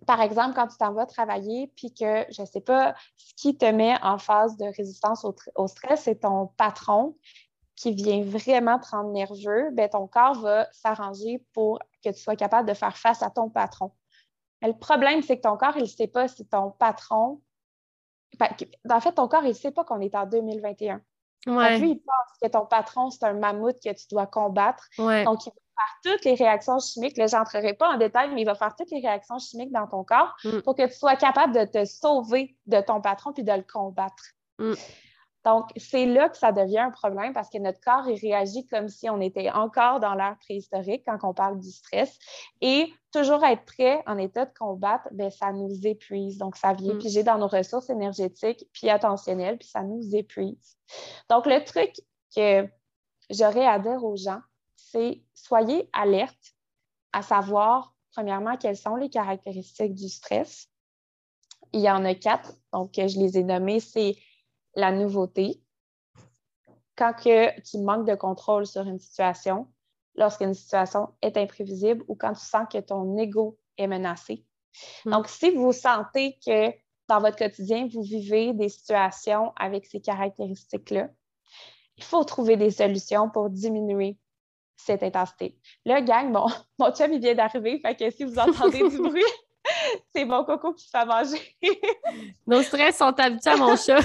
par 0.05 0.21
exemple, 0.21 0.55
quand 0.55 0.67
tu 0.67 0.77
t'en 0.77 0.93
vas 0.93 1.05
travailler, 1.05 1.71
puis 1.75 1.93
que, 1.93 2.25
je 2.31 2.41
ne 2.41 2.47
sais 2.47 2.61
pas, 2.61 2.95
ce 3.17 3.33
qui 3.35 3.57
te 3.57 3.65
met 3.65 3.95
en 4.01 4.17
phase 4.17 4.57
de 4.57 4.65
résistance 4.75 5.25
au, 5.55 5.67
stress, 5.67 6.03
c'est 6.03 6.21
ton 6.21 6.47
patron 6.57 7.17
qui 7.75 7.93
vient 7.93 8.23
vraiment 8.23 8.79
te 8.79 8.89
rendre 8.89 9.11
nerveux, 9.11 9.69
bien, 9.71 9.87
ton 9.87 10.07
corps 10.07 10.39
va 10.41 10.67
s'arranger 10.71 11.43
pour 11.53 11.79
que 12.03 12.09
tu 12.09 12.19
sois 12.19 12.35
capable 12.35 12.67
de 12.67 12.73
faire 12.73 12.97
face 12.97 13.23
à 13.23 13.29
ton 13.29 13.49
patron. 13.49 13.91
Mais 14.61 14.67
le 14.67 14.77
problème, 14.77 15.21
c'est 15.21 15.37
que 15.37 15.43
ton 15.43 15.55
corps, 15.55 15.77
il 15.77 15.83
ne 15.83 15.87
sait 15.87 16.07
pas 16.07 16.27
si 16.27 16.45
ton 16.45 16.71
patron. 16.71 17.41
Ben, 18.37 18.49
en 18.89 18.99
fait, 18.99 19.13
ton 19.13 19.27
corps, 19.27 19.43
il 19.43 19.49
ne 19.49 19.53
sait 19.53 19.71
pas 19.71 19.85
qu'on 19.85 20.01
est 20.01 20.15
en 20.15 20.25
2021. 20.25 21.01
Lui, 21.45 21.91
il 21.91 22.01
pense 22.01 22.37
que 22.41 22.47
ton 22.47 22.65
patron, 22.65 23.09
c'est 23.09 23.23
un 23.25 23.33
mammouth 23.33 23.77
que 23.83 23.93
tu 23.93 24.07
dois 24.11 24.27
combattre. 24.27 24.87
Donc, 24.97 25.45
il 25.45 25.49
va 25.49 25.61
faire 25.77 25.99
toutes 26.03 26.25
les 26.25 26.35
réactions 26.35 26.79
chimiques. 26.79 27.17
Là, 27.17 27.27
je 27.27 27.35
n'entrerai 27.35 27.73
pas 27.73 27.93
en 27.93 27.97
détail, 27.97 28.31
mais 28.33 28.41
il 28.41 28.45
va 28.45 28.55
faire 28.55 28.75
toutes 28.75 28.91
les 28.91 28.99
réactions 28.99 29.39
chimiques 29.39 29.71
dans 29.71 29.87
ton 29.87 30.03
corps 30.03 30.35
mm. 30.43 30.59
pour 30.59 30.75
que 30.75 30.85
tu 30.87 30.93
sois 30.93 31.15
capable 31.15 31.53
de 31.53 31.65
te 31.65 31.85
sauver 31.85 32.57
de 32.65 32.81
ton 32.81 33.01
patron 33.01 33.31
puis 33.33 33.43
de 33.43 33.53
le 33.53 33.63
combattre. 33.63 34.23
Mm. 34.57 34.73
Donc, 35.49 35.71
c'est 35.77 36.05
là 36.05 36.29
que 36.29 36.37
ça 36.37 36.51
devient 36.51 36.79
un 36.79 36.91
problème 36.91 37.33
parce 37.33 37.49
que 37.49 37.57
notre 37.57 37.79
corps, 37.79 38.07
il 38.07 38.19
réagit 38.19 38.67
comme 38.67 38.87
si 38.87 39.09
on 39.09 39.19
était 39.19 39.49
encore 39.49 39.99
dans 39.99 40.13
l'ère 40.13 40.37
préhistorique 40.39 41.03
quand 41.07 41.17
on 41.23 41.33
parle 41.33 41.59
du 41.59 41.71
stress. 41.71 42.19
Et 42.61 42.93
toujours 43.11 43.43
être 43.43 43.65
prêt 43.65 44.03
en 44.05 44.19
état 44.19 44.45
de 44.45 44.53
combattre, 44.53 45.07
bien, 45.11 45.31
ça 45.31 45.51
nous 45.51 45.87
épuise. 45.87 46.37
Donc, 46.37 46.55
ça 46.55 46.73
vient 46.73 46.93
mm. 46.93 46.99
piger 46.99 47.23
dans 47.23 47.39
nos 47.39 47.47
ressources 47.47 47.89
énergétiques 47.89 48.67
puis 48.73 48.89
attentionnelles, 48.89 49.57
puis 49.57 49.67
ça 49.67 49.81
nous 49.81 50.15
épuise. 50.15 50.77
Donc, 51.29 51.47
le 51.47 51.63
truc 51.63 51.93
que 52.35 52.67
j'aurais 53.31 53.65
à 53.65 53.79
dire 53.79 54.03
aux 54.03 54.17
gens, 54.17 54.41
c'est 54.75 55.23
soyez 55.33 55.89
alerte 55.93 56.53
à 57.11 57.23
savoir, 57.23 57.95
premièrement, 58.11 58.55
quelles 58.55 58.77
sont 58.77 58.95
les 58.95 59.09
caractéristiques 59.09 59.95
du 59.95 60.09
stress. 60.09 60.67
Il 61.73 61.81
y 61.81 61.89
en 61.89 62.05
a 62.05 62.13
quatre, 62.13 62.53
donc 62.71 62.91
je 62.95 63.19
les 63.19 63.39
ai 63.39 63.43
nommées, 63.43 63.79
c'est 63.79 64.15
la 64.75 64.91
nouveauté, 64.91 65.61
quand 66.95 67.13
que 67.13 67.59
tu 67.61 67.77
manques 67.79 68.07
de 68.07 68.15
contrôle 68.15 68.65
sur 68.65 68.81
une 68.81 68.99
situation, 68.99 69.67
lorsqu'une 70.15 70.53
situation 70.53 71.09
est 71.21 71.37
imprévisible 71.37 72.03
ou 72.07 72.15
quand 72.15 72.33
tu 72.33 72.45
sens 72.45 72.67
que 72.71 72.79
ton 72.79 73.17
ego 73.17 73.57
est 73.77 73.87
menacé. 73.87 74.45
Hmm. 75.05 75.11
Donc, 75.11 75.27
si 75.27 75.51
vous 75.51 75.71
sentez 75.71 76.37
que 76.45 76.71
dans 77.07 77.19
votre 77.19 77.37
quotidien, 77.37 77.87
vous 77.91 78.01
vivez 78.01 78.53
des 78.53 78.69
situations 78.69 79.53
avec 79.55 79.85
ces 79.85 80.01
caractéristiques-là, 80.01 81.09
il 81.97 82.03
faut 82.03 82.23
trouver 82.23 82.57
des 82.57 82.71
solutions 82.71 83.29
pour 83.29 83.49
diminuer 83.49 84.17
cette 84.75 85.03
intensité. 85.03 85.57
Là, 85.85 86.01
gang, 86.01 86.31
bon, 86.31 86.47
mon 86.79 86.91
chum, 86.91 87.11
il 87.13 87.19
vient 87.19 87.35
d'arriver, 87.35 87.79
fait 87.79 87.95
que 87.95 88.09
si 88.11 88.23
vous 88.25 88.37
entendez 88.37 88.87
du 88.89 88.97
bruit, 88.97 89.23
c'est 90.15 90.25
mon 90.25 90.43
coco 90.43 90.73
qui 90.73 90.89
fait 90.89 91.05
manger. 91.05 91.57
Nos 92.47 92.63
stress 92.63 92.97
sont 92.97 93.17
habitués 93.19 93.51
à 93.51 93.57
mon 93.57 93.75
chat. 93.75 93.99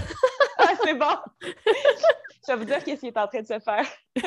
C'est 0.85 0.95
bon. 0.95 1.17
Je 1.41 2.53
vais 2.53 2.57
vous 2.57 2.65
dire 2.65 2.85
qu'est-ce 2.85 3.01
qu'il 3.01 3.09
est 3.09 3.19
en 3.19 3.29
train 3.29 3.41
de 3.41 3.47
se 3.47 3.59
faire. 3.59 3.87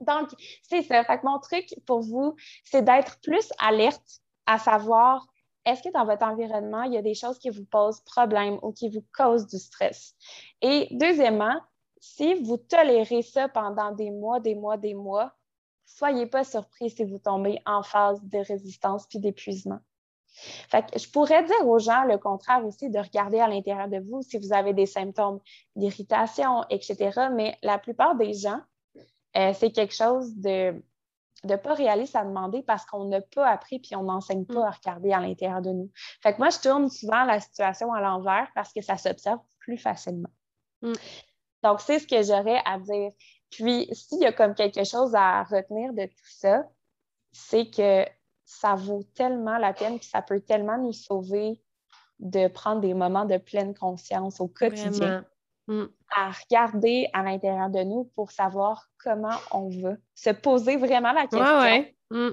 Donc, 0.00 0.30
c'est 0.62 0.82
ça. 0.82 1.04
Fait 1.04 1.18
que 1.18 1.26
mon 1.26 1.38
truc 1.38 1.66
pour 1.86 2.00
vous, 2.00 2.36
c'est 2.64 2.82
d'être 2.82 3.20
plus 3.22 3.52
alerte 3.58 4.20
à 4.46 4.58
savoir 4.58 5.26
est-ce 5.64 5.82
que 5.82 5.92
dans 5.92 6.04
votre 6.04 6.24
environnement, 6.24 6.82
il 6.82 6.94
y 6.94 6.96
a 6.96 7.02
des 7.02 7.14
choses 7.14 7.38
qui 7.38 7.50
vous 7.50 7.64
posent 7.64 8.00
problème 8.00 8.58
ou 8.62 8.72
qui 8.72 8.88
vous 8.88 9.04
causent 9.12 9.46
du 9.46 9.58
stress? 9.58 10.16
Et 10.60 10.88
deuxièmement, 10.90 11.54
si 12.00 12.34
vous 12.34 12.56
tolérez 12.56 13.22
ça 13.22 13.48
pendant 13.48 13.92
des 13.92 14.10
mois, 14.10 14.40
des 14.40 14.56
mois, 14.56 14.76
des 14.76 14.94
mois, 14.94 15.32
soyez 15.84 16.26
pas 16.26 16.42
surpris 16.42 16.90
si 16.90 17.04
vous 17.04 17.18
tombez 17.18 17.60
en 17.64 17.84
phase 17.84 18.20
de 18.24 18.38
résistance 18.38 19.06
puis 19.06 19.20
d'épuisement. 19.20 19.78
Fait 20.32 20.84
je 20.96 21.08
pourrais 21.10 21.44
dire 21.44 21.66
aux 21.66 21.78
gens 21.78 22.04
le 22.04 22.18
contraire 22.18 22.64
aussi, 22.64 22.90
de 22.90 22.98
regarder 22.98 23.40
à 23.40 23.48
l'intérieur 23.48 23.88
de 23.88 23.98
vous 23.98 24.22
si 24.22 24.38
vous 24.38 24.52
avez 24.52 24.72
des 24.72 24.86
symptômes 24.86 25.40
d'irritation, 25.76 26.64
etc. 26.70 27.28
Mais 27.32 27.56
la 27.62 27.78
plupart 27.78 28.16
des 28.16 28.32
gens, 28.32 28.60
euh, 29.36 29.52
c'est 29.54 29.72
quelque 29.72 29.94
chose 29.94 30.34
de 30.36 30.82
de 31.44 31.56
pas 31.56 31.74
réaliste 31.74 32.14
à 32.14 32.24
demander 32.24 32.62
parce 32.62 32.84
qu'on 32.86 33.06
n'a 33.06 33.20
pas 33.20 33.48
appris 33.48 33.80
puis 33.80 33.96
on 33.96 34.04
n'enseigne 34.04 34.44
pas 34.44 34.60
mm. 34.60 34.62
à 34.62 34.70
regarder 34.70 35.12
à 35.12 35.20
l'intérieur 35.20 35.60
de 35.60 35.70
nous. 35.70 35.90
Fait 36.22 36.34
que 36.34 36.38
moi, 36.38 36.50
je 36.50 36.58
tourne 36.58 36.88
souvent 36.88 37.24
la 37.24 37.40
situation 37.40 37.92
à 37.92 38.00
l'envers 38.00 38.48
parce 38.54 38.72
que 38.72 38.80
ça 38.80 38.96
s'observe 38.96 39.40
plus 39.58 39.78
facilement. 39.78 40.30
Mm. 40.82 40.92
Donc, 41.62 41.80
c'est 41.80 41.98
ce 41.98 42.06
que 42.06 42.22
j'aurais 42.22 42.60
à 42.64 42.78
dire. 42.78 43.10
Puis, 43.50 43.88
s'il 43.92 44.20
y 44.20 44.26
a 44.26 44.32
comme 44.32 44.54
quelque 44.54 44.84
chose 44.84 45.14
à 45.14 45.42
retenir 45.44 45.92
de 45.92 46.06
tout 46.06 46.30
ça, 46.38 46.64
c'est 47.32 47.70
que 47.70 48.06
ça 48.44 48.74
vaut 48.74 49.04
tellement 49.14 49.58
la 49.58 49.72
peine, 49.72 49.98
puis 49.98 50.08
ça 50.08 50.22
peut 50.22 50.40
tellement 50.40 50.78
nous 50.78 50.92
sauver 50.92 51.60
de 52.18 52.48
prendre 52.48 52.80
des 52.80 52.94
moments 52.94 53.24
de 53.24 53.36
pleine 53.36 53.74
conscience 53.74 54.40
au 54.40 54.48
quotidien. 54.48 55.24
Mm. 55.68 55.84
À 56.16 56.30
regarder 56.30 57.08
à 57.12 57.22
l'intérieur 57.22 57.70
de 57.70 57.82
nous 57.82 58.04
pour 58.16 58.30
savoir 58.30 58.88
comment 59.02 59.36
on 59.52 59.68
va. 59.68 59.94
Se 60.14 60.30
poser 60.30 60.76
vraiment 60.76 61.12
la 61.12 61.26
question. 61.26 61.60
Ouais, 61.60 61.96
mm. 62.10 62.30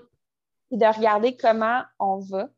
Puis 0.69 0.78
de 0.78 0.86
regarder 0.86 1.38
comment 1.38 1.84
on 2.00 2.19
va. 2.19 2.50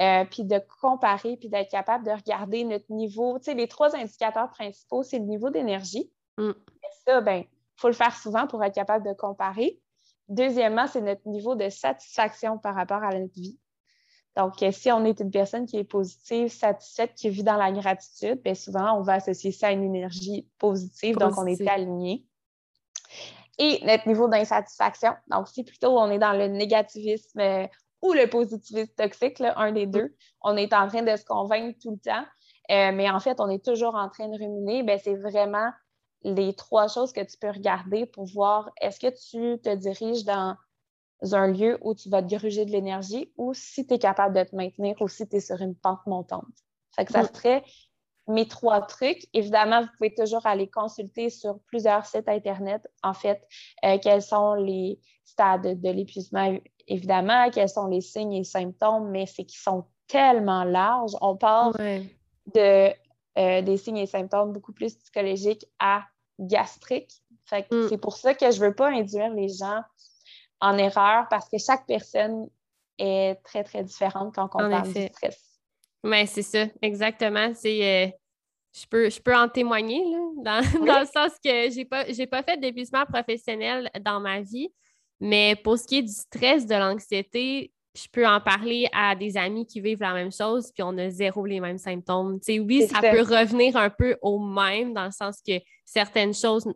Euh, 0.00 0.24
puis 0.24 0.44
de 0.44 0.58
comparer, 0.80 1.36
puis 1.36 1.50
d'être 1.50 1.70
capable 1.70 2.06
de 2.06 2.10
regarder 2.10 2.64
notre 2.64 2.90
niveau. 2.90 3.38
Tu 3.38 3.46
sais, 3.46 3.54
les 3.54 3.68
trois 3.68 3.94
indicateurs 3.94 4.50
principaux, 4.50 5.02
c'est 5.02 5.18
le 5.18 5.26
niveau 5.26 5.50
d'énergie. 5.50 6.10
Mm. 6.38 6.52
Ça, 7.06 7.20
ben, 7.20 7.44
faut 7.76 7.88
le 7.88 7.94
faire 7.94 8.16
souvent 8.16 8.46
pour 8.46 8.62
être 8.64 8.74
capable 8.74 9.06
de 9.06 9.12
comparer. 9.12 9.80
Deuxièmement, 10.30 10.86
c'est 10.86 11.00
notre 11.00 11.28
niveau 11.28 11.56
de 11.56 11.68
satisfaction 11.68 12.56
par 12.56 12.76
rapport 12.76 13.02
à 13.02 13.10
notre 13.18 13.34
vie. 13.34 13.58
Donc, 14.36 14.62
euh, 14.62 14.70
si 14.70 14.90
on 14.92 15.04
est 15.04 15.18
une 15.18 15.32
personne 15.32 15.66
qui 15.66 15.76
est 15.76 15.84
positive, 15.84 16.48
satisfaite, 16.48 17.14
qui 17.14 17.30
vit 17.30 17.42
dans 17.42 17.56
la 17.56 17.72
gratitude, 17.72 18.40
bien 18.42 18.54
souvent, 18.54 18.96
on 18.96 19.02
va 19.02 19.14
associer 19.14 19.50
ça 19.50 19.68
à 19.68 19.72
une 19.72 19.82
énergie 19.82 20.46
positive, 20.58 21.16
donc 21.16 21.36
on 21.36 21.46
est 21.46 21.68
aligné. 21.68 22.24
Et 23.58 23.84
notre 23.84 24.06
niveau 24.06 24.28
d'insatisfaction, 24.28 25.14
donc 25.26 25.48
si 25.48 25.64
plutôt 25.64 25.98
on 25.98 26.08
est 26.10 26.20
dans 26.20 26.32
le 26.32 26.46
négativisme 26.46 27.40
euh, 27.40 27.66
ou 28.00 28.12
le 28.12 28.30
positivisme 28.30 28.92
toxique, 28.96 29.40
un 29.40 29.72
des 29.72 29.86
deux, 29.86 30.14
on 30.42 30.56
est 30.56 30.72
en 30.72 30.86
train 30.86 31.02
de 31.02 31.16
se 31.16 31.24
convaincre 31.24 31.76
tout 31.82 31.90
le 31.90 31.98
temps, 31.98 32.24
euh, 32.70 32.92
mais 32.92 33.10
en 33.10 33.18
fait, 33.18 33.40
on 33.40 33.50
est 33.50 33.64
toujours 33.64 33.96
en 33.96 34.08
train 34.08 34.28
de 34.28 34.38
ruminer, 34.38 34.84
ben, 34.84 34.98
c'est 35.02 35.16
vraiment 35.16 35.70
les 36.22 36.54
trois 36.54 36.88
choses 36.88 37.12
que 37.12 37.20
tu 37.20 37.36
peux 37.38 37.50
regarder 37.50 38.06
pour 38.06 38.26
voir 38.26 38.70
est-ce 38.80 39.00
que 39.00 39.08
tu 39.08 39.60
te 39.60 39.74
diriges 39.74 40.24
dans 40.24 40.56
un 41.32 41.46
lieu 41.48 41.78
où 41.82 41.94
tu 41.94 42.08
vas 42.08 42.22
te 42.22 42.34
gruger 42.34 42.64
de 42.64 42.70
l'énergie 42.70 43.32
ou 43.36 43.54
si 43.54 43.86
tu 43.86 43.94
es 43.94 43.98
capable 43.98 44.36
de 44.36 44.44
te 44.44 44.54
maintenir 44.54 44.96
ou 45.00 45.08
si 45.08 45.28
tu 45.28 45.36
es 45.36 45.40
sur 45.40 45.60
une 45.60 45.74
pente 45.74 46.04
montante? 46.06 46.44
Fait 46.94 47.04
que 47.04 47.12
ça 47.12 47.22
mm. 47.22 47.28
serait 47.34 47.64
mes 48.30 48.46
trois 48.46 48.80
trucs. 48.82 49.26
Évidemment, 49.32 49.82
vous 49.82 49.88
pouvez 49.98 50.14
toujours 50.14 50.46
aller 50.46 50.68
consulter 50.68 51.30
sur 51.30 51.58
plusieurs 51.66 52.06
sites 52.06 52.28
Internet, 52.28 52.86
en 53.02 53.14
fait, 53.14 53.46
euh, 53.84 53.98
quels 54.02 54.22
sont 54.22 54.54
les 54.54 55.00
stades 55.24 55.80
de 55.80 55.90
l'épuisement, 55.90 56.56
évidemment, 56.86 57.50
quels 57.50 57.68
sont 57.68 57.86
les 57.86 58.00
signes 58.00 58.34
et 58.34 58.44
symptômes, 58.44 59.10
mais 59.10 59.26
c'est 59.26 59.44
qu'ils 59.44 59.60
sont 59.60 59.84
tellement 60.06 60.64
larges. 60.64 61.16
On 61.20 61.36
parle 61.36 61.72
de, 62.54 62.92
euh, 63.38 63.62
des 63.62 63.76
signes 63.76 63.98
et 63.98 64.06
symptômes 64.06 64.52
beaucoup 64.52 64.72
plus 64.72 64.94
psychologiques 64.96 65.66
à 65.78 66.02
gastriques. 66.40 67.22
Mm. 67.52 67.88
C'est 67.88 68.00
pour 68.00 68.16
ça 68.16 68.34
que 68.34 68.50
je 68.50 68.60
ne 68.60 68.66
veux 68.66 68.74
pas 68.74 68.88
induire 68.88 69.30
les 69.30 69.48
gens 69.48 69.82
en 70.60 70.76
erreur 70.78 71.26
parce 71.28 71.48
que 71.48 71.58
chaque 71.58 71.86
personne 71.86 72.48
est 72.98 73.42
très, 73.42 73.64
très 73.64 73.82
différente 73.82 74.34
quand 74.34 74.48
on 74.54 74.70
parle 74.70 74.92
du 74.92 75.06
stress. 75.06 75.60
Oui, 76.04 76.26
c'est 76.26 76.42
ça, 76.42 76.66
exactement. 76.80 77.52
C'est, 77.54 78.06
euh, 78.06 78.10
je, 78.72 78.86
peux, 78.86 79.10
je 79.10 79.20
peux 79.20 79.34
en 79.34 79.48
témoigner 79.48 80.02
dans, 80.36 80.60
le 80.80 81.06
sens 81.06 81.32
que 81.44 81.70
j'ai 81.70 81.84
pas, 81.84 82.04
pas 82.04 82.42
fait 82.42 82.58
d'épuisement 82.58 83.04
professionnel 83.06 83.90
dans 84.00 84.20
ma 84.20 84.40
vie, 84.40 84.68
mais 85.18 85.56
pour 85.56 85.78
ce 85.78 85.86
qui 85.86 85.98
est 85.98 86.02
du 86.02 86.12
stress, 86.12 86.66
de 86.66 86.74
l'anxiété, 86.74 87.72
je 87.94 88.06
peux 88.12 88.26
en 88.26 88.40
parler 88.40 88.86
à 88.92 89.16
des 89.16 89.36
amis 89.36 89.66
qui 89.66 89.80
vivent 89.80 90.00
la 90.00 90.14
même 90.14 90.32
chose, 90.32 90.70
puis 90.72 90.82
on 90.82 90.96
a 90.98 91.10
zéro 91.10 91.44
les 91.44 91.60
mêmes 91.60 91.78
symptômes. 91.78 92.38
oui, 92.48 92.86
ça, 92.86 93.00
peut 93.00 93.22
revenir 93.22 93.76
un 93.76 93.90
peu 93.90 94.16
au 94.22 94.38
même, 94.38 94.94
dans 94.94 95.06
le 95.06 95.10
sens 95.10 95.40
que 95.46 95.54
certaines 95.84 96.34
choses, 96.34 96.68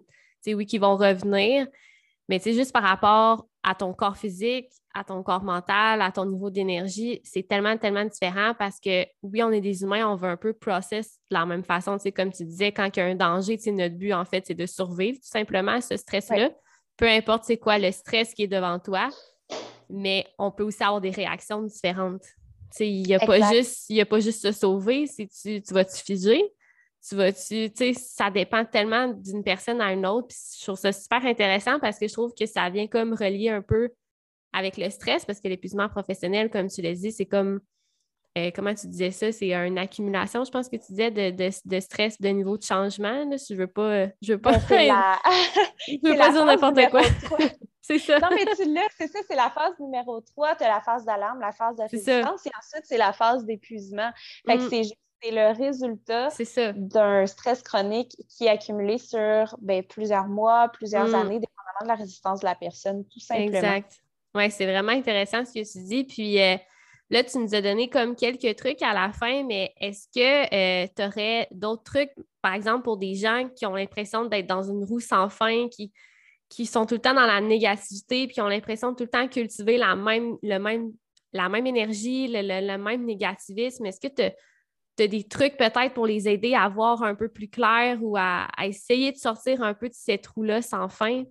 oui, 0.47 0.67
qui 0.67 0.79
vont 0.79 0.97
revenir, 0.97 1.67
mais 2.29 2.39
c'est 2.39 2.53
juste 2.53 2.73
par 2.73 2.83
rapport 2.83 3.47
à 3.63 3.75
ton 3.75 3.93
corps 3.93 4.17
physique, 4.17 4.69
à 4.95 5.03
ton 5.03 5.23
corps 5.23 5.43
mental, 5.43 6.01
à 6.03 6.13
ton 6.13 6.25
niveau 6.25 6.51
d'énergie, 6.51 7.21
c'est 7.25 7.47
tellement, 7.47 7.77
tellement 7.77 8.05
différent 8.05 8.55
parce 8.57 8.79
que 8.79 9.05
oui, 9.23 9.43
on 9.43 9.51
est 9.51 9.61
des 9.61 9.83
humains, 9.83 10.07
on 10.09 10.15
veut 10.15 10.29
un 10.29 10.37
peu 10.37 10.53
process 10.53 11.19
de 11.31 11.35
la 11.35 11.45
même 11.47 11.65
façon. 11.65 11.99
Comme 12.15 12.33
tu 12.33 12.45
disais, 12.45 12.71
quand 12.71 12.89
il 12.97 13.01
y 13.01 13.03
a 13.03 13.07
un 13.07 13.17
danger, 13.17 13.59
notre 13.73 13.97
but, 13.97 14.13
en 14.13 14.25
fait, 14.25 14.47
c'est 14.47 14.55
de 14.55 14.67
survivre 14.67 15.19
tout 15.19 15.29
simplement 15.29 15.81
ce 15.81 15.97
stress-là. 15.97 16.51
Peu 16.97 17.09
importe 17.09 17.45
c'est 17.45 17.57
quoi 17.57 17.79
le 17.79 17.91
stress 17.91 18.35
qui 18.35 18.45
est 18.45 18.49
devant 18.49 18.79
toi, 18.79 19.09
mais 19.89 20.27
on 20.39 20.51
peut 20.51 20.65
aussi 20.65 20.83
avoir 20.83 21.01
des 21.01 21.11
réactions 21.11 21.63
différentes. 21.63 22.25
Il 22.81 23.03
n'y 23.03 23.15
a, 23.15 23.21
pas 23.21 23.53
juste, 23.53 23.91
a 23.91 24.05
pas 24.05 24.21
juste 24.21 24.43
se 24.43 24.53
sauver, 24.53 25.07
si 25.07 25.29
tu, 25.29 25.63
tu 25.63 25.75
vas 25.75 25.85
te 25.85 25.97
figer? 25.97 26.43
Tu 27.07 27.15
vas-tu, 27.15 27.71
tu 27.71 27.77
sais, 27.77 27.93
ça 27.95 28.31
dépend 28.31 28.65
tellement 28.65 29.09
d'une 29.09 29.45
personne 29.45 29.81
à 29.81 29.93
une 29.93 30.07
autre. 30.07 30.29
Puis 30.29 30.39
je 30.59 30.65
trouve 30.65 30.79
ça 30.79 30.91
super 30.91 31.25
intéressant 31.25 31.79
parce 31.79 31.99
que 31.99 32.09
je 32.09 32.13
trouve 32.13 32.33
que 32.35 32.47
ça 32.47 32.71
vient 32.71 32.87
comme 32.87 33.13
relier 33.13 33.51
un 33.51 33.63
peu 33.63 33.91
avec 34.53 34.77
le 34.77 34.89
stress 34.89 35.25
parce 35.25 35.41
que 35.41 35.49
l'épuisement 35.49 35.89
professionnel, 35.89 36.51
comme 36.51 36.69
tu 36.69 36.81
l'as 36.81 36.95
dit, 36.95 37.13
c'est 37.13 37.27
comme, 37.27 37.61
euh, 38.37 38.51
comment 38.55 38.75
tu 38.75 38.89
disais 38.89 39.11
ça, 39.11 39.31
c'est 39.31 39.53
une 39.55 39.79
accumulation, 39.79 40.45
je 40.45 40.51
pense 40.51 40.69
que 40.69 40.77
tu 40.77 40.93
disais, 40.93 41.11
de, 41.11 41.81
stress 41.81 42.21
de 42.21 42.29
niveau 42.29 42.57
de 42.59 42.63
changement. 42.63 43.25
Là, 43.25 43.37
je 43.37 43.55
veux 43.55 43.67
pas, 43.67 44.07
je 44.21 44.33
veux 44.33 44.41
pas, 44.41 44.53
je 44.59 46.09
veux 46.09 46.17
pas 46.17 46.31
dire 46.33 46.45
n'importe 46.45 46.91
quoi. 46.91 47.03
c'est 47.81 47.99
ça. 47.99 48.19
Non, 48.19 48.29
mais 48.31 48.45
tu 48.57 48.73
l'as, 48.73 48.89
c'est 48.99 49.09
ça, 49.09 49.21
c'est 49.29 49.37
la 49.37 49.51
phase 49.51 49.79
numéro 49.79 50.21
3, 50.21 50.57
tu 50.57 50.65
as 50.65 50.69
la 50.69 50.81
phase 50.81 51.05
d'alarme, 51.05 51.41
la 51.41 51.53
phase 51.53 51.77
de 51.77 51.83
résistance, 51.83 52.47
et 52.47 52.51
ensuite, 52.59 52.85
c'est 52.85 52.99
la 52.99 53.13
phase 53.13 53.45
d'épuisement. 53.45 54.11
Fait 54.47 54.57
que 54.57 54.63
mm. 54.63 54.69
c'est 54.71 54.83
juste 54.85 54.99
c'est 55.25 55.31
le 55.31 55.57
résultat 55.57 56.29
d'un 56.75 57.27
stress 57.27 57.63
chronique 57.63 58.15
qui 58.29 58.45
est 58.45 58.51
accumulé 58.51 58.99
sur 58.99 59.57
ben, 59.61 59.83
plusieurs 59.83 60.27
mois, 60.27 60.69
plusieurs 60.69 61.09
mm. 61.09 61.15
années, 61.15 61.41
dépendamment 61.41 61.83
de 61.83 61.89
la 61.89 61.95
résistance 61.95 62.41
de 62.41 62.47
la 62.47 62.55
personne, 62.55 63.05
tout 63.07 63.21
simplement. 63.21 63.57
Exact. 63.57 64.01
Oui, 64.35 64.51
c'est 64.51 64.67
vraiment 64.67 64.93
intéressant 64.93 65.45
ce 65.45 65.53
que 65.53 65.73
tu 65.73 65.85
dis. 65.85 66.05
Puis 66.05 66.41
euh, 66.43 66.57
là, 67.11 67.23
tu 67.25 67.39
nous 67.39 67.55
as 67.55 67.61
donné 67.61 67.89
comme 67.89 68.17
quelques 68.17 68.57
trucs 68.57 68.83
à 68.83 68.95
la 68.95 69.13
fin, 69.13 69.45
mais 69.45 69.73
est-ce 69.81 70.09
que 70.09 70.85
euh, 70.85 70.87
tu 70.97 71.03
aurais 71.03 71.49
d'autres 71.51 71.83
trucs, 71.83 72.13
par 72.41 72.55
exemple, 72.55 72.85
pour 72.85 72.97
des 72.97 73.15
gens 73.15 73.49
qui 73.55 73.67
ont 73.67 73.75
l'impression 73.75 74.25
d'être 74.25 74.47
dans 74.47 74.63
une 74.63 74.85
roue 74.85 75.01
sans 75.01 75.29
fin, 75.29 75.69
qui, 75.69 75.93
sont 76.67 76.87
tout 76.87 76.95
le 76.95 77.01
temps 77.01 77.15
dans 77.15 77.27
la 77.27 77.41
négativité, 77.41 78.27
puis 78.27 78.35
qui 78.35 78.41
ont 78.41 78.49
l'impression 78.49 78.93
de 78.93 78.97
tout 78.97 79.05
le 79.05 79.11
temps 79.11 79.29
cultiver 79.29 79.77
la 79.77 79.97
même, 79.97 80.37
énergie, 81.67 82.29
le, 82.29 82.77
même 82.77 83.05
négativisme? 83.05 83.85
Est-ce 83.87 84.01
que 84.01 84.13
tu 84.13 85.03
as 85.03 85.09
des 85.09 85.25
trucs 85.25 85.57
peut-être 85.57 85.95
pour 85.95 86.07
les 86.07 86.29
aider 86.29 86.55
à 86.55 86.69
voir 86.69 87.03
un 87.03 87.15
peu 87.15 87.29
plus 87.29 87.49
clair 87.49 87.99
ou 88.01 88.17
à, 88.17 88.49
essayer 88.63 89.13
de 89.13 89.19
sortir 89.19 89.63
un 89.63 89.75
peu 89.75 89.89
de 89.89 89.95
cette 89.95 90.27
roue-là 90.29 90.63
sans 90.63 90.89
fin? 90.89 91.25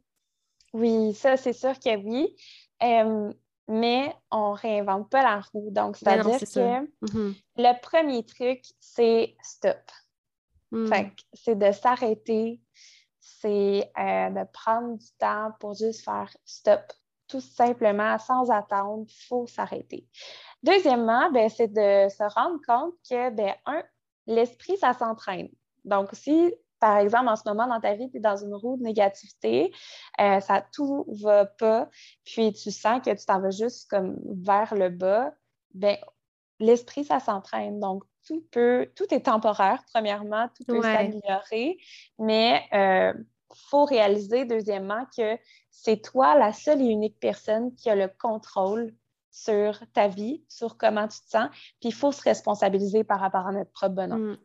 Oui, 0.73 1.13
ça, 1.13 1.37
c'est 1.37 1.53
sûr 1.53 1.73
que 1.79 1.95
oui. 1.97 2.35
Mais 3.73 4.15
on 4.29 4.51
ne 4.51 4.57
réinvente 4.57 5.09
pas 5.09 5.23
la 5.23 5.41
roue. 5.41 5.71
Donc, 5.71 5.97
ben 6.03 6.23
c'est-à-dire 6.23 6.39
que 6.39 7.05
mm-hmm. 7.05 7.35
le 7.57 7.81
premier 7.81 8.23
truc, 8.23 8.61
c'est 8.79 9.35
stop. 9.41 9.81
Mm. 10.71 10.91
c'est 11.33 11.57
de 11.57 11.71
s'arrêter, 11.71 12.61
c'est 13.19 13.91
euh, 13.97 14.29
de 14.29 14.51
prendre 14.51 14.97
du 14.97 15.07
temps 15.17 15.51
pour 15.59 15.73
juste 15.73 16.03
faire 16.03 16.29
stop. 16.45 16.81
Tout 17.27 17.41
simplement, 17.41 18.19
sans 18.19 18.51
attendre, 18.51 19.05
il 19.07 19.27
faut 19.27 19.47
s'arrêter. 19.47 20.07
Deuxièmement, 20.61 21.31
ben, 21.31 21.49
c'est 21.49 21.67
de 21.67 22.09
se 22.09 22.33
rendre 22.35 22.59
compte 22.67 22.93
que, 23.09 23.31
ben, 23.31 23.53
un, 23.65 23.83
l'esprit, 24.27 24.77
ça 24.77 24.93
s'entraîne. 24.93 25.49
Donc, 25.83 26.09
si, 26.13 26.53
par 26.83 26.97
exemple, 26.97 27.29
en 27.29 27.37
ce 27.37 27.43
moment 27.45 27.65
dans 27.65 27.79
ta 27.79 27.93
vie, 27.93 28.11
tu 28.11 28.17
es 28.17 28.19
dans 28.19 28.35
une 28.35 28.53
roue 28.53 28.75
de 28.75 28.83
négativité, 28.83 29.71
euh, 30.19 30.41
ça 30.41 30.61
tout 30.73 31.05
va 31.07 31.45
pas, 31.45 31.87
puis 32.25 32.51
tu 32.51 32.71
sens 32.71 32.99
que 33.01 33.09
tu 33.11 33.25
t'en 33.25 33.39
vas 33.39 33.51
juste 33.51 33.89
comme 33.89 34.19
vers 34.25 34.75
le 34.75 34.89
bas, 34.89 35.31
ben, 35.73 35.95
l'esprit, 36.59 37.05
ça 37.05 37.21
s'entraîne. 37.21 37.79
Donc, 37.79 38.03
tout 38.27 38.45
peut, 38.51 38.91
tout 38.97 39.05
est 39.13 39.21
temporaire, 39.21 39.81
premièrement, 39.93 40.49
tout 40.57 40.65
peut 40.65 40.81
s'améliorer, 40.81 41.77
mais 42.19 42.65
il 42.73 42.77
euh, 42.77 43.13
faut 43.69 43.85
réaliser, 43.85 44.43
deuxièmement, 44.43 45.05
que 45.17 45.37
c'est 45.71 46.01
toi 46.01 46.37
la 46.37 46.51
seule 46.51 46.81
et 46.81 46.89
unique 46.89 47.17
personne 47.17 47.73
qui 47.75 47.89
a 47.89 47.95
le 47.95 48.09
contrôle 48.09 48.93
sur 49.31 49.79
ta 49.93 50.09
vie, 50.09 50.43
sur 50.49 50.75
comment 50.75 51.07
tu 51.07 51.21
te 51.21 51.29
sens, 51.29 51.47
puis 51.79 51.91
il 51.91 51.93
faut 51.93 52.11
se 52.11 52.23
responsabiliser 52.23 53.05
par 53.05 53.21
rapport 53.21 53.47
à 53.47 53.53
notre 53.53 53.71
propre 53.71 53.95
bonheur. 53.95 54.17
Mm. 54.17 54.37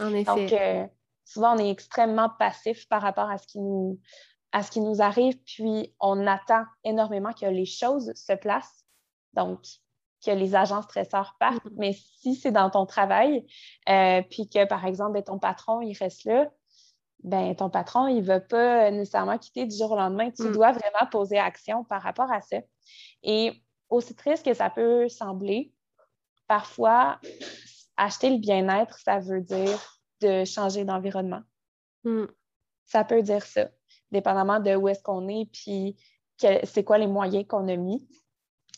En 0.00 0.12
effet. 0.12 0.24
Donc, 0.24 0.52
euh, 0.52 0.86
souvent, 1.28 1.54
on 1.54 1.58
est 1.58 1.70
extrêmement 1.70 2.30
passif 2.38 2.88
par 2.88 3.02
rapport 3.02 3.30
à 3.30 3.38
ce 3.38 3.46
qui 3.46 3.60
nous, 3.60 4.00
à 4.52 4.62
ce 4.62 4.70
qui 4.70 4.80
nous 4.80 5.02
arrive, 5.02 5.36
puis 5.44 5.94
on 6.00 6.26
attend 6.26 6.64
énormément 6.84 7.32
que 7.32 7.44
les 7.44 7.66
choses 7.66 8.12
se 8.14 8.32
placent, 8.32 8.86
donc 9.34 9.60
que 10.24 10.30
les 10.30 10.54
agents 10.54 10.82
stresseurs 10.82 11.36
partent. 11.38 11.64
Mm. 11.66 11.76
Mais 11.76 11.92
si 11.92 12.34
c'est 12.34 12.50
dans 12.50 12.70
ton 12.70 12.86
travail, 12.86 13.46
euh, 13.88 14.22
puis 14.30 14.48
que, 14.48 14.64
par 14.64 14.86
exemple, 14.86 15.12
ben, 15.12 15.22
ton 15.22 15.38
patron, 15.38 15.82
il 15.82 15.94
reste 15.94 16.24
là, 16.24 16.50
ben, 17.22 17.54
ton 17.54 17.68
patron, 17.68 18.06
il 18.06 18.22
ne 18.22 18.26
va 18.26 18.40
pas 18.40 18.90
nécessairement 18.90 19.36
quitter 19.36 19.66
du 19.66 19.76
jour 19.76 19.92
au 19.92 19.96
lendemain. 19.96 20.30
Tu 20.30 20.44
mm. 20.44 20.52
dois 20.52 20.72
vraiment 20.72 21.10
poser 21.10 21.38
action 21.38 21.84
par 21.84 22.00
rapport 22.00 22.32
à 22.32 22.40
ça. 22.40 22.56
Et 23.22 23.62
aussi 23.90 24.14
triste 24.14 24.46
que 24.46 24.54
ça 24.54 24.70
peut 24.70 25.08
sembler, 25.08 25.72
parfois, 26.46 27.20
acheter 27.98 28.30
le 28.30 28.38
bien-être, 28.38 28.98
ça 28.98 29.18
veut 29.18 29.42
dire 29.42 29.97
de 30.20 30.44
changer 30.44 30.84
d'environnement. 30.84 31.42
Hmm. 32.04 32.26
Ça 32.86 33.04
peut 33.04 33.22
dire 33.22 33.44
ça, 33.44 33.68
dépendamment 34.10 34.60
de 34.60 34.74
où 34.74 34.88
est-ce 34.88 35.02
qu'on 35.02 35.28
est, 35.28 35.50
puis 35.52 35.96
c'est 36.38 36.84
quoi 36.84 36.98
les 36.98 37.06
moyens 37.06 37.46
qu'on 37.46 37.68
a 37.68 37.76
mis. 37.76 38.08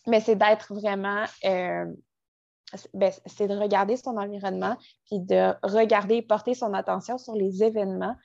Mais 0.07 0.21
c'est 0.21 0.37
d'être 0.37 0.75
vraiment, 0.75 1.25
euh, 1.45 1.87
ben, 2.95 3.13
c'est 3.27 3.49
de 3.49 3.57
regarder 3.57 3.97
son 3.97 4.17
environnement, 4.17 4.77
puis 5.07 5.21
de 5.21 5.53
regarder 5.63 6.17
et 6.17 6.23
porter 6.23 6.55
son 6.55 6.73
attention 6.73 7.19
sur 7.19 7.35
les 7.35 7.63
événements, 7.63 8.17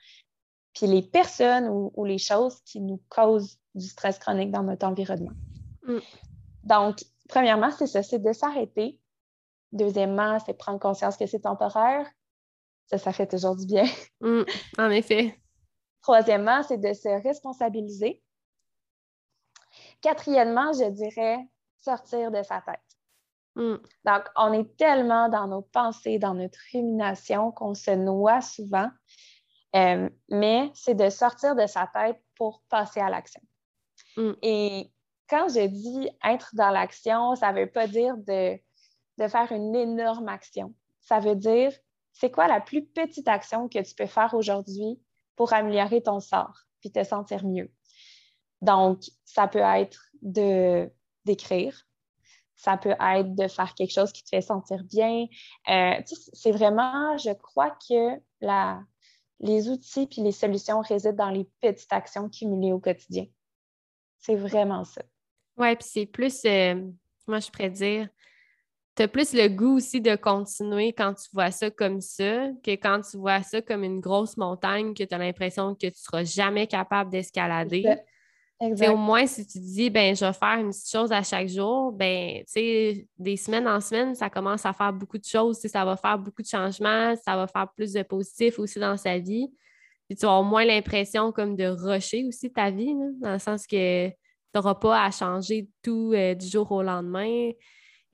puis 0.74 0.86
les 0.86 1.02
personnes 1.02 1.68
ou, 1.68 2.04
les 2.04 2.18
choses 2.18 2.60
qui 2.62 2.80
nous 2.80 3.00
causent 3.08 3.58
du 3.74 3.86
stress 3.86 4.18
chronique 4.18 4.50
dans 4.50 4.62
notre 4.62 4.86
environnement. 4.86 5.32
Hmm. 5.86 6.00
Donc, 6.64 7.04
premièrement, 7.28 7.70
c'est 7.70 7.86
ça, 7.86 8.02
c'est 8.02 8.18
de 8.18 8.32
s'arrêter. 8.32 8.98
Deuxièmement, 9.72 10.38
c'est 10.44 10.54
prendre 10.54 10.78
conscience 10.78 11.16
que 11.16 11.26
c'est 11.26 11.40
temporaire. 11.40 12.06
Ça, 12.86 12.98
ça 12.98 13.12
fait 13.12 13.26
toujours 13.26 13.56
du 13.56 13.66
bien. 13.66 13.84
Mm, 14.20 14.44
en 14.78 14.90
effet. 14.90 15.38
Troisièmement, 16.00 16.62
c'est 16.62 16.78
de 16.78 16.92
se 16.94 17.08
responsabiliser. 17.22 18.22
Quatrièmement, 20.00 20.72
je 20.72 20.88
dirais 20.90 21.38
sortir 21.76 22.30
de 22.30 22.42
sa 22.42 22.62
tête. 22.62 22.80
Mm. 23.56 23.76
Donc, 24.04 24.24
on 24.36 24.52
est 24.52 24.76
tellement 24.76 25.28
dans 25.28 25.48
nos 25.48 25.62
pensées, 25.62 26.18
dans 26.18 26.34
notre 26.34 26.58
rumination 26.72 27.52
qu'on 27.52 27.74
se 27.74 27.90
noie 27.90 28.40
souvent, 28.40 28.88
euh, 29.74 30.08
mais 30.28 30.70
c'est 30.74 30.94
de 30.94 31.10
sortir 31.10 31.54
de 31.56 31.66
sa 31.66 31.88
tête 31.92 32.20
pour 32.36 32.62
passer 32.68 33.00
à 33.00 33.10
l'action. 33.10 33.42
Mm. 34.16 34.32
Et 34.42 34.92
quand 35.28 35.48
je 35.48 35.66
dis 35.66 36.08
être 36.24 36.50
dans 36.54 36.70
l'action, 36.70 37.34
ça 37.34 37.52
ne 37.52 37.60
veut 37.60 37.70
pas 37.70 37.86
dire 37.86 38.16
de, 38.16 38.58
faire 39.18 39.50
une 39.50 39.74
énorme 39.74 40.28
action. 40.28 40.74
Ça 41.00 41.18
veut 41.18 41.36
dire, 41.36 41.72
c'est 42.18 42.30
quoi 42.30 42.48
la 42.48 42.60
plus 42.60 42.82
petite 42.82 43.28
action 43.28 43.68
que 43.68 43.78
tu 43.78 43.94
peux 43.94 44.06
faire 44.06 44.32
aujourd'hui 44.32 44.98
pour 45.36 45.52
améliorer 45.52 46.02
ton 46.02 46.18
sort 46.18 46.62
puis 46.80 46.90
te 46.90 47.04
sentir 47.04 47.44
mieux? 47.44 47.70
Donc, 48.62 49.02
ça 49.24 49.46
peut 49.48 49.58
être 49.58 50.00
de 50.22 50.90
d'écrire. 51.26 51.86
Ça 52.54 52.78
peut 52.78 52.94
être 52.98 53.34
de 53.34 53.48
faire 53.48 53.74
quelque 53.74 53.92
chose 53.92 54.12
qui 54.12 54.22
te 54.22 54.30
fait 54.30 54.40
sentir 54.40 54.82
bien. 54.84 55.26
Euh, 55.68 56.00
c'est 56.32 56.52
vraiment, 56.52 57.18
je 57.18 57.32
crois 57.34 57.76
que 57.86 58.18
la, 58.40 58.80
les 59.40 59.68
outils 59.68 60.06
puis 60.06 60.22
les 60.22 60.32
solutions 60.32 60.80
résident 60.80 61.26
dans 61.26 61.30
les 61.30 61.46
petites 61.60 61.92
actions 61.92 62.30
cumulées 62.30 62.72
au 62.72 62.78
quotidien. 62.78 63.26
C'est 64.18 64.36
vraiment 64.36 64.84
ça. 64.84 65.02
Oui, 65.58 65.76
puis 65.76 65.86
c'est 65.86 66.06
plus, 66.06 66.44
euh, 66.46 66.80
moi 67.26 67.40
je 67.40 67.50
pourrais 67.50 67.70
dire, 67.70 68.08
tu 68.96 69.02
as 69.02 69.08
plus 69.08 69.34
le 69.34 69.48
goût 69.48 69.76
aussi 69.76 70.00
de 70.00 70.16
continuer 70.16 70.92
quand 70.92 71.12
tu 71.14 71.28
vois 71.32 71.50
ça 71.50 71.70
comme 71.70 72.00
ça 72.00 72.48
que 72.64 72.70
quand 72.70 73.02
tu 73.02 73.18
vois 73.18 73.42
ça 73.42 73.60
comme 73.60 73.84
une 73.84 74.00
grosse 74.00 74.36
montagne 74.38 74.94
que 74.94 75.04
tu 75.04 75.14
as 75.14 75.18
l'impression 75.18 75.74
que 75.74 75.80
tu 75.80 75.86
ne 75.86 75.92
seras 75.92 76.24
jamais 76.24 76.66
capable 76.66 77.10
d'escalader. 77.10 77.84
Au 78.58 78.96
moins, 78.96 79.26
si 79.26 79.46
tu 79.46 79.58
dis, 79.58 79.90
ben, 79.90 80.16
je 80.16 80.24
vais 80.24 80.32
faire 80.32 80.58
une 80.58 80.70
petite 80.70 80.90
chose 80.90 81.12
à 81.12 81.22
chaque 81.22 81.48
jour, 81.48 81.92
ben, 81.92 82.42
des 82.54 83.36
semaines 83.36 83.68
en 83.68 83.82
semaine, 83.82 84.14
ça 84.14 84.30
commence 84.30 84.64
à 84.64 84.72
faire 84.72 84.94
beaucoup 84.94 85.18
de 85.18 85.24
choses. 85.24 85.58
Ça 85.58 85.84
va 85.84 85.94
faire 85.96 86.18
beaucoup 86.18 86.40
de 86.40 86.46
changements, 86.46 87.14
ça 87.16 87.36
va 87.36 87.46
faire 87.46 87.68
plus 87.76 87.92
de 87.92 88.02
positif 88.02 88.58
aussi 88.58 88.78
dans 88.78 88.96
sa 88.96 89.18
vie. 89.18 89.52
Puis 90.08 90.16
tu 90.16 90.24
vas 90.24 90.40
moins 90.40 90.64
l'impression 90.64 91.32
comme 91.32 91.54
de 91.54 91.66
rusher 91.66 92.24
aussi 92.24 92.50
ta 92.50 92.70
vie, 92.70 92.94
dans 93.20 93.34
le 93.34 93.38
sens 93.38 93.66
que 93.66 94.08
tu 94.08 94.14
n'auras 94.54 94.76
pas 94.76 95.04
à 95.04 95.10
changer 95.10 95.68
tout 95.82 96.12
euh, 96.14 96.34
du 96.34 96.46
jour 96.46 96.72
au 96.72 96.82
lendemain. 96.82 97.50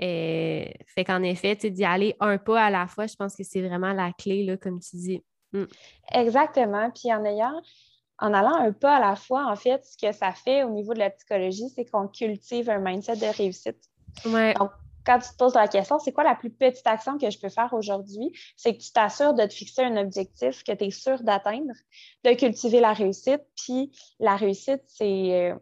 Euh, 0.02 0.64
fait 0.86 1.04
qu'en 1.04 1.22
effet, 1.22 1.54
d'y 1.54 1.84
aller 1.84 2.16
un 2.20 2.38
pas 2.38 2.64
à 2.64 2.70
la 2.70 2.86
fois, 2.86 3.06
je 3.06 3.14
pense 3.14 3.36
que 3.36 3.44
c'est 3.44 3.62
vraiment 3.62 3.92
la 3.92 4.12
clé, 4.12 4.44
là, 4.44 4.56
comme 4.56 4.80
tu 4.80 4.96
dis. 4.96 5.22
Mm. 5.52 5.64
Exactement. 6.12 6.90
Puis 6.90 7.12
en 7.12 7.24
ayant 7.24 7.60
en 8.18 8.34
allant 8.34 8.54
un 8.54 8.72
pas 8.72 8.96
à 8.96 9.00
la 9.00 9.16
fois, 9.16 9.46
en 9.50 9.56
fait, 9.56 9.84
ce 9.84 9.96
que 9.96 10.12
ça 10.12 10.32
fait 10.32 10.62
au 10.62 10.70
niveau 10.70 10.94
de 10.94 11.00
la 11.00 11.10
psychologie, 11.10 11.68
c'est 11.74 11.84
qu'on 11.84 12.06
cultive 12.06 12.70
un 12.70 12.78
mindset 12.78 13.16
de 13.16 13.36
réussite. 13.36 13.78
Donc, 14.24 14.70
quand 15.04 15.18
tu 15.18 15.30
te 15.30 15.36
poses 15.36 15.54
la 15.54 15.66
question, 15.66 15.98
c'est 15.98 16.12
quoi 16.12 16.22
la 16.22 16.36
plus 16.36 16.50
petite 16.50 16.86
action 16.86 17.18
que 17.18 17.28
je 17.28 17.38
peux 17.38 17.48
faire 17.48 17.72
aujourd'hui? 17.72 18.30
C'est 18.56 18.76
que 18.76 18.80
tu 18.80 18.92
t'assures 18.92 19.34
de 19.34 19.44
te 19.44 19.52
fixer 19.52 19.82
un 19.82 19.96
objectif 19.96 20.62
que 20.62 20.70
tu 20.70 20.84
es 20.84 20.90
sûr 20.90 21.20
d'atteindre, 21.24 21.72
de 22.24 22.34
cultiver 22.34 22.78
la 22.78 22.92
réussite. 22.92 23.42
Puis 23.56 23.90
la 24.20 24.36
réussite, 24.36 24.82
c'est 24.86 25.50
euh, 25.50 25.54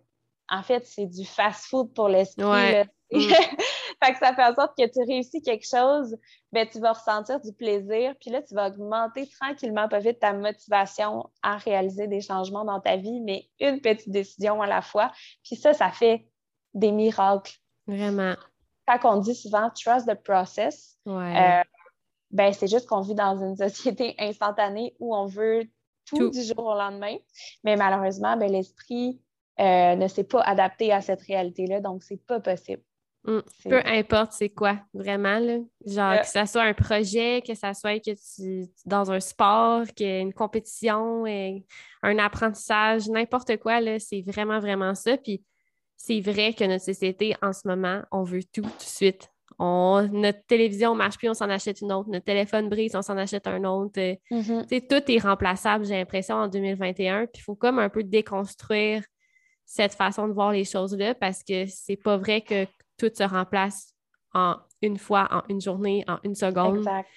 en 0.51 0.63
fait, 0.63 0.85
c'est 0.85 1.07
du 1.07 1.25
fast-food 1.25 1.95
pour 1.95 2.09
l'esprit. 2.09 2.45
Mm. 2.45 3.19
fait 4.03 4.13
que 4.13 4.19
ça 4.19 4.35
fait 4.35 4.45
en 4.45 4.55
sorte 4.55 4.77
que 4.77 4.87
tu 4.87 4.99
réussis 5.07 5.43
quelque 5.43 5.67
chose, 5.67 6.17
ben, 6.53 6.67
tu 6.67 6.81
vas 6.81 6.93
ressentir 6.93 7.41
du 7.41 7.53
plaisir, 7.53 8.15
puis 8.21 8.31
là, 8.31 8.43
tu 8.43 8.55
vas 8.55 8.69
augmenter 8.69 9.29
tranquillement, 9.29 9.89
pas 9.89 9.99
vite, 9.99 10.21
ta 10.21 10.33
motivation 10.33 11.29
à 11.43 11.59
réaliser 11.59 12.07
des 12.07 12.21
changements 12.21 12.65
dans 12.65 12.81
ta 12.81 12.97
vie, 12.97 13.21
mais 13.21 13.49
une 13.61 13.81
petite 13.81 14.11
décision 14.11 14.63
à 14.63 14.67
la 14.67 14.81
fois. 14.81 15.13
Puis 15.45 15.57
ça, 15.57 15.75
ça 15.75 15.91
fait 15.91 16.27
des 16.73 16.93
miracles. 16.93 17.53
Vraiment. 17.87 18.37
Quand 18.87 19.17
on 19.17 19.17
dit 19.19 19.35
souvent 19.35 19.71
trust 19.71 20.09
the 20.09 20.15
process, 20.15 20.97
euh, 21.07 21.63
ben, 22.31 22.53
c'est 22.53 22.69
juste 22.69 22.89
qu'on 22.89 23.03
vit 23.03 23.15
dans 23.15 23.37
une 23.37 23.57
société 23.57 24.15
instantanée 24.19 24.97
où 24.99 25.15
on 25.15 25.27
veut 25.27 25.65
tout, 26.07 26.31
du 26.31 26.43
jour 26.43 26.65
au 26.65 26.75
lendemain. 26.75 27.17
Mais 27.65 27.77
malheureusement, 27.77 28.37
ben, 28.37 28.51
l'esprit 28.51 29.21
euh, 29.61 29.95
ne 29.95 30.09
s'est 30.09 30.25
pas 30.25 30.41
adapté 30.41 30.91
à 30.91 31.03
cette 31.03 31.21
réalité-là, 31.23 31.81
donc 31.81 32.03
c'est 32.03 32.25
pas 32.25 32.41
possible. 32.41 32.83
Mm. 33.25 33.41
Peu 33.69 33.83
importe 33.85 34.33
c'est 34.33 34.49
quoi, 34.49 34.79
vraiment. 34.95 35.39
Là. 35.39 35.59
Genre, 35.87 36.21
que 36.21 36.27
ça 36.27 36.47
soit 36.47 36.63
un 36.63 36.73
projet, 36.73 37.43
que 37.47 37.55
ça 37.55 37.75
soit 37.75 37.99
que 38.01 38.13
tu 38.13 38.67
dans 38.87 39.11
un 39.11 39.21
sport, 39.21 39.85
une 39.99 40.33
compétition, 40.33 41.25
un 41.27 42.19
apprentissage, 42.19 43.09
n'importe 43.09 43.59
quoi, 43.59 43.81
c'est 43.99 44.23
vraiment, 44.23 44.59
vraiment 44.59 44.95
ça. 44.95 45.17
Puis 45.19 45.43
c'est 45.97 46.21
vrai 46.21 46.55
que 46.55 46.65
notre 46.65 46.85
société, 46.85 47.37
en 47.43 47.53
ce 47.53 47.69
moment, 47.69 48.03
on 48.11 48.23
veut 48.23 48.43
tout 48.43 48.63
tout 48.63 48.69
de 48.69 48.83
suite. 48.83 49.31
On, 49.59 50.09
notre 50.11 50.47
télévision 50.47 50.95
ne 50.95 50.99
marche 50.99 51.19
plus, 51.19 51.29
on 51.29 51.35
s'en 51.35 51.51
achète 51.51 51.83
une 51.83 51.93
autre. 51.93 52.09
Notre 52.09 52.25
téléphone 52.25 52.71
brise, 52.71 52.97
on 52.97 53.03
s'en 53.03 53.19
achète 53.19 53.47
un 53.47 53.65
autre. 53.65 54.01
Mm-hmm. 54.31 54.87
Tout 54.89 55.13
est 55.13 55.19
remplaçable, 55.19 55.85
j'ai 55.85 55.99
l'impression, 55.99 56.37
en 56.37 56.49
2021. 56.49 57.27
Puis 57.27 57.41
il 57.41 57.43
faut 57.43 57.55
comme 57.55 57.79
un 57.79 57.91
peu 57.91 58.03
déconstruire 58.03 59.05
cette 59.67 59.93
façon 59.93 60.27
de 60.27 60.33
voir 60.33 60.53
les 60.53 60.65
choses-là 60.65 61.15
parce 61.15 61.45
que 61.45 61.67
c'est 61.67 61.97
pas 61.97 62.17
vrai 62.17 62.41
que 62.41 62.67
tout 63.01 63.11
se 63.15 63.23
remplace 63.23 63.95
en 64.35 64.57
une 64.83 64.99
fois, 64.99 65.29
en 65.31 65.43
une 65.49 65.61
journée, 65.61 66.05
en 66.07 66.19
une 66.23 66.35
seconde. 66.35 66.79
Exact. 66.79 67.09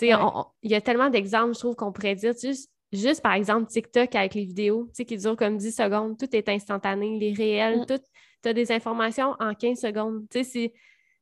Il 0.00 0.70
y 0.70 0.74
a 0.74 0.80
tellement 0.80 1.10
d'exemples, 1.10 1.54
je 1.54 1.58
trouve, 1.60 1.74
qu'on 1.74 1.92
pourrait 1.92 2.14
dire. 2.14 2.32
Juste, 2.40 2.70
juste 2.92 3.22
par 3.22 3.34
exemple, 3.34 3.66
TikTok 3.70 4.14
avec 4.14 4.34
les 4.34 4.44
vidéos 4.44 4.88
qui 4.94 5.16
durent 5.16 5.36
comme 5.36 5.56
10 5.56 5.72
secondes, 5.72 6.18
tout 6.18 6.34
est 6.34 6.48
instantané, 6.48 7.18
les 7.18 7.32
réels, 7.32 7.80
mm. 7.80 7.86
tout. 7.86 8.00
Tu 8.42 8.48
as 8.48 8.52
des 8.52 8.72
informations 8.72 9.36
en 9.38 9.54
15 9.54 9.78
secondes. 9.78 10.26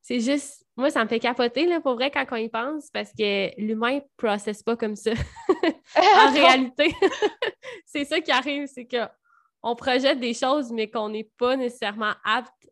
C'est 0.03 0.21
juste, 0.21 0.65
moi, 0.77 0.91
ça 0.91 1.05
me 1.05 1.09
fait 1.09 1.19
capoter, 1.19 1.67
là, 1.67 1.81
pour 1.81 1.95
vrai, 1.95 2.11
quand 2.11 2.25
on 2.31 2.37
y 2.37 2.49
pense, 2.49 2.89
parce 2.91 3.13
que 3.13 3.51
l'humain 3.61 3.97
ne 3.97 4.01
processe 4.17 4.63
pas 4.63 4.77
comme 4.77 4.97
ça. 4.97 5.11
en 5.97 6.33
réalité, 6.33 6.95
c'est 7.85 8.07
ça 8.07 8.21
qui 8.21 8.31
arrive, 8.31 8.67
c'est 8.67 8.87
qu'on 8.87 9.77
projette 9.77 10.19
des 10.19 10.33
choses, 10.33 10.73
mais 10.73 10.89
qu'on 10.91 11.11
n'est 11.11 11.31
pas 11.39 11.57
nécessairement 11.57 12.15
apte 12.25 12.71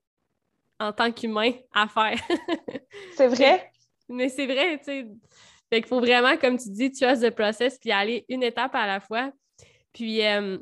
en 0.81 0.93
tant 0.93 1.11
qu'humain 1.13 1.53
à 1.75 1.89
faire. 1.89 2.19
c'est 3.17 3.29
vrai? 3.29 3.71
Mais 4.09 4.29
c'est 4.29 4.47
vrai, 4.47 4.79
tu 4.79 4.85
sais. 4.85 5.07
Fait 5.71 5.81
qu'il 5.81 5.89
faut 5.89 6.01
vraiment, 6.01 6.37
comme 6.37 6.57
tu 6.57 6.71
dis, 6.71 6.91
trust 6.91 7.23
the 7.23 7.31
process 7.31 7.79
puis 7.79 7.91
aller 7.91 8.25
une 8.29 8.43
étape 8.43 8.75
à 8.75 8.87
la 8.87 9.01
fois. 9.01 9.31
Puis, 9.93 10.25
euh, 10.25 10.57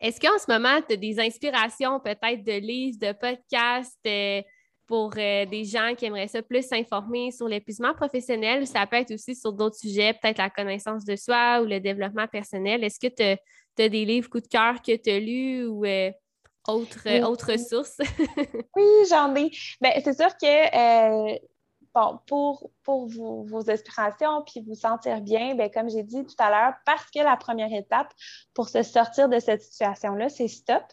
est-ce 0.00 0.18
qu'en 0.18 0.38
ce 0.38 0.50
moment, 0.50 0.80
tu 0.86 0.94
as 0.94 0.96
des 0.96 1.20
inspirations 1.20 2.00
peut-être 2.00 2.42
de 2.42 2.58
livres, 2.58 2.98
de 2.98 3.12
podcasts 3.12 3.98
euh, 4.06 4.42
pour 4.86 5.12
euh, 5.16 5.46
des 5.46 5.64
gens 5.64 5.94
qui 5.96 6.06
aimeraient 6.06 6.26
ça 6.26 6.42
plus 6.42 6.66
s'informer 6.66 7.30
sur 7.30 7.46
l'épuisement 7.46 7.94
professionnel? 7.94 8.66
Ça 8.66 8.86
peut 8.86 8.96
être 8.96 9.12
aussi 9.12 9.36
sur 9.36 9.52
d'autres 9.52 9.76
sujets, 9.76 10.14
peut-être 10.14 10.38
la 10.38 10.50
connaissance 10.50 11.04
de 11.04 11.14
soi 11.14 11.60
ou 11.62 11.66
le 11.66 11.78
développement 11.78 12.26
personnel. 12.26 12.82
Est-ce 12.82 12.98
que 12.98 13.14
tu 13.14 13.22
as, 13.22 13.88
des 13.88 14.04
livres 14.04 14.28
coup 14.28 14.40
de 14.40 14.48
cœur 14.48 14.82
que 14.82 14.96
tu 14.96 15.10
as 15.10 15.20
lus 15.20 15.64
ou 15.64 15.84
autre, 16.68 17.06
euh, 17.06 17.22
autre 17.22 17.58
source? 17.58 17.98
oui, 18.76 18.84
j'en 19.08 19.34
ai. 19.34 19.50
Ben, 19.80 19.92
c'est 20.02 20.16
sûr 20.16 20.36
que 20.36 21.34
euh, 21.34 21.38
bon, 21.94 22.18
pour, 22.26 22.70
pour 22.82 23.06
vos, 23.06 23.44
vos, 23.44 23.70
aspirations 23.70 24.42
puis 24.46 24.60
vous 24.60 24.74
sentir 24.74 25.20
bien, 25.20 25.54
ben, 25.54 25.70
comme 25.70 25.88
j'ai 25.88 26.02
dit 26.02 26.24
tout 26.24 26.34
à 26.38 26.50
l'heure, 26.50 26.74
parce 26.86 27.10
que 27.10 27.20
la 27.20 27.36
première 27.36 27.72
étape 27.72 28.12
pour 28.54 28.68
se 28.68 28.82
sortir 28.82 29.28
de 29.28 29.38
cette 29.38 29.62
situation-là, 29.62 30.28
c'est 30.28 30.48
stop, 30.48 30.84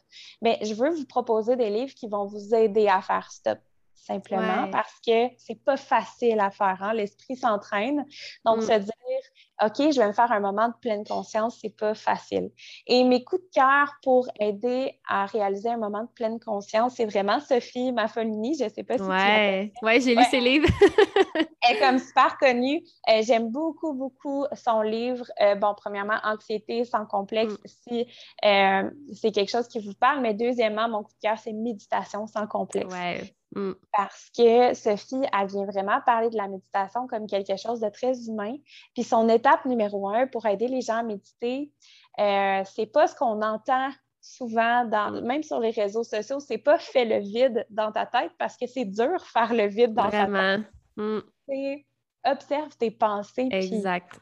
mais 0.41 0.59
je 0.63 0.73
veux 0.73 0.89
vous 0.89 1.05
proposer 1.05 1.55
des 1.55 1.69
livres 1.69 1.93
qui 1.93 2.07
vont 2.07 2.25
vous 2.25 2.53
aider 2.53 2.87
à 2.87 3.01
faire 3.01 3.31
stop 3.31 3.59
simplement 4.07 4.69
parce 4.71 4.93
que 5.05 5.27
c'est 5.37 5.61
pas 5.63 5.77
facile 5.77 6.39
à 6.39 6.49
faire. 6.49 6.77
Hein? 6.81 6.93
L'esprit 6.93 7.35
s'entraîne. 7.35 8.05
Donc, 8.45 8.59
mm. 8.59 8.61
se 8.61 8.79
dire, 8.79 9.21
OK, 9.63 9.77
je 9.77 9.99
vais 9.99 10.07
me 10.07 10.13
faire 10.13 10.31
un 10.31 10.39
moment 10.39 10.67
de 10.67 10.73
pleine 10.81 11.03
conscience, 11.03 11.57
c'est 11.61 11.75
pas 11.75 11.95
facile. 11.95 12.51
Et 12.85 13.03
mes 13.03 13.23
coups 13.23 13.41
de 13.41 13.49
cœur 13.53 13.95
pour 14.03 14.27
aider 14.39 14.99
à 15.07 15.25
réaliser 15.25 15.69
un 15.69 15.77
moment 15.77 16.03
de 16.03 16.09
pleine 16.13 16.39
conscience, 16.39 16.93
c'est 16.95 17.05
vraiment 17.05 17.39
Sophie 17.39 17.91
Maffolini. 17.91 18.53
Je 18.53 18.69
sais 18.69 18.83
pas 18.83 18.97
si 18.97 19.03
ouais. 19.03 19.71
tu 19.75 19.85
Oui, 19.85 20.01
j'ai 20.01 20.15
lu 20.15 20.23
ses 20.25 20.39
livres. 20.39 20.69
Elle 21.63 21.77
est 21.77 21.79
comme 21.79 21.97
super 21.97 22.37
connue. 22.37 22.83
Euh, 23.09 23.21
j'aime 23.23 23.49
beaucoup, 23.49 23.93
beaucoup 23.93 24.45
son 24.53 24.81
livre. 24.81 25.25
Euh, 25.41 25.55
bon, 25.55 25.73
premièrement, 25.75 26.17
Anxiété 26.23 26.85
sans 26.85 27.05
complexe, 27.05 27.53
mm. 27.53 27.67
si 27.67 28.07
euh, 28.45 28.89
c'est 29.13 29.31
quelque 29.31 29.49
chose 29.49 29.67
qui 29.67 29.79
vous 29.79 29.93
parle. 29.93 30.21
Mais 30.21 30.33
deuxièmement, 30.35 30.87
mon 30.87 31.03
coup 31.03 31.13
de 31.13 31.27
cœur, 31.27 31.37
c'est 31.39 31.53
Méditation 31.53 32.27
sans 32.27 32.45
complexe. 32.45 32.93
Ouais. 32.93 33.21
Mm. 33.55 33.73
Parce 33.93 34.29
que 34.37 34.73
Sophie, 34.73 35.23
elle 35.33 35.47
vient 35.47 35.65
vraiment 35.65 35.99
parler 36.05 36.29
de 36.29 36.37
la 36.37 36.47
méditation 36.47 37.07
comme 37.07 37.27
quelque 37.27 37.55
chose 37.57 37.79
de 37.79 37.89
très 37.89 38.27
humain. 38.27 38.55
Puis 38.93 39.03
son 39.03 39.29
étape 39.47 39.65
numéro 39.65 40.09
un 40.09 40.27
pour 40.27 40.45
aider 40.45 40.67
les 40.67 40.81
gens 40.81 40.97
à 40.97 41.03
méditer, 41.03 41.71
euh, 42.19 42.61
c'est 42.65 42.85
pas 42.85 43.07
ce 43.07 43.15
qu'on 43.15 43.41
entend 43.41 43.89
souvent, 44.21 44.85
dans, 44.85 45.21
même 45.21 45.43
sur 45.43 45.59
les 45.59 45.69
réseaux 45.69 46.03
sociaux, 46.03 46.39
c'est 46.39 46.57
pas 46.57 46.77
fais 46.77 47.05
le 47.05 47.19
vide 47.19 47.65
dans 47.69 47.91
ta 47.91 48.05
tête 48.05 48.31
parce 48.37 48.57
que 48.57 48.67
c'est 48.67 48.85
dur 48.85 49.21
faire 49.25 49.53
le 49.53 49.67
vide 49.67 49.93
dans 49.93 50.09
ta 50.09 50.25
tête. 50.25 50.65
Mm. 50.97 51.19
C'est 51.47 51.85
observe 52.25 52.75
tes 52.77 52.91
pensées. 52.91 53.47
Exact. 53.51 54.19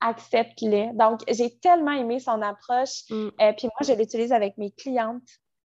Accepte-les. 0.00 0.90
Donc, 0.94 1.20
j'ai 1.28 1.56
tellement 1.58 1.92
aimé 1.92 2.18
son 2.18 2.42
approche. 2.42 3.08
Mm. 3.08 3.28
euh, 3.40 3.52
puis 3.56 3.68
moi, 3.68 3.86
je 3.86 3.92
l'utilise 3.92 4.32
avec 4.32 4.58
mes 4.58 4.72
clientes 4.72 5.22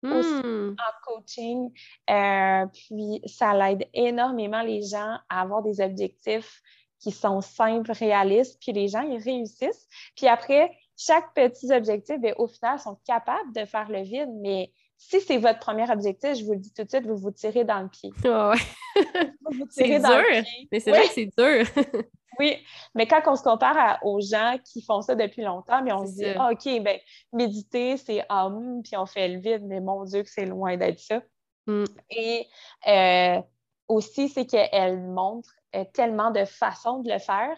Hmm. 0.03 0.75
en 0.77 0.93
coaching. 1.05 1.71
Euh, 2.09 2.65
puis 2.67 3.21
ça 3.25 3.53
l'aide 3.53 3.87
énormément 3.93 4.61
les 4.61 4.83
gens 4.83 5.17
à 5.27 5.41
avoir 5.41 5.63
des 5.63 5.81
objectifs 5.81 6.61
qui 6.99 7.11
sont 7.11 7.41
simples, 7.41 7.91
réalistes, 7.91 8.57
puis 8.61 8.71
les 8.71 8.87
gens, 8.87 9.01
ils 9.01 9.21
réussissent. 9.21 9.87
Puis 10.15 10.27
après, 10.27 10.71
chaque 10.97 11.33
petit 11.33 11.71
objectif, 11.71 12.19
bien, 12.19 12.33
au 12.37 12.47
final, 12.47 12.79
sont 12.79 12.97
capables 13.05 13.53
de 13.53 13.65
faire 13.65 13.89
le 13.89 14.01
vide, 14.01 14.29
mais 14.41 14.71
si 14.97 15.21
c'est 15.21 15.37
votre 15.37 15.59
premier 15.59 15.89
objectif, 15.91 16.35
je 16.35 16.43
vous 16.43 16.53
le 16.53 16.59
dis 16.59 16.73
tout 16.73 16.83
de 16.83 16.89
suite, 16.89 17.05
vous 17.05 17.17
vous 17.17 17.31
tirez 17.31 17.63
dans 17.63 17.81
le 17.81 17.87
pied. 17.87 18.11
c'est 19.69 19.99
dur, 19.99 20.45
mais 20.71 20.79
c'est 20.79 20.89
vrai 20.89 21.03
que 21.03 21.13
c'est 21.13 21.29
dur. 21.37 21.65
oui, 22.39 22.57
mais 22.95 23.07
quand 23.07 23.21
on 23.27 23.35
se 23.35 23.43
compare 23.43 23.99
aux 24.03 24.19
gens 24.19 24.57
qui 24.65 24.81
font 24.81 25.01
ça 25.01 25.13
depuis 25.13 25.43
longtemps, 25.43 25.83
mais 25.83 25.93
on 25.93 26.05
se 26.05 26.13
dit, 26.13 26.25
ah, 26.25 26.51
OK, 26.51 26.65
ben 26.83 26.97
méditer, 27.31 27.97
c'est 27.97 28.25
hum, 28.31 28.81
puis 28.83 28.97
on 28.97 29.05
fait 29.05 29.27
le 29.27 29.39
vide, 29.39 29.63
mais 29.65 29.81
mon 29.81 30.03
Dieu, 30.03 30.23
que 30.23 30.29
c'est 30.29 30.45
loin 30.45 30.77
d'être 30.77 30.99
ça. 30.99 31.21
Mm. 31.67 31.83
Et 32.09 32.47
euh, 32.87 33.41
aussi, 33.87 34.29
c'est 34.29 34.45
qu'elle 34.45 34.99
montre 34.99 35.56
euh, 35.75 35.83
tellement 35.93 36.31
de 36.31 36.45
façons 36.45 36.99
de 36.99 37.11
le 37.11 37.19
faire. 37.19 37.55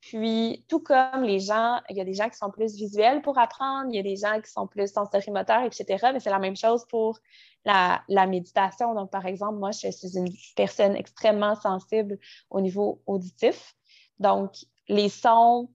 Puis, 0.00 0.64
tout 0.68 0.80
comme 0.80 1.22
les 1.22 1.40
gens, 1.40 1.78
il 1.90 1.96
y 1.96 2.00
a 2.00 2.04
des 2.04 2.14
gens 2.14 2.28
qui 2.30 2.36
sont 2.36 2.50
plus 2.50 2.74
visuels 2.74 3.20
pour 3.20 3.38
apprendre, 3.38 3.90
il 3.90 3.96
y 3.96 3.98
a 3.98 4.02
des 4.02 4.16
gens 4.16 4.40
qui 4.40 4.50
sont 4.50 4.66
plus 4.66 4.90
sensorimoteurs, 4.90 5.62
etc. 5.62 6.10
Mais 6.12 6.20
c'est 6.20 6.30
la 6.30 6.38
même 6.38 6.56
chose 6.56 6.86
pour 6.88 7.18
la, 7.66 8.02
méditation. 8.08 8.94
Donc, 8.94 9.10
par 9.10 9.26
exemple, 9.26 9.58
moi, 9.58 9.72
je 9.72 9.90
suis 9.90 10.16
une 10.16 10.32
personne 10.56 10.96
extrêmement 10.96 11.54
sensible 11.54 12.18
au 12.48 12.62
niveau 12.62 13.02
auditif. 13.06 13.74
Donc, 14.18 14.54
les 14.88 15.10
sons 15.10 15.68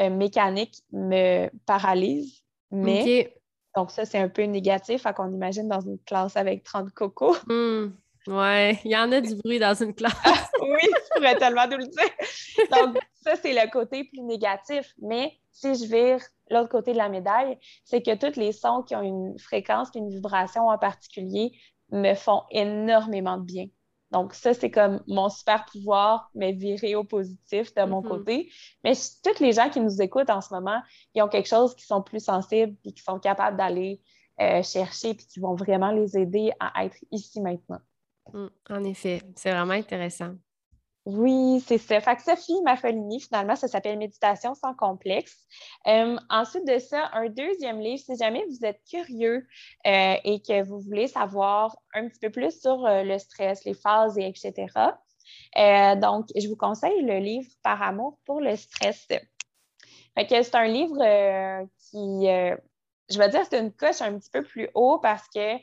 euh, 0.00 0.10
mécaniques 0.10 0.82
me 0.92 1.48
paralysent, 1.64 2.42
mais 2.70 3.34
donc 3.74 3.90
ça, 3.90 4.04
c'est 4.04 4.18
un 4.18 4.28
peu 4.28 4.42
négatif, 4.42 5.06
à 5.06 5.12
qu'on 5.12 5.32
imagine 5.32 5.68
dans 5.68 5.80
une 5.80 5.98
classe 6.00 6.36
avec 6.36 6.62
30 6.62 6.90
cocos. 6.92 7.36
Hmm. 7.46 7.92
Ouais, 8.26 8.78
il 8.84 8.92
y 8.92 8.96
en 8.96 9.10
a 9.10 9.20
du 9.20 9.34
bruit 9.36 9.58
dans 9.58 9.74
une 9.74 9.94
classe. 9.94 10.14
oui, 10.60 10.80
je 10.82 11.14
pourrais 11.14 11.36
tellement 11.36 11.66
nous 11.66 11.78
le 11.78 11.86
dire. 11.86 12.68
Donc, 12.70 12.98
ça, 13.14 13.34
c'est 13.36 13.52
le 13.52 13.70
côté 13.70 14.04
plus 14.04 14.22
négatif. 14.22 14.92
Mais 15.00 15.38
si 15.50 15.74
je 15.74 15.84
vire 15.86 16.20
l'autre 16.50 16.68
côté 16.68 16.92
de 16.92 16.98
la 16.98 17.08
médaille, 17.08 17.58
c'est 17.84 18.02
que 18.02 18.14
tous 18.14 18.38
les 18.38 18.52
sons 18.52 18.82
qui 18.82 18.94
ont 18.94 19.02
une 19.02 19.38
fréquence, 19.38 19.88
une 19.94 20.08
vibration 20.08 20.68
en 20.68 20.78
particulier, 20.78 21.52
me 21.90 22.14
font 22.14 22.42
énormément 22.50 23.36
de 23.38 23.44
bien. 23.44 23.66
Donc, 24.12 24.34
ça, 24.34 24.52
c'est 24.52 24.70
comme 24.70 25.02
mon 25.06 25.28
super 25.30 25.64
pouvoir, 25.64 26.30
mais 26.34 26.52
viré 26.52 26.94
au 26.94 27.02
positif 27.02 27.74
de 27.74 27.82
mon 27.84 28.02
mm-hmm. 28.02 28.08
côté. 28.08 28.52
Mais 28.84 28.92
tous 28.94 29.42
les 29.42 29.52
gens 29.52 29.70
qui 29.70 29.80
nous 29.80 30.00
écoutent 30.02 30.30
en 30.30 30.42
ce 30.42 30.52
moment, 30.52 30.80
ils 31.14 31.22
ont 31.22 31.28
quelque 31.28 31.48
chose 31.48 31.74
qui 31.74 31.86
sont 31.86 32.02
plus 32.02 32.22
sensibles 32.22 32.76
et 32.84 32.92
qui 32.92 33.02
sont 33.02 33.18
capables 33.18 33.56
d'aller 33.56 34.02
euh, 34.40 34.62
chercher 34.62 35.14
puis 35.14 35.26
qui 35.26 35.40
vont 35.40 35.54
vraiment 35.54 35.90
les 35.90 36.16
aider 36.18 36.52
à 36.60 36.84
être 36.84 36.96
ici 37.10 37.40
maintenant. 37.40 37.80
Mm, 38.32 38.46
en 38.70 38.84
effet, 38.84 39.22
c'est 39.36 39.50
vraiment 39.50 39.74
intéressant. 39.74 40.34
Oui, 41.04 41.60
c'est 41.66 41.78
ça. 41.78 42.00
Fait 42.00 42.14
que 42.14 42.22
Sophie 42.22 42.62
Maffolini, 42.62 43.20
finalement, 43.20 43.56
ça 43.56 43.66
s'appelle 43.66 43.98
Méditation 43.98 44.54
sans 44.54 44.72
complexe. 44.72 45.36
Euh, 45.88 46.16
ensuite 46.30 46.64
de 46.64 46.78
ça, 46.78 47.10
un 47.12 47.28
deuxième 47.28 47.80
livre, 47.80 48.00
si 48.04 48.16
jamais 48.16 48.44
vous 48.48 48.64
êtes 48.64 48.80
curieux 48.88 49.44
euh, 49.86 50.14
et 50.22 50.40
que 50.40 50.62
vous 50.62 50.78
voulez 50.78 51.08
savoir 51.08 51.76
un 51.94 52.08
petit 52.08 52.20
peu 52.20 52.30
plus 52.30 52.60
sur 52.60 52.86
euh, 52.86 53.02
le 53.02 53.18
stress, 53.18 53.64
les 53.64 53.74
phases, 53.74 54.16
et 54.16 54.28
etc. 54.28 54.68
donc, 56.00 56.26
je 56.36 56.46
vous 56.48 56.56
conseille 56.56 57.02
le 57.02 57.18
livre 57.18 57.48
Par 57.64 57.82
amour 57.82 58.18
pour 58.24 58.40
le 58.40 58.54
stress. 58.54 59.08
C'est 60.16 60.54
un 60.54 60.66
livre 60.68 61.66
qui, 61.90 62.28
je 63.10 63.18
vais 63.18 63.28
dire, 63.28 63.42
c'est 63.48 63.58
une 63.58 63.72
coche 63.72 64.00
un 64.00 64.18
petit 64.18 64.30
peu 64.30 64.42
plus 64.42 64.68
haut 64.74 64.98
parce 64.98 65.26
que 65.28 65.56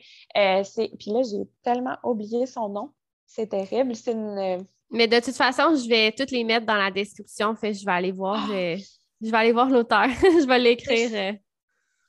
c'est. 0.63 0.91
Puis 0.99 1.11
là, 1.11 1.21
j'ai 1.23 1.47
tellement 1.63 1.97
oublié 2.03 2.45
son 2.45 2.69
nom. 2.69 2.91
C'est 3.25 3.47
terrible. 3.47 3.95
C'est 3.95 4.11
une 4.11 4.65
mais 4.91 5.07
de 5.07 5.19
toute 5.19 5.35
façon, 5.35 5.75
je 5.75 5.87
vais 5.87 6.11
toutes 6.11 6.31
les 6.31 6.43
mettre 6.43 6.65
dans 6.65 6.75
la 6.75 6.89
description. 6.89 7.55
Fait 7.55 7.73
je 7.73 7.85
vais 7.85 7.91
aller 7.91 8.11
voir. 8.11 8.47
Ah! 8.51 8.75
Je, 9.21 9.29
vais 9.29 9.37
aller 9.37 9.51
voir 9.51 9.69
l'auteur. 9.69 10.07
je 10.21 10.47
vais 10.47 10.59
l'écrire. 10.59 11.09
Euh. 11.13 11.33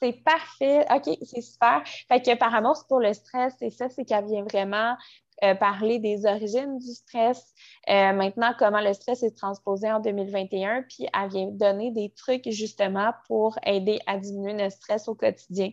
C'est 0.00 0.22
parfait. 0.24 0.86
OK, 0.90 1.18
c'est 1.22 1.42
super. 1.42 1.82
Fait 2.08 2.22
que 2.22 2.34
par 2.36 2.54
amour, 2.54 2.82
pour 2.88 3.00
le 3.00 3.12
stress, 3.12 3.54
c'est 3.58 3.70
ça, 3.70 3.88
c'est 3.90 4.04
qu'elle 4.04 4.24
vient 4.24 4.44
vraiment 4.44 4.96
euh, 5.44 5.54
parler 5.54 5.98
des 5.98 6.26
origines 6.26 6.78
du 6.78 6.92
stress, 6.92 7.54
euh, 7.88 8.12
maintenant 8.12 8.52
comment 8.58 8.80
le 8.80 8.92
stress 8.92 9.22
est 9.22 9.36
transposé 9.36 9.90
en 9.90 10.00
2021, 10.00 10.82
puis 10.82 11.06
elle 11.14 11.30
vient 11.30 11.48
donner 11.48 11.90
des 11.92 12.12
trucs 12.16 12.48
justement 12.50 13.12
pour 13.26 13.58
aider 13.64 13.98
à 14.06 14.18
diminuer 14.18 14.64
le 14.64 14.70
stress 14.70 15.08
au 15.08 15.14
quotidien. 15.14 15.70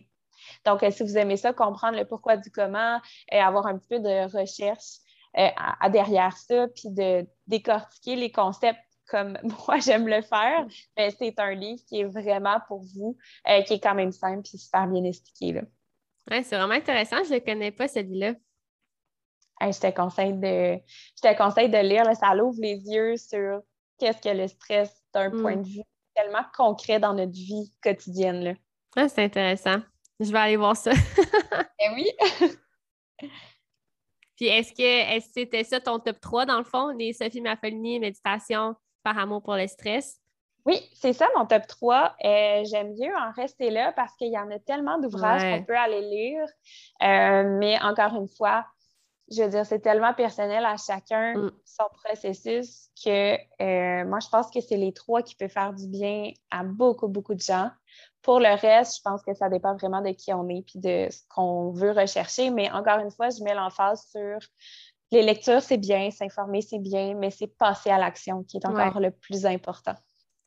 Donc, 0.64 0.84
si 0.90 1.02
vous 1.02 1.18
aimez 1.18 1.36
ça, 1.36 1.52
comprendre 1.52 1.98
le 1.98 2.04
pourquoi 2.04 2.36
du 2.36 2.50
comment, 2.50 3.00
et 3.30 3.38
avoir 3.38 3.66
un 3.66 3.76
petit 3.76 3.88
peu 3.88 4.00
de 4.00 4.38
recherche, 4.38 5.00
euh, 5.36 5.48
à, 5.56 5.90
derrière 5.90 6.36
ça, 6.36 6.68
puis 6.68 6.88
de 6.88 7.26
décortiquer 7.46 8.16
les 8.16 8.32
concepts 8.32 8.80
comme 9.08 9.38
moi 9.68 9.78
j'aime 9.78 10.08
le 10.08 10.22
faire, 10.22 10.66
mais 10.96 11.10
c'est 11.10 11.38
un 11.38 11.54
livre 11.54 11.82
qui 11.86 12.00
est 12.00 12.04
vraiment 12.04 12.60
pour 12.66 12.82
vous, 12.82 13.16
euh, 13.48 13.62
qui 13.62 13.74
est 13.74 13.80
quand 13.80 13.94
même 13.94 14.12
simple 14.12 14.48
et 14.52 14.56
super 14.56 14.86
bien 14.86 15.04
expliqué. 15.04 15.60
Oui, 16.30 16.42
c'est 16.44 16.56
vraiment 16.56 16.74
intéressant. 16.74 17.22
Je 17.24 17.34
ne 17.34 17.38
connais 17.38 17.70
pas, 17.70 17.88
celui-là. 17.88 18.34
Je, 19.60 19.80
te 19.80 19.90
conseille 19.94 20.34
de, 20.34 20.80
je 21.16 21.22
te 21.22 21.36
conseille 21.36 21.68
de 21.68 21.78
lire. 21.78 22.04
ça 22.16 22.34
ouvre 22.36 22.60
les 22.60 22.76
yeux 22.76 23.16
sur 23.16 23.60
qu'est-ce 23.98 24.20
que 24.20 24.36
le 24.36 24.48
stress 24.48 24.90
d'un 25.12 25.30
point 25.30 25.56
mm. 25.56 25.62
de 25.62 25.68
vue 25.68 25.82
tellement 26.14 26.44
concret 26.56 26.98
dans 26.98 27.14
notre 27.14 27.32
vie 27.32 27.72
quotidienne. 27.82 28.42
Là. 28.42 28.54
Ah, 28.96 29.08
c'est 29.08 29.24
intéressant. 29.24 29.78
Je 30.20 30.32
vais 30.32 30.38
aller 30.38 30.56
voir 30.56 30.76
ça. 30.76 30.90
eh 31.80 31.88
oui. 31.94 32.10
Puis 34.36 34.46
est-ce 34.46 34.72
que 34.72 35.24
c'était 35.34 35.64
ça 35.64 35.80
ton 35.80 35.98
top 35.98 36.20
3 36.20 36.46
dans 36.46 36.58
le 36.58 36.64
fond, 36.64 36.88
les 36.90 37.12
Sophie 37.12 37.40
Maffolini, 37.40 37.98
méditation 37.98 38.74
par 39.02 39.18
amour 39.18 39.42
pour 39.42 39.56
le 39.56 39.66
stress? 39.66 40.20
Oui, 40.64 40.80
c'est 40.92 41.12
ça 41.12 41.26
mon 41.36 41.46
top 41.46 41.66
3. 41.66 42.14
Euh, 42.24 42.64
j'aime 42.64 42.94
mieux 42.94 43.14
en 43.16 43.32
rester 43.32 43.70
là 43.70 43.92
parce 43.92 44.14
qu'il 44.16 44.30
y 44.30 44.38
en 44.38 44.50
a 44.50 44.58
tellement 44.58 44.98
d'ouvrages 44.98 45.42
qu'on 45.42 45.64
peut 45.64 45.76
aller 45.76 46.02
lire. 46.02 46.44
Euh, 47.02 47.58
mais 47.58 47.80
encore 47.80 48.14
une 48.14 48.28
fois, 48.28 48.66
je 49.30 49.42
veux 49.42 49.48
dire, 49.48 49.66
c'est 49.66 49.80
tellement 49.80 50.14
personnel 50.14 50.64
à 50.64 50.76
chacun 50.76 51.34
mm. 51.34 51.50
son 51.64 51.84
processus 52.02 52.88
que 53.04 53.34
euh, 53.34 54.04
moi, 54.06 54.18
je 54.20 54.28
pense 54.28 54.50
que 54.50 54.60
c'est 54.60 54.76
les 54.76 54.92
trois 54.92 55.22
qui 55.22 55.34
peuvent 55.34 55.50
faire 55.50 55.72
du 55.72 55.86
bien 55.86 56.32
à 56.50 56.64
beaucoup, 56.64 57.08
beaucoup 57.08 57.34
de 57.34 57.40
gens. 57.40 57.70
Pour 58.22 58.40
le 58.40 58.58
reste, 58.58 58.96
je 58.96 59.02
pense 59.02 59.22
que 59.22 59.34
ça 59.34 59.48
dépend 59.48 59.76
vraiment 59.76 60.00
de 60.00 60.10
qui 60.10 60.32
on 60.32 60.48
est 60.48 60.62
puis 60.62 60.78
de 60.78 61.08
ce 61.10 61.20
qu'on 61.28 61.70
veut 61.70 61.92
rechercher. 61.92 62.50
Mais 62.50 62.70
encore 62.70 62.98
une 62.98 63.10
fois, 63.10 63.28
je 63.30 63.42
mets 63.42 63.54
l'emphase 63.54 64.06
sur 64.10 64.38
les 65.10 65.22
lectures, 65.22 65.62
c'est 65.62 65.78
bien, 65.78 66.10
s'informer, 66.10 66.60
c'est 66.60 66.78
bien, 66.78 67.14
mais 67.14 67.30
c'est 67.30 67.46
passer 67.46 67.90
à 67.90 67.98
l'action 67.98 68.44
qui 68.44 68.58
est 68.58 68.66
encore 68.66 69.00
le 69.00 69.10
plus 69.10 69.46
important. 69.46 69.94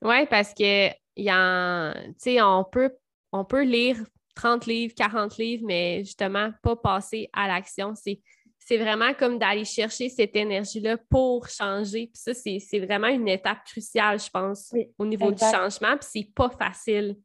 Oui, 0.03 0.25
parce 0.27 0.53
que 0.53 0.89
y 1.15 1.29
a, 1.29 1.93
on 2.39 2.63
peut, 2.63 2.95
on 3.31 3.43
peut 3.43 3.63
lire 3.63 3.97
30 4.35 4.65
livres, 4.65 4.93
40 4.95 5.37
livres, 5.37 5.63
mais 5.65 5.99
justement, 6.03 6.51
pas 6.61 6.75
passer 6.75 7.29
à 7.33 7.47
l'action. 7.47 7.93
C'est 7.95 8.21
c'est 8.65 8.77
vraiment 8.77 9.13
comme 9.13 9.39
d'aller 9.39 9.65
chercher 9.65 10.07
cette 10.09 10.35
énergie-là 10.35 10.97
pour 11.09 11.47
changer. 11.49 12.11
Puis 12.13 12.21
ça, 12.21 12.33
c'est 12.33 12.79
vraiment 12.79 13.07
une 13.07 13.27
étape 13.27 13.65
cruciale, 13.65 14.19
je 14.19 14.29
pense, 14.29 14.73
au 14.97 15.05
niveau 15.05 15.31
du 15.31 15.43
changement. 15.43 15.97
Puis 15.97 16.09
c'est 16.11 16.29
pas 16.33 16.49
facile. 16.49 17.17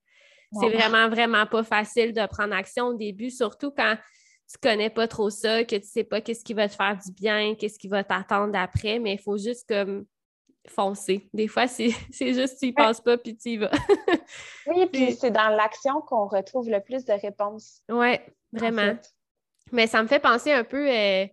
C'est 0.59 0.71
vraiment, 0.71 1.09
vraiment 1.09 1.45
pas 1.47 1.63
facile 1.63 2.15
de 2.15 2.27
prendre 2.27 2.55
action 2.55 2.87
au 2.87 2.95
début, 2.95 3.31
surtout 3.31 3.71
quand 3.71 3.97
tu 4.49 4.59
connais 4.63 4.91
pas 4.91 5.09
trop 5.09 5.29
ça, 5.29 5.65
que 5.65 5.77
tu 5.77 5.87
sais 5.87 6.05
pas 6.05 6.21
qu'est-ce 6.21 6.45
qui 6.45 6.55
va 6.55 6.69
te 6.69 6.75
faire 6.75 6.97
du 6.97 7.13
bien, 7.13 7.55
qu'est-ce 7.55 7.79
qui 7.79 7.89
va 7.89 8.05
t'attendre 8.05 8.57
après, 8.57 8.99
mais 8.99 9.15
il 9.15 9.21
faut 9.21 9.37
juste 9.37 9.69
comme 9.69 10.07
foncer. 10.69 11.29
Des 11.35 11.49
fois, 11.49 11.67
c'est 11.67 11.91
juste 12.11 12.59
tu 12.61 12.69
y 12.69 12.73
penses 12.73 13.01
pas 13.01 13.19
puis 13.19 13.37
tu 13.37 13.51
y 13.51 13.57
vas. 13.57 13.73
oui, 14.69 14.87
puis 14.87 15.13
c'est 15.13 15.33
dans 15.33 15.49
l'action 15.49 16.01
qu'on 16.01 16.27
retrouve 16.29 16.71
le 16.71 16.81
plus 16.81 17.05
de 17.05 17.13
réponses. 17.13 17.83
Oui, 17.91 18.17
vraiment. 18.53 18.97
Mais 19.73 19.87
ça 19.87 20.03
me 20.03 20.09
fait 20.09 20.21
penser 20.21 20.53
un 20.53 20.65
peu 20.65 20.89
euh, 20.89 21.27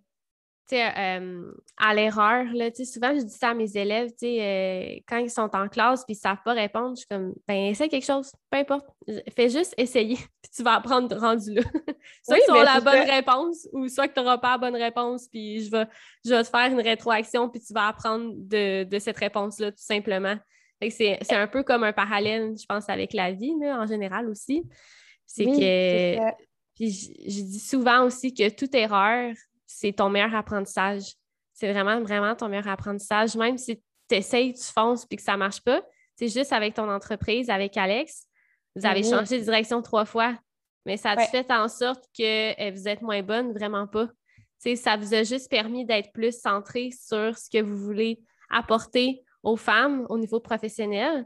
euh, 0.72 1.52
à 1.76 1.94
l'erreur. 1.94 2.46
Souvent, 2.84 3.14
je 3.14 3.22
dis 3.22 3.34
ça 3.34 3.50
à 3.50 3.54
mes 3.54 3.76
élèves, 3.76 4.10
euh, 4.22 5.00
quand 5.06 5.18
ils 5.18 5.30
sont 5.30 5.50
en 5.54 5.68
classe 5.68 6.00
et 6.02 6.12
ils 6.12 6.16
ne 6.16 6.18
savent 6.18 6.42
pas 6.44 6.52
répondre, 6.52 6.96
je 6.96 7.00
suis 7.00 7.06
comme, 7.06 7.34
ben, 7.46 7.66
essaie 7.66 7.88
quelque 7.88 8.06
chose, 8.06 8.32
peu 8.50 8.58
importe. 8.58 8.86
Fais 9.36 9.50
juste 9.50 9.74
essayer, 9.76 10.16
puis 10.42 10.50
tu 10.54 10.62
vas 10.62 10.74
apprendre 10.74 11.14
rendu 11.16 11.54
là. 11.54 11.62
soit 12.24 12.38
tu 12.44 12.50
auras 12.50 12.64
la 12.64 12.80
bonne 12.80 13.08
réponse 13.08 13.68
ou 13.72 13.88
soit 13.88 14.08
que 14.08 14.14
tu 14.14 14.20
n'auras 14.20 14.38
pas 14.38 14.52
la 14.52 14.58
bonne 14.58 14.76
réponse, 14.76 15.28
puis 15.28 15.64
je 15.64 15.70
vais, 15.70 15.86
je 16.24 16.30
vais 16.30 16.42
te 16.42 16.48
faire 16.48 16.70
une 16.70 16.80
rétroaction, 16.80 17.48
puis 17.50 17.60
tu 17.60 17.72
vas 17.72 17.88
apprendre 17.88 18.32
de, 18.34 18.98
cette 18.98 19.18
réponse-là, 19.18 19.70
tout 19.70 19.84
simplement. 19.84 20.36
C'est 20.90 21.32
un 21.32 21.46
peu 21.46 21.62
comme 21.62 21.84
un 21.84 21.92
parallèle, 21.92 22.54
je 22.58 22.66
pense, 22.66 22.88
avec 22.88 23.12
la 23.12 23.32
vie, 23.32 23.54
en 23.62 23.86
général 23.86 24.28
aussi. 24.28 24.64
C'est 25.26 25.44
que 25.44 26.53
puis 26.74 26.90
je, 26.90 27.42
dis 27.42 27.60
souvent 27.60 28.04
aussi 28.04 28.34
que 28.34 28.48
toute 28.48 28.74
erreur, 28.74 29.32
c'est 29.66 29.92
ton 29.92 30.10
meilleur 30.10 30.34
apprentissage. 30.34 31.14
C'est 31.52 31.72
vraiment, 31.72 32.00
vraiment 32.00 32.34
ton 32.34 32.48
meilleur 32.48 32.68
apprentissage. 32.68 33.36
Même 33.36 33.58
si 33.58 33.76
tu 34.08 34.16
essayes, 34.16 34.54
tu 34.54 34.64
fonces 34.64 35.06
puis 35.06 35.16
que 35.16 35.22
ça 35.22 35.32
ne 35.32 35.38
marche 35.38 35.60
pas, 35.60 35.82
c'est 36.16 36.28
juste 36.28 36.52
avec 36.52 36.74
ton 36.74 36.88
entreprise, 36.90 37.50
avec 37.50 37.76
Alex, 37.76 38.26
vous 38.76 38.86
avez 38.86 39.02
mm-hmm. 39.02 39.10
changé 39.10 39.38
de 39.38 39.44
direction 39.44 39.82
trois 39.82 40.04
fois. 40.04 40.36
Mais 40.86 40.96
ça 40.96 41.12
a 41.12 41.26
fait 41.26 41.50
en 41.50 41.68
sorte 41.68 42.04
que 42.16 42.60
euh, 42.60 42.70
vous 42.70 42.88
êtes 42.88 43.00
moins 43.00 43.22
bonne? 43.22 43.52
Vraiment 43.52 43.86
pas. 43.86 44.08
ça 44.76 44.96
vous 44.96 45.14
a 45.14 45.22
juste 45.22 45.50
permis 45.50 45.86
d'être 45.86 46.12
plus 46.12 46.38
centré 46.38 46.90
sur 46.90 47.38
ce 47.38 47.48
que 47.48 47.62
vous 47.62 47.76
voulez 47.76 48.20
apporter 48.50 49.22
aux 49.42 49.56
femmes 49.56 50.06
au 50.10 50.18
niveau 50.18 50.40
professionnel. 50.40 51.24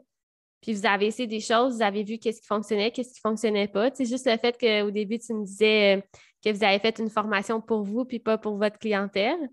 Puis 0.60 0.72
vous 0.72 0.86
avez 0.86 1.06
essayé 1.06 1.26
des 1.26 1.40
choses, 1.40 1.76
vous 1.76 1.82
avez 1.82 2.02
vu 2.02 2.18
qu'est-ce 2.18 2.40
qui 2.40 2.46
fonctionnait, 2.46 2.90
qu'est-ce 2.90 3.12
qui 3.12 3.20
ne 3.24 3.30
fonctionnait 3.30 3.68
pas. 3.68 3.90
C'est 3.94 4.04
juste 4.04 4.26
le 4.26 4.36
fait 4.36 4.58
qu'au 4.58 4.90
début, 4.90 5.18
tu 5.18 5.32
me 5.34 5.44
disais 5.44 5.96
euh, 5.96 6.00
que 6.44 6.50
vous 6.50 6.64
avez 6.64 6.78
fait 6.78 6.98
une 6.98 7.10
formation 7.10 7.60
pour 7.60 7.82
vous 7.84 8.04
puis 8.04 8.18
pas 8.18 8.38
pour 8.38 8.56
votre 8.56 8.78
clientèle. 8.78 9.48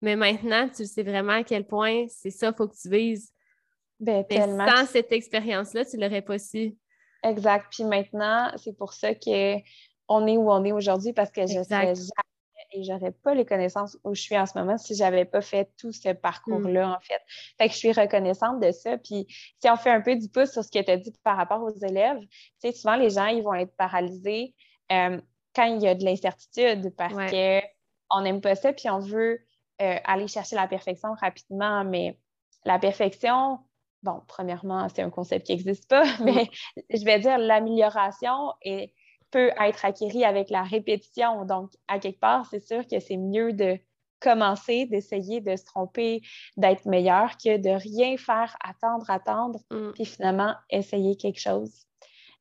Mais 0.00 0.16
maintenant, 0.16 0.68
tu 0.68 0.86
sais 0.86 1.02
vraiment 1.02 1.32
à 1.32 1.44
quel 1.44 1.66
point 1.66 2.06
c'est 2.08 2.30
ça, 2.30 2.48
il 2.48 2.54
faut 2.56 2.68
que 2.68 2.76
tu 2.76 2.88
vises. 2.88 3.32
Ben, 4.00 4.24
sans 4.30 4.86
cette 4.86 5.10
expérience-là, 5.10 5.84
tu 5.84 5.96
ne 5.96 6.04
l'aurais 6.04 6.22
pas 6.22 6.38
su. 6.38 6.76
Exact. 7.24 7.66
Puis 7.70 7.84
maintenant, 7.84 8.50
c'est 8.56 8.76
pour 8.76 8.92
ça 8.92 9.14
qu'on 9.14 10.26
est 10.26 10.36
où 10.36 10.50
on 10.50 10.64
est 10.64 10.72
aujourd'hui 10.72 11.12
parce 11.12 11.30
que 11.30 11.46
je 11.46 11.58
ne 11.58 11.64
serais 11.64 11.94
jamais 11.94 12.28
et 12.72 12.84
j'aurais 12.84 13.12
pas 13.12 13.34
les 13.34 13.44
connaissances 13.44 13.98
où 14.04 14.14
je 14.14 14.20
suis 14.20 14.38
en 14.38 14.46
ce 14.46 14.58
moment 14.58 14.76
si 14.78 14.94
j'avais 14.94 15.24
pas 15.24 15.40
fait 15.40 15.70
tout 15.78 15.92
ce 15.92 16.12
parcours-là, 16.12 16.86
mm. 16.86 16.92
en 16.92 17.00
fait. 17.00 17.20
Fait 17.58 17.68
que 17.68 17.72
je 17.72 17.78
suis 17.78 17.92
reconnaissante 17.92 18.60
de 18.60 18.70
ça. 18.72 18.98
Puis 18.98 19.26
si 19.28 19.70
on 19.70 19.76
fait 19.76 19.90
un 19.90 20.00
peu 20.00 20.16
du 20.16 20.28
pouce 20.28 20.52
sur 20.52 20.64
ce 20.64 20.70
que 20.70 20.82
tu 20.82 20.90
as 20.90 20.96
dit 20.96 21.12
par 21.22 21.36
rapport 21.36 21.62
aux 21.62 21.76
élèves, 21.86 22.20
tu 22.20 22.28
sais, 22.58 22.72
souvent 22.72 22.96
les 22.96 23.10
gens, 23.10 23.26
ils 23.26 23.42
vont 23.42 23.54
être 23.54 23.74
paralysés 23.76 24.54
euh, 24.92 25.20
quand 25.54 25.64
il 25.64 25.82
y 25.82 25.88
a 25.88 25.94
de 25.94 26.04
l'incertitude 26.04 26.94
parce 26.96 27.14
qu'on 27.14 28.20
n'aime 28.20 28.40
pas 28.40 28.54
ça, 28.54 28.72
puis 28.72 28.88
on 28.90 28.98
veut 28.98 29.40
euh, 29.80 29.96
aller 30.04 30.28
chercher 30.28 30.56
la 30.56 30.68
perfection 30.68 31.14
rapidement, 31.20 31.84
mais 31.84 32.18
la 32.64 32.78
perfection, 32.78 33.58
bon, 34.02 34.22
premièrement, 34.26 34.88
c'est 34.88 35.02
un 35.02 35.10
concept 35.10 35.46
qui 35.46 35.52
n'existe 35.52 35.88
pas, 35.88 36.04
mais 36.24 36.50
je 36.90 37.04
vais 37.04 37.18
dire 37.18 37.38
l'amélioration 37.38 38.52
peut 39.30 39.50
être 39.60 39.84
acquérie 39.84 40.24
avec 40.24 40.50
la 40.50 40.62
répétition. 40.62 41.44
Donc, 41.44 41.72
à 41.86 41.98
quelque 41.98 42.20
part, 42.20 42.46
c'est 42.50 42.60
sûr 42.60 42.86
que 42.86 43.00
c'est 43.00 43.16
mieux 43.16 43.52
de 43.52 43.78
commencer, 44.20 44.86
d'essayer 44.86 45.40
de 45.40 45.54
se 45.56 45.64
tromper, 45.64 46.22
d'être 46.56 46.86
meilleur 46.86 47.36
que 47.36 47.56
de 47.56 47.70
rien 47.70 48.16
faire, 48.16 48.56
attendre, 48.64 49.08
attendre, 49.10 49.60
mm. 49.70 49.92
puis 49.92 50.04
finalement 50.04 50.54
essayer 50.70 51.16
quelque 51.16 51.40
chose. 51.40 51.86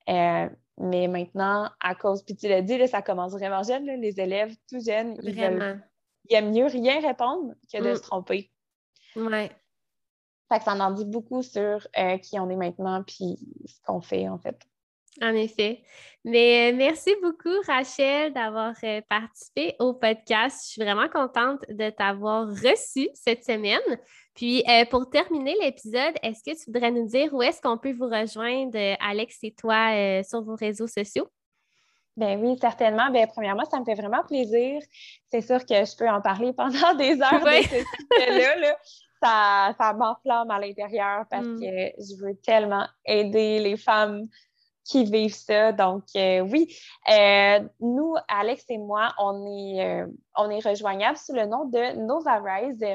Euh, 0.10 0.50
mais 0.80 1.08
maintenant, 1.08 1.70
à 1.80 1.96
cause, 1.96 2.24
puis 2.24 2.36
tu 2.36 2.48
l'as 2.48 2.62
dit, 2.62 2.88
ça 2.88 3.02
commence 3.02 3.34
vraiment 3.34 3.64
jeune, 3.64 3.86
les 3.86 4.20
élèves 4.20 4.56
tout 4.70 4.80
jeunes, 4.80 5.18
ils, 5.24 5.40
aiment 5.40 6.52
mieux 6.52 6.66
rien 6.66 7.00
répondre 7.00 7.54
que 7.72 7.82
de 7.82 7.92
mm. 7.92 7.96
se 7.96 8.02
tromper. 8.02 8.52
Ouais. 9.16 9.52
Fait 10.50 10.60
que 10.60 10.64
ça 10.64 10.74
en 10.74 10.92
dit 10.92 11.06
beaucoup 11.06 11.44
sur 11.44 11.88
euh, 11.98 12.18
qui 12.20 12.40
on 12.40 12.50
est 12.50 12.56
maintenant 12.56 13.04
puis 13.04 13.38
ce 13.66 13.82
qu'on 13.86 14.02
fait, 14.02 14.30
en 14.30 14.38
fait. 14.38 14.58
En 15.22 15.34
effet. 15.34 15.82
Mais 16.24 16.72
euh, 16.72 16.76
merci 16.76 17.15
beaucoup, 17.22 17.55
Rachel, 17.65 18.34
d'avoir 18.34 18.74
euh, 18.84 19.01
participé 19.09 19.76
au 19.80 19.93
podcast. 19.93 20.65
Je 20.65 20.72
suis 20.74 20.82
vraiment 20.82 21.07
contente 21.07 21.61
de 21.70 21.89
t'avoir 21.89 22.47
reçu 22.47 23.07
cette 23.13 23.43
semaine. 23.43 23.80
Puis, 24.36 24.63
pour 24.91 25.09
terminer 25.09 25.55
l'épisode, 25.61 26.13
est-ce 26.22 26.43
que 26.43 26.55
tu 26.55 26.72
voudrais 26.72 26.91
nous 26.91 27.07
dire 27.07 27.34
où 27.34 27.41
est-ce 27.41 27.59
qu'on 27.59 27.80
peut 27.80 27.93
vous 27.93 28.05
rejoindre, 28.05 28.78
Alex 28.99 29.39
et 29.41 29.51
toi, 29.51 30.22
sur 30.24 30.43
vos 30.43 30.53
réseaux 30.53 30.86
sociaux? 30.86 31.28
Ben 32.15 32.39
oui, 32.39 32.55
certainement. 32.61 33.09
Ben, 33.09 33.26
premièrement, 33.26 33.65
ça 33.65 33.80
me 33.80 33.86
fait 33.86 33.95
vraiment 33.95 34.24
plaisir. 34.28 34.80
C'est 35.32 35.41
sûr 35.41 35.65
que 35.65 35.74
je 35.74 35.97
peux 35.97 36.07
en 36.07 36.22
parler 36.22 36.53
pendant 36.53 36.93
des 36.93 37.20
heures 37.20 37.43
de 37.43 37.63
ce 37.63 37.84
sujet-là. 38.13 38.59
Là 38.59 38.78
ça, 39.22 39.74
ça 39.78 39.93
m'enflamme 39.93 40.51
à 40.51 40.59
l'intérieur 40.59 41.26
parce 41.30 41.45
mm. 41.45 41.59
que 41.59 42.03
je 42.03 42.24
veux 42.24 42.36
tellement 42.36 42.86
aider 43.05 43.59
les 43.59 43.78
femmes 43.78 44.28
qui 44.88 45.04
vivent 45.04 45.36
ça. 45.36 45.74
Donc, 45.74 46.04
euh, 46.16 46.40
oui, 46.40 46.74
euh, 47.12 47.60
nous, 47.82 48.16
Alex 48.30 48.64
et 48.70 48.78
moi, 48.78 49.14
on 49.20 49.46
est, 49.46 49.86
euh, 49.86 50.08
on 50.38 50.50
est 50.50 50.66
rejoignables 50.66 51.18
sous 51.18 51.34
le 51.34 51.46
nom 51.46 51.66
de 51.66 51.98
Nova 51.98 52.40
Rise. 52.40 52.86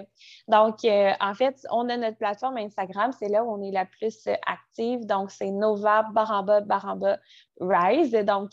Donc, 0.48 0.78
en 0.84 1.34
fait, 1.34 1.56
on 1.70 1.88
a 1.88 1.96
notre 1.96 2.16
plateforme 2.16 2.56
Instagram, 2.56 3.12
c'est 3.18 3.28
là 3.28 3.44
où 3.44 3.52
on 3.52 3.62
est 3.62 3.72
la 3.72 3.84
plus 3.84 4.26
active. 4.46 5.06
Donc, 5.06 5.30
c'est 5.30 5.50
Nova 5.50 6.04
Baramba 6.14 6.62
Baramba 6.62 7.18
Rise. 7.60 8.12
Donc, 8.12 8.50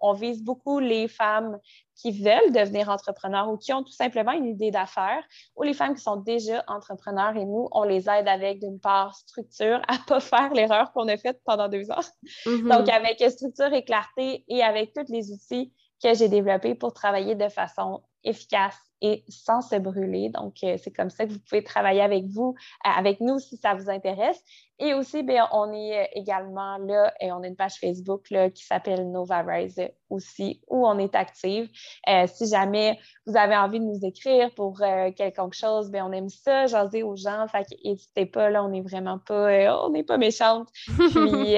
on 0.00 0.12
vise 0.14 0.42
beaucoup 0.42 0.80
les 0.80 1.06
femmes 1.06 1.58
qui 1.96 2.12
veulent 2.12 2.52
devenir 2.52 2.88
entrepreneurs 2.88 3.48
ou 3.48 3.56
qui 3.56 3.72
ont 3.72 3.82
tout 3.82 3.92
simplement 3.92 4.32
une 4.32 4.46
idée 4.46 4.70
d'affaires, 4.70 5.24
ou 5.56 5.62
les 5.62 5.74
femmes 5.74 5.94
qui 5.94 6.02
sont 6.02 6.16
déjà 6.16 6.62
entrepreneurs 6.68 7.36
et 7.36 7.44
nous, 7.44 7.68
on 7.72 7.84
les 7.84 8.08
aide 8.08 8.28
avec, 8.28 8.60
d'une 8.60 8.78
part, 8.78 9.14
structure 9.14 9.80
à 9.88 9.94
ne 9.94 10.04
pas 10.06 10.20
faire 10.20 10.52
l'erreur 10.52 10.92
qu'on 10.92 11.08
a 11.08 11.16
faite 11.16 11.40
pendant 11.44 11.68
deux 11.68 11.90
ans. 11.90 12.04
Mm-hmm. 12.44 12.76
Donc, 12.76 12.88
avec 12.88 13.24
structure 13.30 13.72
et 13.72 13.84
clarté 13.84 14.44
et 14.48 14.62
avec 14.62 14.92
tous 14.92 15.10
les 15.10 15.32
outils 15.32 15.72
que 16.02 16.14
j'ai 16.14 16.28
développés 16.28 16.74
pour 16.74 16.92
travailler 16.92 17.34
de 17.34 17.48
façon 17.48 18.02
efficace 18.22 18.76
et 19.02 19.24
sans 19.28 19.60
se 19.60 19.76
brûler. 19.76 20.30
Donc, 20.30 20.56
euh, 20.62 20.76
c'est 20.82 20.90
comme 20.90 21.10
ça 21.10 21.26
que 21.26 21.32
vous 21.32 21.38
pouvez 21.38 21.62
travailler 21.62 22.00
avec 22.00 22.26
vous, 22.26 22.54
euh, 22.86 22.90
avec 22.96 23.20
nous 23.20 23.38
si 23.38 23.56
ça 23.56 23.74
vous 23.74 23.90
intéresse. 23.90 24.42
Et 24.78 24.94
aussi, 24.94 25.22
bien, 25.22 25.48
on 25.52 25.72
est 25.72 26.02
euh, 26.02 26.06
également 26.14 26.78
là 26.78 27.12
et 27.20 27.32
on 27.32 27.42
a 27.42 27.46
une 27.46 27.56
page 27.56 27.74
Facebook 27.74 28.30
là, 28.30 28.50
qui 28.50 28.64
s'appelle 28.64 29.10
Nova 29.10 29.42
Rise 29.42 29.80
aussi, 30.10 30.62
où 30.68 30.86
on 30.86 30.98
est 30.98 31.14
active. 31.14 31.68
si 32.26 32.46
jamais 32.46 32.98
vous 33.26 33.36
avez 33.36 33.56
envie 33.56 33.80
de 33.80 33.84
nous 33.84 34.04
écrire 34.04 34.52
pour 34.54 34.78
quelque 34.78 35.52
chose, 35.52 35.90
bien, 35.90 36.06
on 36.06 36.12
aime 36.12 36.28
ça, 36.28 36.66
jaser 36.66 37.02
aux 37.02 37.16
gens. 37.16 37.46
Fait 37.48 37.66
n'hésitez 37.84 38.26
pas, 38.26 38.50
là, 38.50 38.64
on 38.64 38.68
n'est 38.68 38.82
vraiment 38.82 39.18
pas, 39.18 39.84
on 39.84 39.90
n'est 39.90 40.04
pas 40.04 40.18
méchante. 40.18 40.68
Puis, 40.86 41.56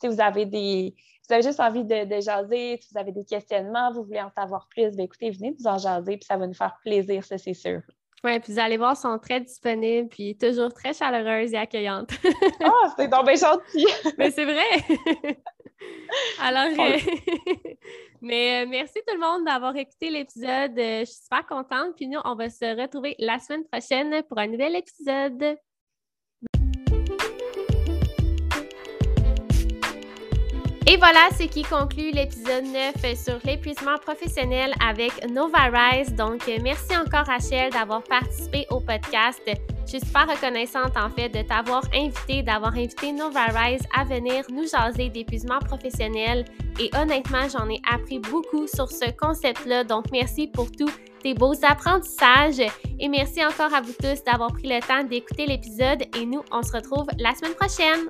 si 0.00 0.08
vous 0.08 0.20
avez 0.20 0.46
des, 0.46 0.94
vous 1.28 1.34
avez 1.34 1.42
juste 1.42 1.60
envie 1.60 1.84
de, 1.84 2.20
jaser, 2.20 2.78
si 2.80 2.88
vous 2.92 2.98
avez 2.98 3.12
des 3.12 3.24
questionnements, 3.24 3.92
vous 3.92 4.04
voulez 4.04 4.20
en 4.20 4.30
savoir 4.30 4.68
plus, 4.68 4.94
bien, 4.94 5.04
écoutez, 5.04 5.30
venez 5.30 5.54
nous 5.58 5.66
en 5.66 5.78
jaser, 5.78 6.16
puis 6.16 6.26
ça 6.26 6.36
va 6.36 6.46
nous 6.46 6.54
faire 6.54 6.76
plaisir, 6.82 7.24
ça, 7.24 7.38
c'est 7.38 7.54
sûr. 7.54 7.80
Oui, 8.24 8.40
puis 8.40 8.54
vous 8.54 8.58
allez 8.58 8.76
voir, 8.76 8.96
sont 8.96 9.18
très 9.18 9.40
disponibles, 9.40 10.08
puis 10.08 10.36
toujours 10.36 10.72
très 10.72 10.92
chaleureuses 10.94 11.52
et 11.52 11.58
accueillantes. 11.58 12.10
Ah, 12.64 12.70
oh, 12.72 12.88
c'est 12.96 13.08
donc 13.08 13.26
bien 13.26 13.34
gentil! 13.34 13.86
Mais 14.18 14.30
c'est 14.30 14.44
vrai! 14.44 14.64
Alors, 16.40 16.72
euh, 16.78 16.98
mais 18.22 18.62
euh, 18.62 18.66
merci 18.68 18.94
tout 19.06 19.14
le 19.14 19.20
monde 19.20 19.44
d'avoir 19.44 19.76
écouté 19.76 20.10
l'épisode. 20.10 20.78
Euh, 20.78 21.00
je 21.00 21.04
suis 21.04 21.22
super 21.22 21.46
contente. 21.46 21.94
Puis 21.96 22.08
nous, 22.08 22.18
on 22.24 22.34
va 22.34 22.48
se 22.48 22.80
retrouver 22.80 23.14
la 23.18 23.38
semaine 23.38 23.64
prochaine 23.64 24.22
pour 24.24 24.38
un 24.38 24.46
nouvel 24.46 24.74
épisode. 24.74 25.58
Et 30.88 30.96
voilà 30.98 31.30
ce 31.36 31.42
qui 31.42 31.64
conclut 31.64 32.12
l'épisode 32.12 32.64
9 32.64 33.16
sur 33.16 33.38
l'épuisement 33.44 33.98
professionnel 33.98 34.72
avec 34.80 35.28
Nova 35.28 35.68
Rise. 35.72 36.14
Donc, 36.14 36.48
merci 36.62 36.96
encore 36.96 37.26
Rachel 37.26 37.72
d'avoir 37.72 38.04
participé 38.04 38.66
au 38.70 38.78
podcast. 38.78 39.42
Je 39.84 39.90
suis 39.90 40.00
super 40.00 40.28
reconnaissante 40.28 40.96
en 40.96 41.10
fait 41.10 41.28
de 41.28 41.42
t'avoir 41.42 41.82
invité, 41.92 42.44
d'avoir 42.44 42.72
invité 42.74 43.10
Nova 43.10 43.46
Rise 43.46 43.82
à 43.98 44.04
venir 44.04 44.44
nous 44.48 44.68
jaser 44.68 45.08
d'épuisement 45.08 45.58
professionnel. 45.58 46.44
Et 46.78 46.88
honnêtement, 46.96 47.48
j'en 47.48 47.68
ai 47.68 47.80
appris 47.92 48.20
beaucoup 48.20 48.68
sur 48.68 48.88
ce 48.88 49.10
concept-là. 49.10 49.82
Donc, 49.82 50.12
merci 50.12 50.46
pour 50.46 50.70
tous 50.70 50.92
tes 51.20 51.34
beaux 51.34 51.54
apprentissages. 51.68 52.60
Et 53.00 53.08
merci 53.08 53.44
encore 53.44 53.74
à 53.74 53.80
vous 53.80 53.94
tous 54.00 54.22
d'avoir 54.22 54.52
pris 54.52 54.68
le 54.68 54.80
temps 54.86 55.02
d'écouter 55.02 55.46
l'épisode. 55.46 56.04
Et 56.16 56.24
nous, 56.24 56.44
on 56.52 56.62
se 56.62 56.70
retrouve 56.70 57.08
la 57.18 57.34
semaine 57.34 57.54
prochaine. 57.54 58.06